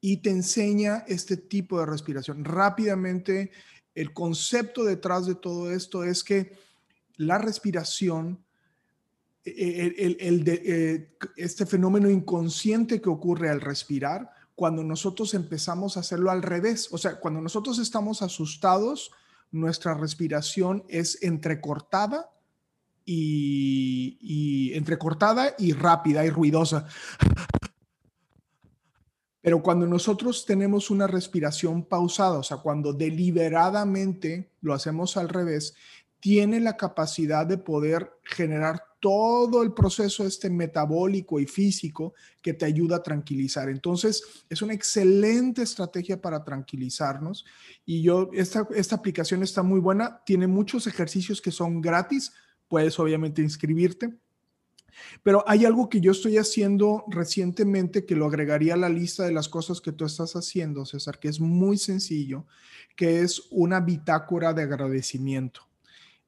y 0.00 0.16
te 0.18 0.30
enseña 0.30 1.04
este 1.06 1.36
tipo 1.36 1.78
de 1.80 1.86
respiración. 1.86 2.44
Rápidamente, 2.44 3.52
el 3.94 4.12
concepto 4.12 4.84
detrás 4.84 5.26
de 5.26 5.36
todo 5.36 5.70
esto 5.70 6.04
es 6.04 6.24
que 6.24 6.52
la 7.16 7.38
respiración, 7.38 8.44
el, 9.44 10.44
eh, 10.46 11.10
este 11.36 11.64
fenómeno 11.64 12.10
inconsciente 12.10 13.00
que 13.00 13.08
ocurre 13.08 13.48
al 13.48 13.60
respirar, 13.60 14.30
cuando 14.56 14.82
nosotros 14.84 15.34
empezamos 15.34 15.96
a 15.96 16.00
hacerlo 16.00 16.30
al 16.30 16.42
revés, 16.42 16.88
o 16.90 16.98
sea, 16.98 17.18
cuando 17.18 17.40
nosotros 17.40 17.78
estamos 17.78 18.22
asustados, 18.22 19.10
nuestra 19.54 19.94
respiración 19.94 20.84
es 20.88 21.22
entrecortada 21.22 22.30
y, 23.04 24.72
entrecortada 24.74 25.54
y 25.58 25.72
rápida 25.72 26.24
y 26.24 26.30
ruidosa. 26.30 26.86
Pero 29.40 29.62
cuando 29.62 29.86
nosotros 29.86 30.44
tenemos 30.44 30.90
una 30.90 31.06
respiración 31.06 31.84
pausada, 31.84 32.38
o 32.38 32.42
sea, 32.42 32.56
cuando 32.56 32.92
deliberadamente 32.92 34.50
lo 34.60 34.74
hacemos 34.74 35.16
al 35.16 35.28
revés, 35.28 35.74
tiene 36.18 36.58
la 36.58 36.76
capacidad 36.76 37.46
de 37.46 37.58
poder 37.58 38.10
generar 38.24 38.82
todo 39.04 39.62
el 39.62 39.74
proceso 39.74 40.26
este 40.26 40.48
metabólico 40.48 41.38
y 41.38 41.44
físico 41.44 42.14
que 42.40 42.54
te 42.54 42.64
ayuda 42.64 42.96
a 42.96 43.02
tranquilizar. 43.02 43.68
Entonces, 43.68 44.22
es 44.48 44.62
una 44.62 44.72
excelente 44.72 45.60
estrategia 45.60 46.22
para 46.22 46.42
tranquilizarnos. 46.42 47.44
Y 47.84 48.00
yo, 48.00 48.30
esta, 48.32 48.66
esta 48.74 48.96
aplicación 48.96 49.42
está 49.42 49.62
muy 49.62 49.78
buena, 49.78 50.22
tiene 50.24 50.46
muchos 50.46 50.86
ejercicios 50.86 51.42
que 51.42 51.50
son 51.50 51.82
gratis, 51.82 52.32
puedes 52.66 52.98
obviamente 52.98 53.42
inscribirte. 53.42 54.16
Pero 55.22 55.44
hay 55.46 55.66
algo 55.66 55.90
que 55.90 56.00
yo 56.00 56.12
estoy 56.12 56.38
haciendo 56.38 57.04
recientemente 57.08 58.06
que 58.06 58.16
lo 58.16 58.24
agregaría 58.24 58.72
a 58.72 58.78
la 58.78 58.88
lista 58.88 59.24
de 59.24 59.32
las 59.32 59.50
cosas 59.50 59.82
que 59.82 59.92
tú 59.92 60.06
estás 60.06 60.34
haciendo, 60.34 60.86
César, 60.86 61.18
que 61.18 61.28
es 61.28 61.40
muy 61.40 61.76
sencillo, 61.76 62.46
que 62.96 63.20
es 63.20 63.48
una 63.50 63.80
bitácora 63.80 64.54
de 64.54 64.62
agradecimiento. 64.62 65.68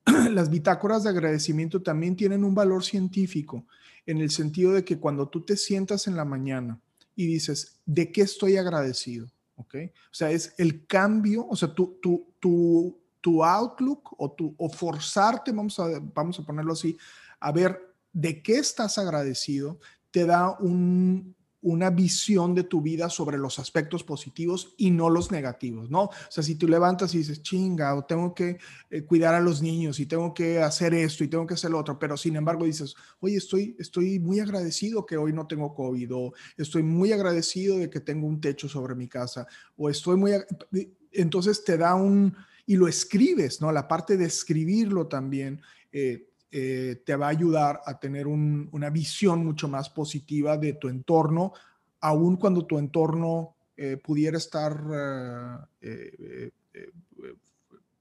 las 0.31 0.51
bitácoras 0.51 1.05
de 1.05 1.11
agradecimiento 1.11 1.83
también 1.83 2.17
tienen 2.17 2.45
un 2.45 2.55
valor 2.55 2.85
científico 2.85 3.67
en 4.07 4.19
el 4.19 4.31
sentido 4.31 4.73
de 4.73 4.85
que 4.85 4.99
cuando 4.99 5.29
tú 5.29 5.45
te 5.45 5.57
sientas 5.57 6.07
en 6.07 6.17
la 6.17 6.25
mañana 6.25 6.81
y 7.15 7.27
dices, 7.27 7.81
¿de 7.85 8.13
qué 8.13 8.23
estoy 8.23 8.57
agradecido? 8.57 9.27
¿Ok? 9.57 9.75
O 10.11 10.15
sea, 10.15 10.31
es 10.31 10.55
el 10.59 10.87
cambio, 10.87 11.47
o 11.49 11.57
sea, 11.57 11.73
tu, 11.73 11.99
tu, 12.01 12.35
tu, 12.39 12.99
tu 13.21 13.45
outlook 13.45 14.15
o, 14.19 14.31
tu, 14.31 14.55
o 14.57 14.69
forzarte, 14.69 15.51
vamos 15.51 15.79
a, 15.81 16.01
vamos 16.15 16.39
a 16.39 16.45
ponerlo 16.45 16.73
así, 16.73 16.97
a 17.41 17.53
ver 17.53 17.95
de 18.13 18.43
qué 18.43 18.59
estás 18.59 18.99
agradecido, 18.99 19.79
te 20.11 20.25
da 20.25 20.57
un, 20.59 21.36
una 21.67 21.91
visión 21.91 22.55
de 22.55 22.63
tu 22.63 22.81
vida 22.81 23.11
sobre 23.11 23.39
los 23.39 23.59
aspectos 23.59 24.05
positivos 24.05 24.75
y 24.77 24.93
no 24.93 25.11
los 25.11 25.33
negativos, 25.33 25.91
¿no? 25.91 26.05
O 26.05 26.11
sea, 26.29 26.45
si 26.45 26.55
tú 26.55 26.69
levantas 26.69 27.13
y 27.13 27.19
dices, 27.19 27.43
chinga, 27.43 27.93
o 27.97 28.05
tengo 28.05 28.33
que 28.33 28.59
eh, 28.89 29.03
cuidar 29.03 29.35
a 29.35 29.41
los 29.41 29.63
niños 29.63 29.99
y 29.99 30.07
tengo 30.07 30.33
que 30.33 30.61
hacer 30.61 30.95
esto 30.95 31.25
y 31.25 31.29
tengo 31.29 31.45
que 31.45 31.55
hacer 31.55 31.73
lo 31.73 31.81
otro, 31.81 31.99
pero 31.99 32.17
sin 32.17 32.37
embargo 32.37 32.67
dices, 32.67 32.95
oye, 33.19 33.37
estoy, 33.39 33.75
estoy 33.81 34.21
muy 34.21 34.39
agradecido 34.39 35.05
que 35.05 35.17
hoy 35.17 35.33
no 35.33 35.49
tengo 35.49 35.75
COVID, 35.75 36.15
o 36.15 36.33
estoy 36.57 36.85
muy 36.85 37.11
agradecido 37.11 37.79
de 37.79 37.91
que 37.91 37.99
tengo 37.99 38.29
un 38.29 38.41
techo 38.41 38.69
sobre 38.69 38.95
mi 38.95 39.09
casa, 39.09 39.49
o 39.77 39.91
estoy 39.91 40.17
muy... 40.17 40.35
Entonces 41.11 41.65
te 41.65 41.77
da 41.77 41.97
un... 41.97 42.33
y 42.65 42.77
lo 42.77 42.87
escribes, 42.87 43.61
¿no? 43.61 43.73
La 43.73 43.89
parte 43.89 44.17
de 44.17 44.27
escribirlo 44.27 45.09
también. 45.09 45.61
Eh, 45.91 46.29
eh, 46.59 47.03
te 47.05 47.15
va 47.17 47.27
a 47.27 47.37
ayudar 47.37 47.83
a 47.85 48.01
tener 48.01 48.27
una 48.27 48.89
visión 48.89 49.45
mucho 49.45 49.69
más 49.69 49.91
positiva 49.91 50.57
de 50.57 50.73
tu 50.73 50.89
entorno, 50.89 51.53
aun 52.01 52.37
cuando 52.37 52.65
tu 52.65 52.79
entorno 52.79 53.57
eh, 53.77 53.99
pudiera 53.99 54.39
estar 54.39 54.75
eh, 55.83 56.51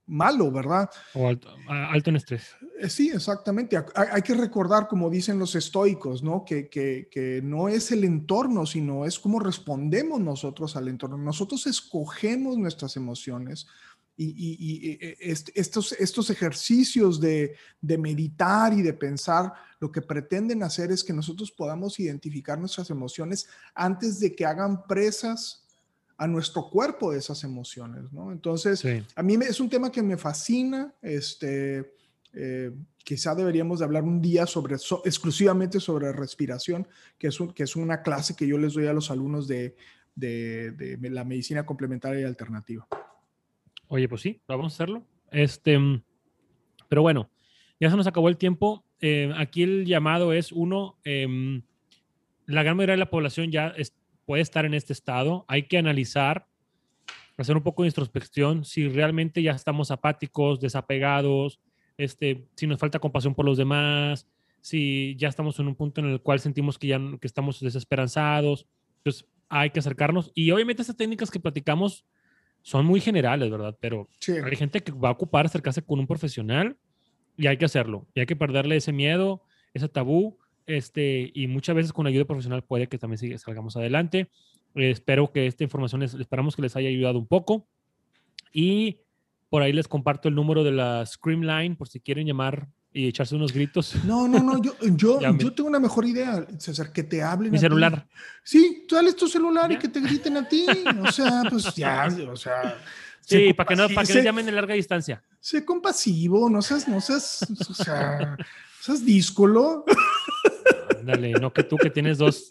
malo, 0.06 0.52
¿verdad? 0.54 0.89
O 1.15 1.28
alto, 1.28 1.50
en 1.65 2.15
estrés. 2.15 2.56
Sí, 2.88 3.10
exactamente. 3.13 3.76
Hay, 3.94 4.22
que 4.22 4.34
recordar, 4.34 4.88
como 4.88 5.10
dicen 5.10 5.38
los 5.38 5.54
estoicos, 5.56 6.24
¿no? 6.24 6.46
Que, 6.46 6.70
que, 6.70 7.41
no 7.44 7.68
es 7.68 7.91
el 7.91 8.06
entorno, 8.06 8.65
sino 8.65 9.04
es 9.04 9.20
cómo 9.20 9.41
respondemos 9.41 10.22
nosotros 10.22 10.78
al 10.78 10.88
entorno. 10.88 11.18
Nosotros 11.18 11.68
escogemos 11.68 12.58
nuestras 12.58 12.96
emociones, 12.96 13.68
y, 14.17 14.91
e, 14.91 15.17
estos, 15.56 15.91
estos 15.93 16.30
ejercicios 16.30 17.19
de, 17.19 17.56
meditar 17.82 18.73
y 18.73 18.82
de 18.82 18.93
pensar, 18.93 19.54
lo 19.80 19.91
que 19.91 20.01
pretenden 20.01 20.63
hacer 20.63 20.91
es 20.91 21.04
que 21.04 21.13
nosotros 21.13 21.51
podamos 21.51 21.99
identificar 21.99 22.58
nuestras 22.58 22.89
emociones 22.89 23.47
antes 23.73 24.19
de 24.19 24.36
que 24.36 24.45
hagan 24.45 24.86
presas 24.88 25.63
a 26.17 26.28
nuestro 26.28 26.69
cuerpo 26.69 27.12
de 27.12 27.19
esas 27.19 27.43
emociones, 27.43 28.13
¿no? 28.13 28.32
Entonces, 28.32 28.84
a 29.15 29.23
mí 29.23 29.38
es 29.41 29.60
un 29.60 29.69
tema 29.69 29.91
que 29.91 30.01
me 30.01 30.15
fascina, 30.15 30.93
este, 31.01 31.93
eh, 32.32 32.71
quizá 33.04 33.36
deberíamos 33.36 33.80
de 33.80 33.86
hablar 33.86 34.04
un 34.04 34.21
día 34.21 34.45
sobre, 34.45 34.75
exclusivamente 34.75 35.82
sobre 35.82 36.13
respiración, 36.13 36.88
que 37.17 37.28
es, 37.28 37.38
que 37.54 37.63
es 37.63 37.75
una 37.75 38.01
clase 38.01 38.34
que 38.34 38.47
yo 38.47 38.58
les 38.58 38.73
doy 38.75 38.88
a 38.88 38.93
los 38.93 39.12
alumnos 39.12 39.45
de, 39.45 39.75
de 40.15 40.97
la 41.01 41.25
medicina 41.25 41.65
complementaria 41.65 42.21
y 42.21 42.23
alternativa. 42.23 42.88
Oye, 43.88 44.10
pues 44.10 44.21
sí, 44.21 44.41
vamos 44.48 44.65
a 44.65 44.76
hacerlo. 44.76 45.06
Este, 45.32 45.80
pero 46.88 47.02
bueno, 47.02 47.30
ya 47.80 47.89
se 47.89 47.98
nos 47.98 48.08
acabó 48.08 48.30
el 48.30 48.38
tiempo. 48.38 48.86
Eh, 49.02 49.32
aquí 49.36 49.63
el 49.63 49.86
llamado 49.86 50.34
es 50.34 50.52
uno, 50.52 50.98
em, 51.04 51.62
la 52.45 52.63
gran 52.63 52.78
mayoría 52.78 52.93
de 52.93 53.00
la 53.00 53.10
población 53.10 53.52
ya 53.52 53.74
puede 54.26 54.41
estar 54.41 54.65
en 54.65 54.74
este 54.74 54.93
estado. 54.93 55.45
Hay 55.48 55.63
que 55.63 55.78
analizar, 55.78 56.48
hacer 57.38 57.56
un 57.56 57.63
poco 57.63 57.84
de 57.84 57.89
introspección, 57.89 58.65
si 58.65 58.88
realmente 58.88 59.41
ya 59.41 59.52
estamos 59.52 59.91
apáticos, 59.91 60.60
desapegados, 60.60 61.60
este, 61.98 62.48
si 62.56 62.67
nos 62.67 62.80
falta 62.80 63.00
compasión 63.00 63.36
por 63.36 63.45
los 63.45 63.58
demás, 63.58 64.28
si 64.62 65.15
ya 65.17 65.28
estamos 65.28 65.60
en 65.60 65.67
un 65.67 65.76
punto 65.76 66.02
en 66.02 66.08
el 66.08 66.21
cual 66.21 66.39
sentimos 66.39 66.80
que 66.80 66.88
ya 66.88 67.00
que 67.21 67.28
estamos 67.28 67.60
desesperanzados. 67.60 68.65
Pues 69.04 69.26
hay 69.50 69.69
que 69.69 69.80
acercarnos. 69.80 70.32
Y 70.34 70.50
obviamente 70.52 70.82
estas 70.82 70.98
técnicas 70.98 71.30
que 71.30 71.39
platicamos 71.39 72.06
son 72.65 72.84
muy 72.88 72.99
generales, 72.99 73.51
¿verdad? 73.51 73.78
Pero 73.80 74.10
hay 74.28 74.56
gente 74.56 74.82
que 74.82 74.91
va 74.91 75.10
a 75.10 75.12
ocupar 75.12 75.45
acercarse 75.45 75.84
con 75.84 75.99
un 75.99 76.08
profesional 76.08 76.75
y 77.38 77.45
hay 77.45 77.58
que 77.58 77.65
hacerlo. 77.65 78.08
Y 78.15 78.21
hay 78.21 78.25
que 78.25 78.36
perderle 78.36 78.75
ese 78.75 78.91
miedo, 78.91 79.43
ese 79.75 79.88
tabú, 79.88 80.39
este, 80.65 81.32
y 81.36 81.45
muchas 81.45 81.75
veces 81.75 81.93
con 81.93 82.08
ayuda 82.08 82.25
profesional 82.25 82.63
puede 82.63 82.88
que 82.88 82.97
también 82.97 83.38
salgamos 83.38 83.78
adelante. 83.78 84.32
espero 84.73 85.32
que 85.32 85.45
esta 85.45 85.63
información, 85.63 86.01
les, 86.01 86.15
esperamos 86.15 86.56
que 86.56 86.63
les 86.63 86.75
haya 86.75 86.89
ayudado 86.89 87.19
un 87.19 87.28
poco. 87.28 87.67
Y 88.51 88.97
por 89.49 89.62
ahí 89.62 89.71
les 89.71 89.88
comparto 89.88 90.28
el 90.28 90.34
número 90.34 90.63
de 90.63 90.71
la 90.71 91.06
Screamline 91.06 91.75
por 91.75 91.88
si 91.88 91.99
quieren 91.99 92.25
llamar 92.25 92.67
y 92.95 93.10
echarse 93.10 93.36
unos 93.36 93.51
gritos. 93.51 93.93
No, 94.05 94.27
no, 94.27 94.39
no, 94.39 94.62
yo, 94.62 94.73
yo, 94.81 95.19
yo 95.38 95.53
tengo 95.53 95.67
una 95.67 95.79
mejor 95.79 96.05
idea, 96.05 96.47
César, 96.58 96.93
que 96.93 97.03
te 97.03 97.21
hablen. 97.21 97.51
Mi 97.51 97.60
celular. 97.60 98.08
Sí, 98.43 98.86
tú 98.88 98.95
dales 98.95 99.15
tu 99.15 99.27
celular 99.27 99.71
y 99.71 99.77
que 99.77 99.89
te 99.89 99.99
griten 99.99 100.38
a 100.38 100.47
ti. 100.47 100.65
O 101.01 101.12
sea, 101.12 101.43
pues 101.49 101.75
ya, 101.75 102.08
o 102.29 102.36
sea. 102.36 102.77
Sí, 103.19 103.53
para 103.53 103.67
que 103.67 103.75
no, 103.75 103.89
para 103.89 104.08
que 104.08 104.13
no 104.13 104.21
llamen 104.21 104.45
de 104.45 104.51
larga 104.53 104.75
distancia. 104.75 105.21
Sé 105.39 105.65
compasivo, 105.65 106.49
no 106.49 106.62
seas, 106.62 106.88
no 106.88 107.01
seas, 107.01 107.45
o 107.69 107.73
sea, 107.73 108.38
seas 108.79 109.03
díscolo. 109.03 109.84
Dale, 111.03 111.34
no 111.34 111.51
que 111.51 111.63
tú 111.63 111.77
que 111.77 111.89
tienes 111.89 112.17
dos. 112.17 112.49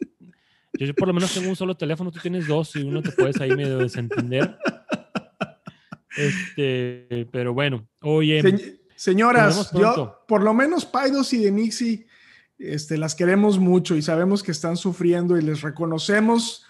Yo, 0.74 0.86
yo 0.86 0.94
por 0.94 1.08
lo 1.08 1.14
menos 1.14 1.32
tengo 1.32 1.48
un 1.48 1.56
solo 1.56 1.76
teléfono, 1.76 2.10
tú 2.10 2.18
tienes 2.20 2.46
dos 2.46 2.74
y 2.76 2.82
uno 2.82 3.00
te 3.00 3.12
puedes 3.12 3.40
ahí 3.40 3.54
medio 3.56 3.78
desentender. 3.78 4.58
Este, 6.16 7.26
pero 7.32 7.54
bueno, 7.54 7.88
oye. 8.00 8.82
Señoras, 9.04 9.70
yo, 9.72 10.24
por 10.26 10.42
lo 10.42 10.54
menos 10.54 10.86
Paidos 10.86 11.34
y 11.34 11.44
Denixi, 11.44 12.06
este, 12.58 12.96
las 12.96 13.14
queremos 13.14 13.58
mucho 13.58 13.96
y 13.96 14.00
sabemos 14.00 14.42
que 14.42 14.50
están 14.50 14.78
sufriendo 14.78 15.36
y 15.36 15.42
les 15.42 15.60
reconocemos 15.60 16.64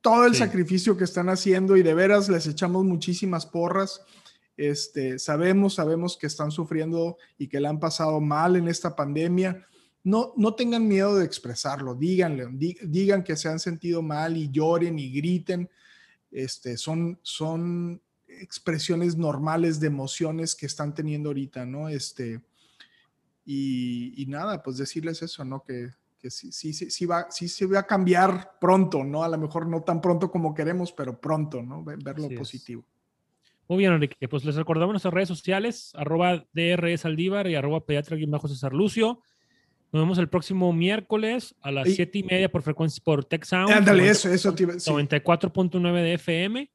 todo 0.00 0.26
el 0.26 0.34
sacrificio 0.34 0.96
que 0.96 1.04
están 1.04 1.28
haciendo 1.28 1.76
y 1.76 1.84
de 1.84 1.94
veras 1.94 2.28
les 2.28 2.48
echamos 2.48 2.84
muchísimas 2.84 3.46
porras. 3.46 4.02
Este, 4.56 5.20
sabemos, 5.20 5.74
sabemos 5.74 6.16
que 6.16 6.26
están 6.26 6.50
sufriendo 6.50 7.18
y 7.38 7.46
que 7.46 7.60
le 7.60 7.68
han 7.68 7.78
pasado 7.78 8.20
mal 8.20 8.56
en 8.56 8.66
esta 8.66 8.96
pandemia. 8.96 9.64
No, 10.02 10.32
no 10.36 10.56
tengan 10.56 10.88
miedo 10.88 11.14
de 11.14 11.24
expresarlo, 11.24 11.94
díganle, 11.94 12.48
digan 12.82 13.22
que 13.22 13.36
se 13.36 13.48
han 13.48 13.60
sentido 13.60 14.02
mal 14.02 14.36
y 14.36 14.50
lloren 14.50 14.98
y 14.98 15.12
griten. 15.12 15.70
Este, 16.32 16.78
son, 16.78 17.20
son 17.22 18.02
expresiones 18.40 19.16
normales 19.16 19.80
de 19.80 19.86
emociones 19.86 20.54
que 20.54 20.66
están 20.66 20.94
teniendo 20.94 21.30
ahorita, 21.30 21.66
¿no? 21.66 21.88
Este, 21.88 22.40
y, 23.44 24.24
nada, 24.28 24.62
pues 24.62 24.76
decirles 24.76 25.22
eso, 25.22 25.44
¿no? 25.44 25.62
Que, 25.62 25.90
que 26.18 26.30
sí, 26.30 26.50
sí, 26.50 26.72
sí, 26.72 26.90
sí, 26.90 27.06
va, 27.06 27.30
sí 27.30 27.48
se 27.48 27.66
va 27.66 27.80
a 27.80 27.86
cambiar 27.86 28.58
pronto, 28.60 29.04
¿no? 29.04 29.22
A 29.22 29.28
lo 29.28 29.38
mejor 29.38 29.66
no 29.68 29.82
tan 29.82 30.00
pronto 30.00 30.30
como 30.30 30.54
queremos, 30.54 30.92
pero 30.92 31.20
pronto, 31.20 31.62
¿no? 31.62 31.84
Ver 31.84 32.18
lo 32.18 32.28
positivo. 32.30 32.84
Muy 33.68 33.78
bien, 33.78 33.92
Enrique. 33.92 34.28
Pues 34.28 34.44
les 34.44 34.54
recordamos 34.54 34.92
nuestras 34.92 35.14
redes 35.14 35.28
sociales, 35.28 35.92
arroba 35.94 36.46
DRS 36.52 37.04
Aldívar 37.04 37.48
y 37.48 37.54
arroba 37.54 37.84
pediatra 37.84 38.16
César 38.48 38.72
Lucio. 38.72 39.20
Nos 39.92 40.02
vemos 40.02 40.18
el 40.18 40.28
próximo 40.28 40.72
miércoles 40.72 41.54
a 41.62 41.70
las 41.70 41.88
siete 41.88 42.18
y 42.18 42.22
media 42.24 42.50
por 42.50 42.62
frecuencia 42.62 43.02
por 43.04 43.24
Tech 43.24 43.44
Sound. 43.44 43.70
Ándale, 43.70 44.08
eso, 44.08 44.28
eso. 44.28 44.54
94.9 44.54 46.02
de 46.02 46.14
FM 46.14 46.70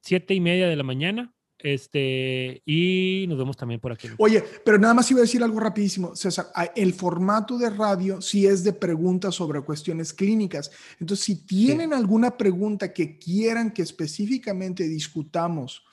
siete 0.00 0.34
y 0.34 0.40
media 0.40 0.68
de 0.68 0.76
la 0.76 0.82
mañana. 0.82 1.34
Este, 1.62 2.62
y 2.64 3.26
nos 3.28 3.38
vemos 3.38 3.56
también 3.56 3.80
por 3.80 3.92
aquí. 3.92 4.08
Oye, 4.16 4.42
pero 4.64 4.78
nada 4.78 4.94
más 4.94 5.10
iba 5.10 5.20
a 5.20 5.22
decir 5.22 5.42
algo 5.42 5.60
rapidísimo, 5.60 6.16
César. 6.16 6.46
El 6.74 6.94
formato 6.94 7.58
de 7.58 7.68
radio 7.68 8.20
sí 8.20 8.46
es 8.46 8.64
de 8.64 8.72
preguntas 8.72 9.34
sobre 9.34 9.60
cuestiones 9.60 10.14
clínicas. 10.14 10.70
Entonces, 10.98 11.24
si 11.24 11.44
tienen 11.46 11.92
alguna 11.92 12.36
pregunta 12.36 12.92
que 12.92 13.18
quieran 13.18 13.72
que 13.72 13.82
específicamente 13.82 14.84
discutamos 14.84 15.84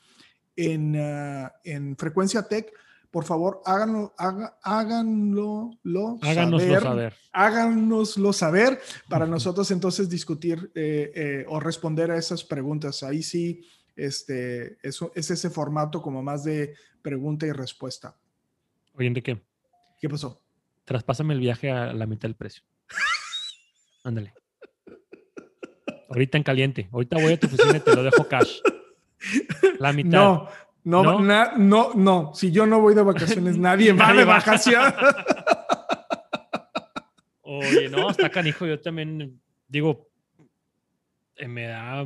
en, 0.55 0.95
ah, 0.95 1.53
en 1.63 1.97
Frecuencia 1.97 2.43
Tech, 2.43 2.71
por 3.12 3.26
favor, 3.26 3.62
háganlo, 3.66 4.14
háganlo, 4.62 5.72
saber, 6.22 6.82
saber. 6.82 7.14
Háganoslo 7.32 8.34
saber 8.34 8.80
para 9.10 9.26
nosotros 9.26 9.70
entonces 9.72 10.10
discutir 10.10 10.72
eh, 10.76 11.12
eh, 11.16 11.45
o 11.47 11.60
responder 11.60 12.12
a 12.12 12.18
esas 12.18 12.43
preguntas. 12.43 13.03
Ahí 13.03 13.24
sí, 13.24 13.62
este, 13.95 14.78
eso, 14.82 15.12
es 15.16 15.32
ese 15.32 15.49
formato 15.49 16.01
como 16.01 16.22
más 16.22 16.43
de 16.43 16.76
pregunta 17.01 17.45
y 17.45 17.51
respuesta. 17.51 18.16
Oye, 18.93 19.08
Enrique. 19.08 19.41
¿Qué 19.99 20.10
pasó? 20.10 20.41
traspásame 20.88 21.34
el 21.34 21.41
viaje 21.41 21.70
a 21.70 21.91
la 21.91 22.05
mitad 22.05 22.30
del 22.30 22.36
precio. 22.36 22.64
Ándale. 24.03 24.34
Ahorita 26.10 26.38
en 26.38 26.43
caliente. 26.43 26.89
Ahorita 26.93 27.18
voy 27.18 27.34
a 27.34 27.39
tu 27.39 27.47
oficina 27.47 27.76
y 27.76 27.80
te 27.82 27.93
lo 27.93 28.03
dejo 28.03 28.26
cash. 28.28 28.62
La 29.80 29.91
mitad. 29.91 30.12
No, 30.12 30.47
no, 30.89 31.03
¿No? 31.03 31.19
na- 31.19 31.53
no, 31.57 31.93
no. 31.95 32.31
Si 32.33 32.51
yo 32.51 32.65
no 32.65 32.79
voy 32.79 32.95
de 32.95 33.03
vacaciones, 33.03 33.57
nadie 33.67 33.91
va 33.93 34.07
Nadie 34.07 34.19
de 34.19 34.25
va. 34.25 34.33
vacaciones. 34.35 34.93
Oye, 37.41 37.89
no, 37.89 38.09
está 38.09 38.29
canijo. 38.29 38.65
Yo 38.65 38.79
también 38.79 39.39
digo, 39.67 40.09
eh, 41.35 41.47
me 41.47 41.63
da 41.67 42.05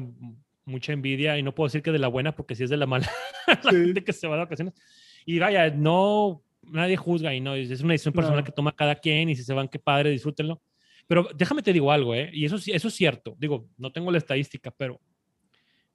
mucha 0.65 0.93
envidia 0.93 1.37
y 1.37 1.43
no 1.43 1.53
puedo 1.53 1.67
decir 1.67 1.81
que 1.81 1.91
de 1.91 1.99
la 1.99 2.07
buena 2.07 2.35
porque 2.35 2.55
si 2.55 2.63
es 2.63 2.69
de 2.69 2.77
la 2.77 2.85
mala, 2.85 3.09
la 3.47 3.71
Sí. 3.71 3.75
gente 3.77 4.03
que 4.03 4.13
se 4.13 4.27
va 4.27 4.35
de 4.35 4.43
vacaciones. 4.43 4.73
Y 5.25 5.39
vaya, 5.39 5.69
no, 5.71 6.43
nadie 6.63 6.97
juzga 6.97 7.33
y 7.33 7.39
no, 7.41 7.55
es 7.55 7.81
una 7.81 7.93
decisión 7.93 8.13
personal 8.13 8.43
que 8.43 8.51
toma 8.51 8.71
cada 8.75 8.95
quien 8.95 9.29
y 9.29 9.35
si 9.35 9.43
se 9.43 9.53
van, 9.53 9.67
qué 9.67 9.79
padre, 9.79 10.09
disfrútenlo. 10.11 10.61
Pero 11.07 11.27
déjame 11.35 11.61
te 11.61 11.73
digo 11.73 11.91
algo, 11.91 12.15
¿eh? 12.15 12.29
Y 12.33 12.45
eso, 12.45 12.55
eso 12.57 12.87
es 12.87 12.93
cierto. 12.93 13.35
Digo, 13.37 13.67
no 13.77 13.91
tengo 13.91 14.11
la 14.11 14.17
estadística, 14.19 14.71
pero 14.71 14.99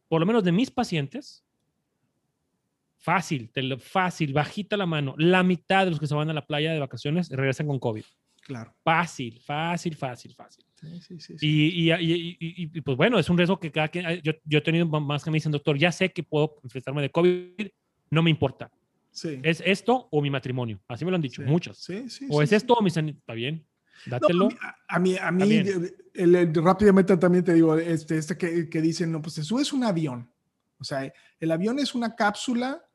por 0.09 0.21
lo 0.21 0.27
menos 0.27 0.45
de 0.45 0.53
mis 0.53 0.71
pacientes, 0.71 1.45
fácil, 2.99 3.51
te 3.51 3.63
lo- 3.63 3.79
fácil, 3.79 4.33
bajita 4.33 4.77
la 4.77 4.87
mano, 4.87 5.15
la 5.19 5.43
mitad 5.43 5.85
de 5.85 5.91
los 5.91 6.01
que 6.01 6.07
se 6.07 6.15
van 6.15 6.31
a 6.31 6.35
la 6.35 6.47
playa 6.47 6.73
de 6.73 6.81
vacaciones 6.81 7.29
regresan 7.31 7.67
con 7.67 7.79
COVID. 7.79 8.05
Claro. 8.43 8.73
Fácil, 8.85 9.41
fácil, 9.41 9.97
fácil, 9.97 10.35
fácil. 10.35 10.65
Sí, 10.81 11.01
sí, 11.01 11.21
sí. 11.21 11.35
Y, 11.41 11.91
y, 11.91 11.93
y- 11.93 12.37
y- 12.41 12.81
pues 12.81 12.97
bueno, 12.97 13.19
es 13.19 13.29
un 13.29 13.37
riesgo 13.37 13.59
que 13.59 13.73
cada 13.73 13.89
quien, 13.89 14.21
yo, 14.23 14.33
yo 14.45 14.59
he 14.59 14.63
tenido 14.63 14.87
más 14.87 15.25
que 15.25 15.31
me 15.31 15.37
dicen, 15.37 15.51
doctor, 15.53 15.77
ya 15.79 15.91
sé 15.91 16.13
que 16.13 16.23
puedo 16.23 16.57
infectarme 16.63 17.03
de 17.03 17.11
COVID, 17.11 17.67
no 18.11 18.23
me 18.23 18.31
importa. 18.31 18.71
Sí. 19.11 19.41
¿Es 19.43 19.63
esto 19.65 20.09
o 20.11 20.21
mi 20.23 20.31
matrimonio? 20.31 20.79
Así 20.89 21.05
me 21.05 21.11
lo 21.11 21.17
han 21.17 21.23
dicho, 21.23 21.43
Sí. 21.43 21.49
muchos. 21.49 21.79
Sí, 21.79 22.09
sí, 22.11 22.27
O 22.31 22.39
sí, 22.39 22.45
es 22.45 22.53
esto 22.53 22.75
o 22.75 22.83
mi 22.83 22.91
sanidad. 22.91 23.17
Está 23.19 23.33
bien, 23.33 23.67
No, 24.07 24.11
dátelo. 24.21 24.49
a 24.89 24.99
mí, 25.01 25.17
a 25.21 25.33
mí, 25.33 25.49
bien. 25.49 25.67
eh, 25.87 25.91
el- 26.15 26.35
el- 26.37 26.55
rápidamente 26.55 27.17
también 27.17 27.43
te 27.43 27.55
digo, 27.55 27.77
este, 27.79 28.19
este 28.19 28.37
que, 28.37 28.69
que 28.69 28.81
dicen, 28.83 29.11
no, 29.11 29.23
pues 29.23 29.35
te 29.37 29.43
subes 29.43 29.73
un 29.73 29.83
avión. 29.85 30.31
O 30.79 30.85
sea, 30.85 31.11
el 31.41 31.51
avión 31.51 31.79
es 31.79 31.95
una 31.95 32.15
cápsula, 32.15 32.86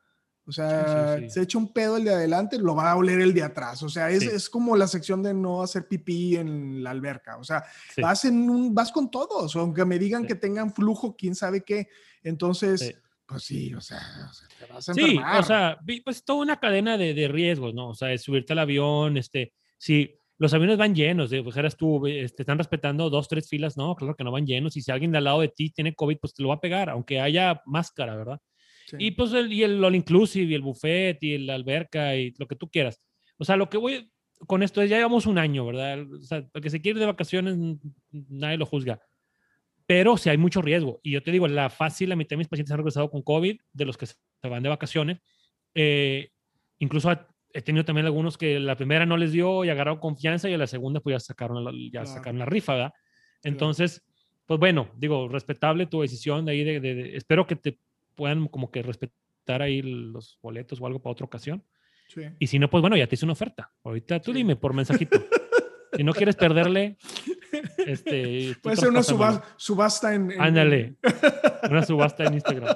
o 0.45 0.51
sea, 0.51 1.15
Sí, 1.17 1.21
sí, 1.21 1.25
sí. 1.29 1.33
se 1.33 1.41
echa 1.43 1.57
un 1.57 1.71
pedo 1.71 1.97
el 1.97 2.03
de 2.03 2.13
adelante, 2.13 2.57
lo 2.57 2.75
va 2.75 2.91
a 2.91 2.95
oler 2.95 3.21
el 3.21 3.33
de 3.33 3.43
atrás. 3.43 3.83
O 3.83 3.89
sea, 3.89 4.09
es, 4.09 4.21
Sí. 4.23 4.29
es 4.33 4.49
como 4.49 4.75
la 4.75 4.87
sección 4.87 5.21
de 5.23 5.33
no 5.33 5.61
hacer 5.61 5.87
pipí 5.87 6.35
en 6.35 6.83
la 6.83 6.91
alberca. 6.91 7.37
O 7.37 7.43
sea, 7.43 7.63
Sí. 7.93 8.01
vas, 8.01 8.25
en 8.25 8.49
un, 8.49 8.73
vas 8.73 8.91
con 8.91 9.09
todos, 9.11 9.55
aunque 9.55 9.85
me 9.85 9.99
digan 9.99 10.23
Sí. 10.23 10.29
que 10.29 10.35
tengan 10.35 10.73
flujo, 10.73 11.15
quién 11.15 11.35
sabe 11.35 11.61
qué. 11.63 11.87
Entonces, 12.23 12.79
Sí. 12.81 12.93
pues 13.25 13.43
sí, 13.43 13.73
o 13.73 13.81
sea, 13.81 14.01
o 14.29 14.33
sea, 14.33 14.47
te 14.59 14.73
vas 14.73 14.89
a 14.89 14.93
Sí, 14.93 15.01
enfermar. 15.01 15.39
o 15.39 15.43
sea, 15.43 15.79
pues 16.03 16.23
toda 16.25 16.39
una 16.41 16.59
cadena 16.59 16.97
de, 16.97 17.13
de 17.13 17.27
riesgos, 17.27 17.73
¿no? 17.73 17.89
O 17.89 17.93
sea, 17.95 18.11
es 18.11 18.21
subirte 18.23 18.53
al 18.53 18.59
avión, 18.59 19.17
este, 19.17 19.53
si 19.77 20.17
los 20.37 20.53
aviones 20.55 20.77
van 20.79 20.95
llenos, 20.95 21.29
de, 21.29 21.43
dijeras 21.43 21.77
tú, 21.77 22.07
este, 22.07 22.41
están 22.41 22.57
respetando 22.57 23.11
dos, 23.11 23.27
tres 23.27 23.47
filas, 23.47 23.77
no, 23.77 23.95
claro 23.95 24.15
que 24.15 24.23
no 24.23 24.31
van 24.31 24.47
llenos, 24.47 24.75
y 24.75 24.81
si 24.81 24.91
alguien 24.91 25.11
de 25.11 25.19
al 25.19 25.25
lado 25.25 25.41
de 25.41 25.49
ti 25.49 25.69
tiene 25.69 25.93
COVID, 25.93 26.17
pues 26.19 26.33
te 26.33 26.41
lo 26.41 26.49
va 26.49 26.55
a 26.55 26.59
pegar, 26.59 26.89
aunque 26.89 27.19
haya 27.21 27.61
máscara, 27.67 28.15
¿verdad? 28.15 28.39
Sí. 28.91 28.97
Y 28.99 29.11
pues 29.11 29.33
el, 29.33 29.51
y 29.51 29.63
el 29.63 29.83
all 29.83 29.95
inclusive, 29.95 30.51
y 30.51 30.55
el 30.55 30.61
buffet, 30.61 31.17
y 31.23 31.37
la 31.39 31.55
alberca, 31.55 32.15
y 32.15 32.33
lo 32.37 32.47
que 32.47 32.55
tú 32.55 32.69
quieras. 32.69 33.01
O 33.37 33.43
sea, 33.45 33.55
lo 33.57 33.69
que 33.69 33.77
voy 33.77 34.11
con 34.47 34.63
esto 34.63 34.81
es, 34.81 34.89
ya 34.89 34.97
llevamos 34.97 35.25
un 35.25 35.37
año, 35.37 35.65
¿verdad? 35.65 36.01
O 36.11 36.21
sea, 36.21 36.47
el 36.53 36.61
que 36.61 36.69
se 36.69 36.81
quiere 36.81 36.97
ir 36.97 36.99
de 36.99 37.05
vacaciones, 37.05 37.57
nadie 38.11 38.57
lo 38.57 38.65
juzga. 38.65 38.99
Pero 39.85 40.15
sí 40.17 40.29
hay 40.29 40.37
mucho 40.37 40.61
riesgo. 40.61 40.99
Y 41.03 41.11
yo 41.11 41.21
te 41.23 41.31
digo, 41.31 41.47
la 41.47 41.69
fácil, 41.69 42.09
la 42.09 42.15
mitad 42.15 42.31
de 42.31 42.37
mis 42.37 42.47
pacientes 42.47 42.71
han 42.71 42.77
regresado 42.77 43.09
con 43.09 43.21
COVID, 43.23 43.59
de 43.73 43.85
los 43.85 43.97
que 43.97 44.05
se 44.05 44.15
van 44.43 44.63
de 44.63 44.69
vacaciones. 44.69 45.19
Eh, 45.75 46.29
incluso 46.79 47.11
he 47.53 47.61
tenido 47.61 47.83
también 47.85 48.05
algunos 48.05 48.37
que 48.37 48.59
la 48.59 48.75
primera 48.77 49.05
no 49.05 49.17
les 49.17 49.31
dio 49.31 49.65
y 49.65 49.69
agarraron 49.69 49.99
confianza 49.99 50.49
y 50.49 50.53
a 50.53 50.57
la 50.57 50.67
segunda 50.67 51.01
pues 51.01 51.15
ya 51.15 51.19
sacaron 51.19 51.63
la, 51.63 51.71
ya 51.71 51.89
Claro. 52.03 52.07
sacaron 52.07 52.39
la 52.39 52.45
rifa, 52.45 52.73
¿verdad? 52.75 52.93
Entonces, 53.43 54.03
pues 54.45 54.59
bueno, 54.59 54.89
digo, 54.97 55.27
respetable 55.27 55.85
tu 55.87 56.01
decisión 56.01 56.45
de 56.45 56.51
ahí, 56.53 56.63
de, 56.63 56.79
de- 56.79 56.95
de- 56.95 57.15
espero 57.17 57.45
que 57.45 57.55
te 57.57 57.77
puedan 58.15 58.47
como 58.47 58.71
que 58.71 58.81
respetar 58.83 59.61
ahí 59.61 59.81
los 59.81 60.39
boletos 60.41 60.79
o 60.81 60.85
algo 60.87 60.99
para 61.01 61.11
otra 61.13 61.25
ocasión. 61.25 61.63
Sí. 62.07 62.21
Y 62.39 62.47
si 62.47 62.59
no, 62.59 62.69
pues 62.69 62.81
bueno, 62.81 62.97
ya 62.97 63.07
te 63.07 63.15
hice 63.15 63.25
una 63.25 63.33
oferta. 63.33 63.71
Ahorita 63.83 64.19
tú 64.19 64.31
Sí. 64.31 64.37
dime 64.37 64.55
por 64.55 64.73
mensajito. 64.73 65.17
si 65.95 66.03
no 66.03 66.13
quieres 66.13 66.35
perderle, 66.35 66.97
este... 67.85 68.55
Puede 68.61 68.75
ser 68.77 68.89
una 68.89 69.01
traspásamelo. 69.01 69.41
suba- 69.41 69.43
subasta 69.57 70.13
en... 70.15 70.31
en- 70.31 70.41
Ándale. 70.41 70.95
Una 71.69 71.83
subasta 71.83 72.23
en 72.25 72.33
Instagram. 72.33 72.75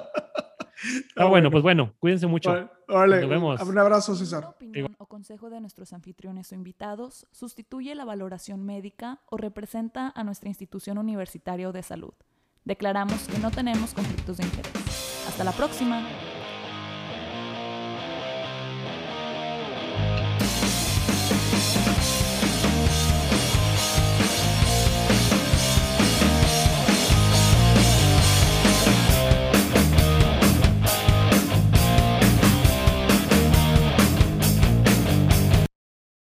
Ah, 1.16 1.24
bueno, 1.24 1.50
pues 1.50 1.62
bueno, 1.62 1.94
cuídense 1.98 2.26
mucho. 2.28 2.68
Órale, 2.86 3.20
Nos 3.22 3.30
vemos. 3.30 3.60
Un 3.62 3.78
abrazo, 3.78 4.14
César. 4.14 4.44
opinión 4.44 4.94
o 4.98 5.06
consejo 5.06 5.50
de 5.50 5.60
nuestros 5.60 5.92
anfitriones 5.92 6.52
o 6.52 6.54
invitados 6.54 7.26
sustituye 7.32 7.94
la 7.96 8.04
valoración 8.04 8.64
médica 8.64 9.20
o 9.28 9.36
representa 9.38 10.12
a 10.14 10.22
nuestra 10.22 10.48
institución 10.48 10.98
universitaria 10.98 11.68
o 11.68 11.72
de 11.72 11.82
salud. 11.82 12.12
Declaramos 12.64 13.26
que 13.26 13.38
no 13.38 13.50
tenemos 13.50 13.92
conflictos 13.94 14.36
de 14.36 14.44
interés. 14.44 14.72
Hasta 15.26 15.44
la 15.44 15.52
próxima. 15.52 16.02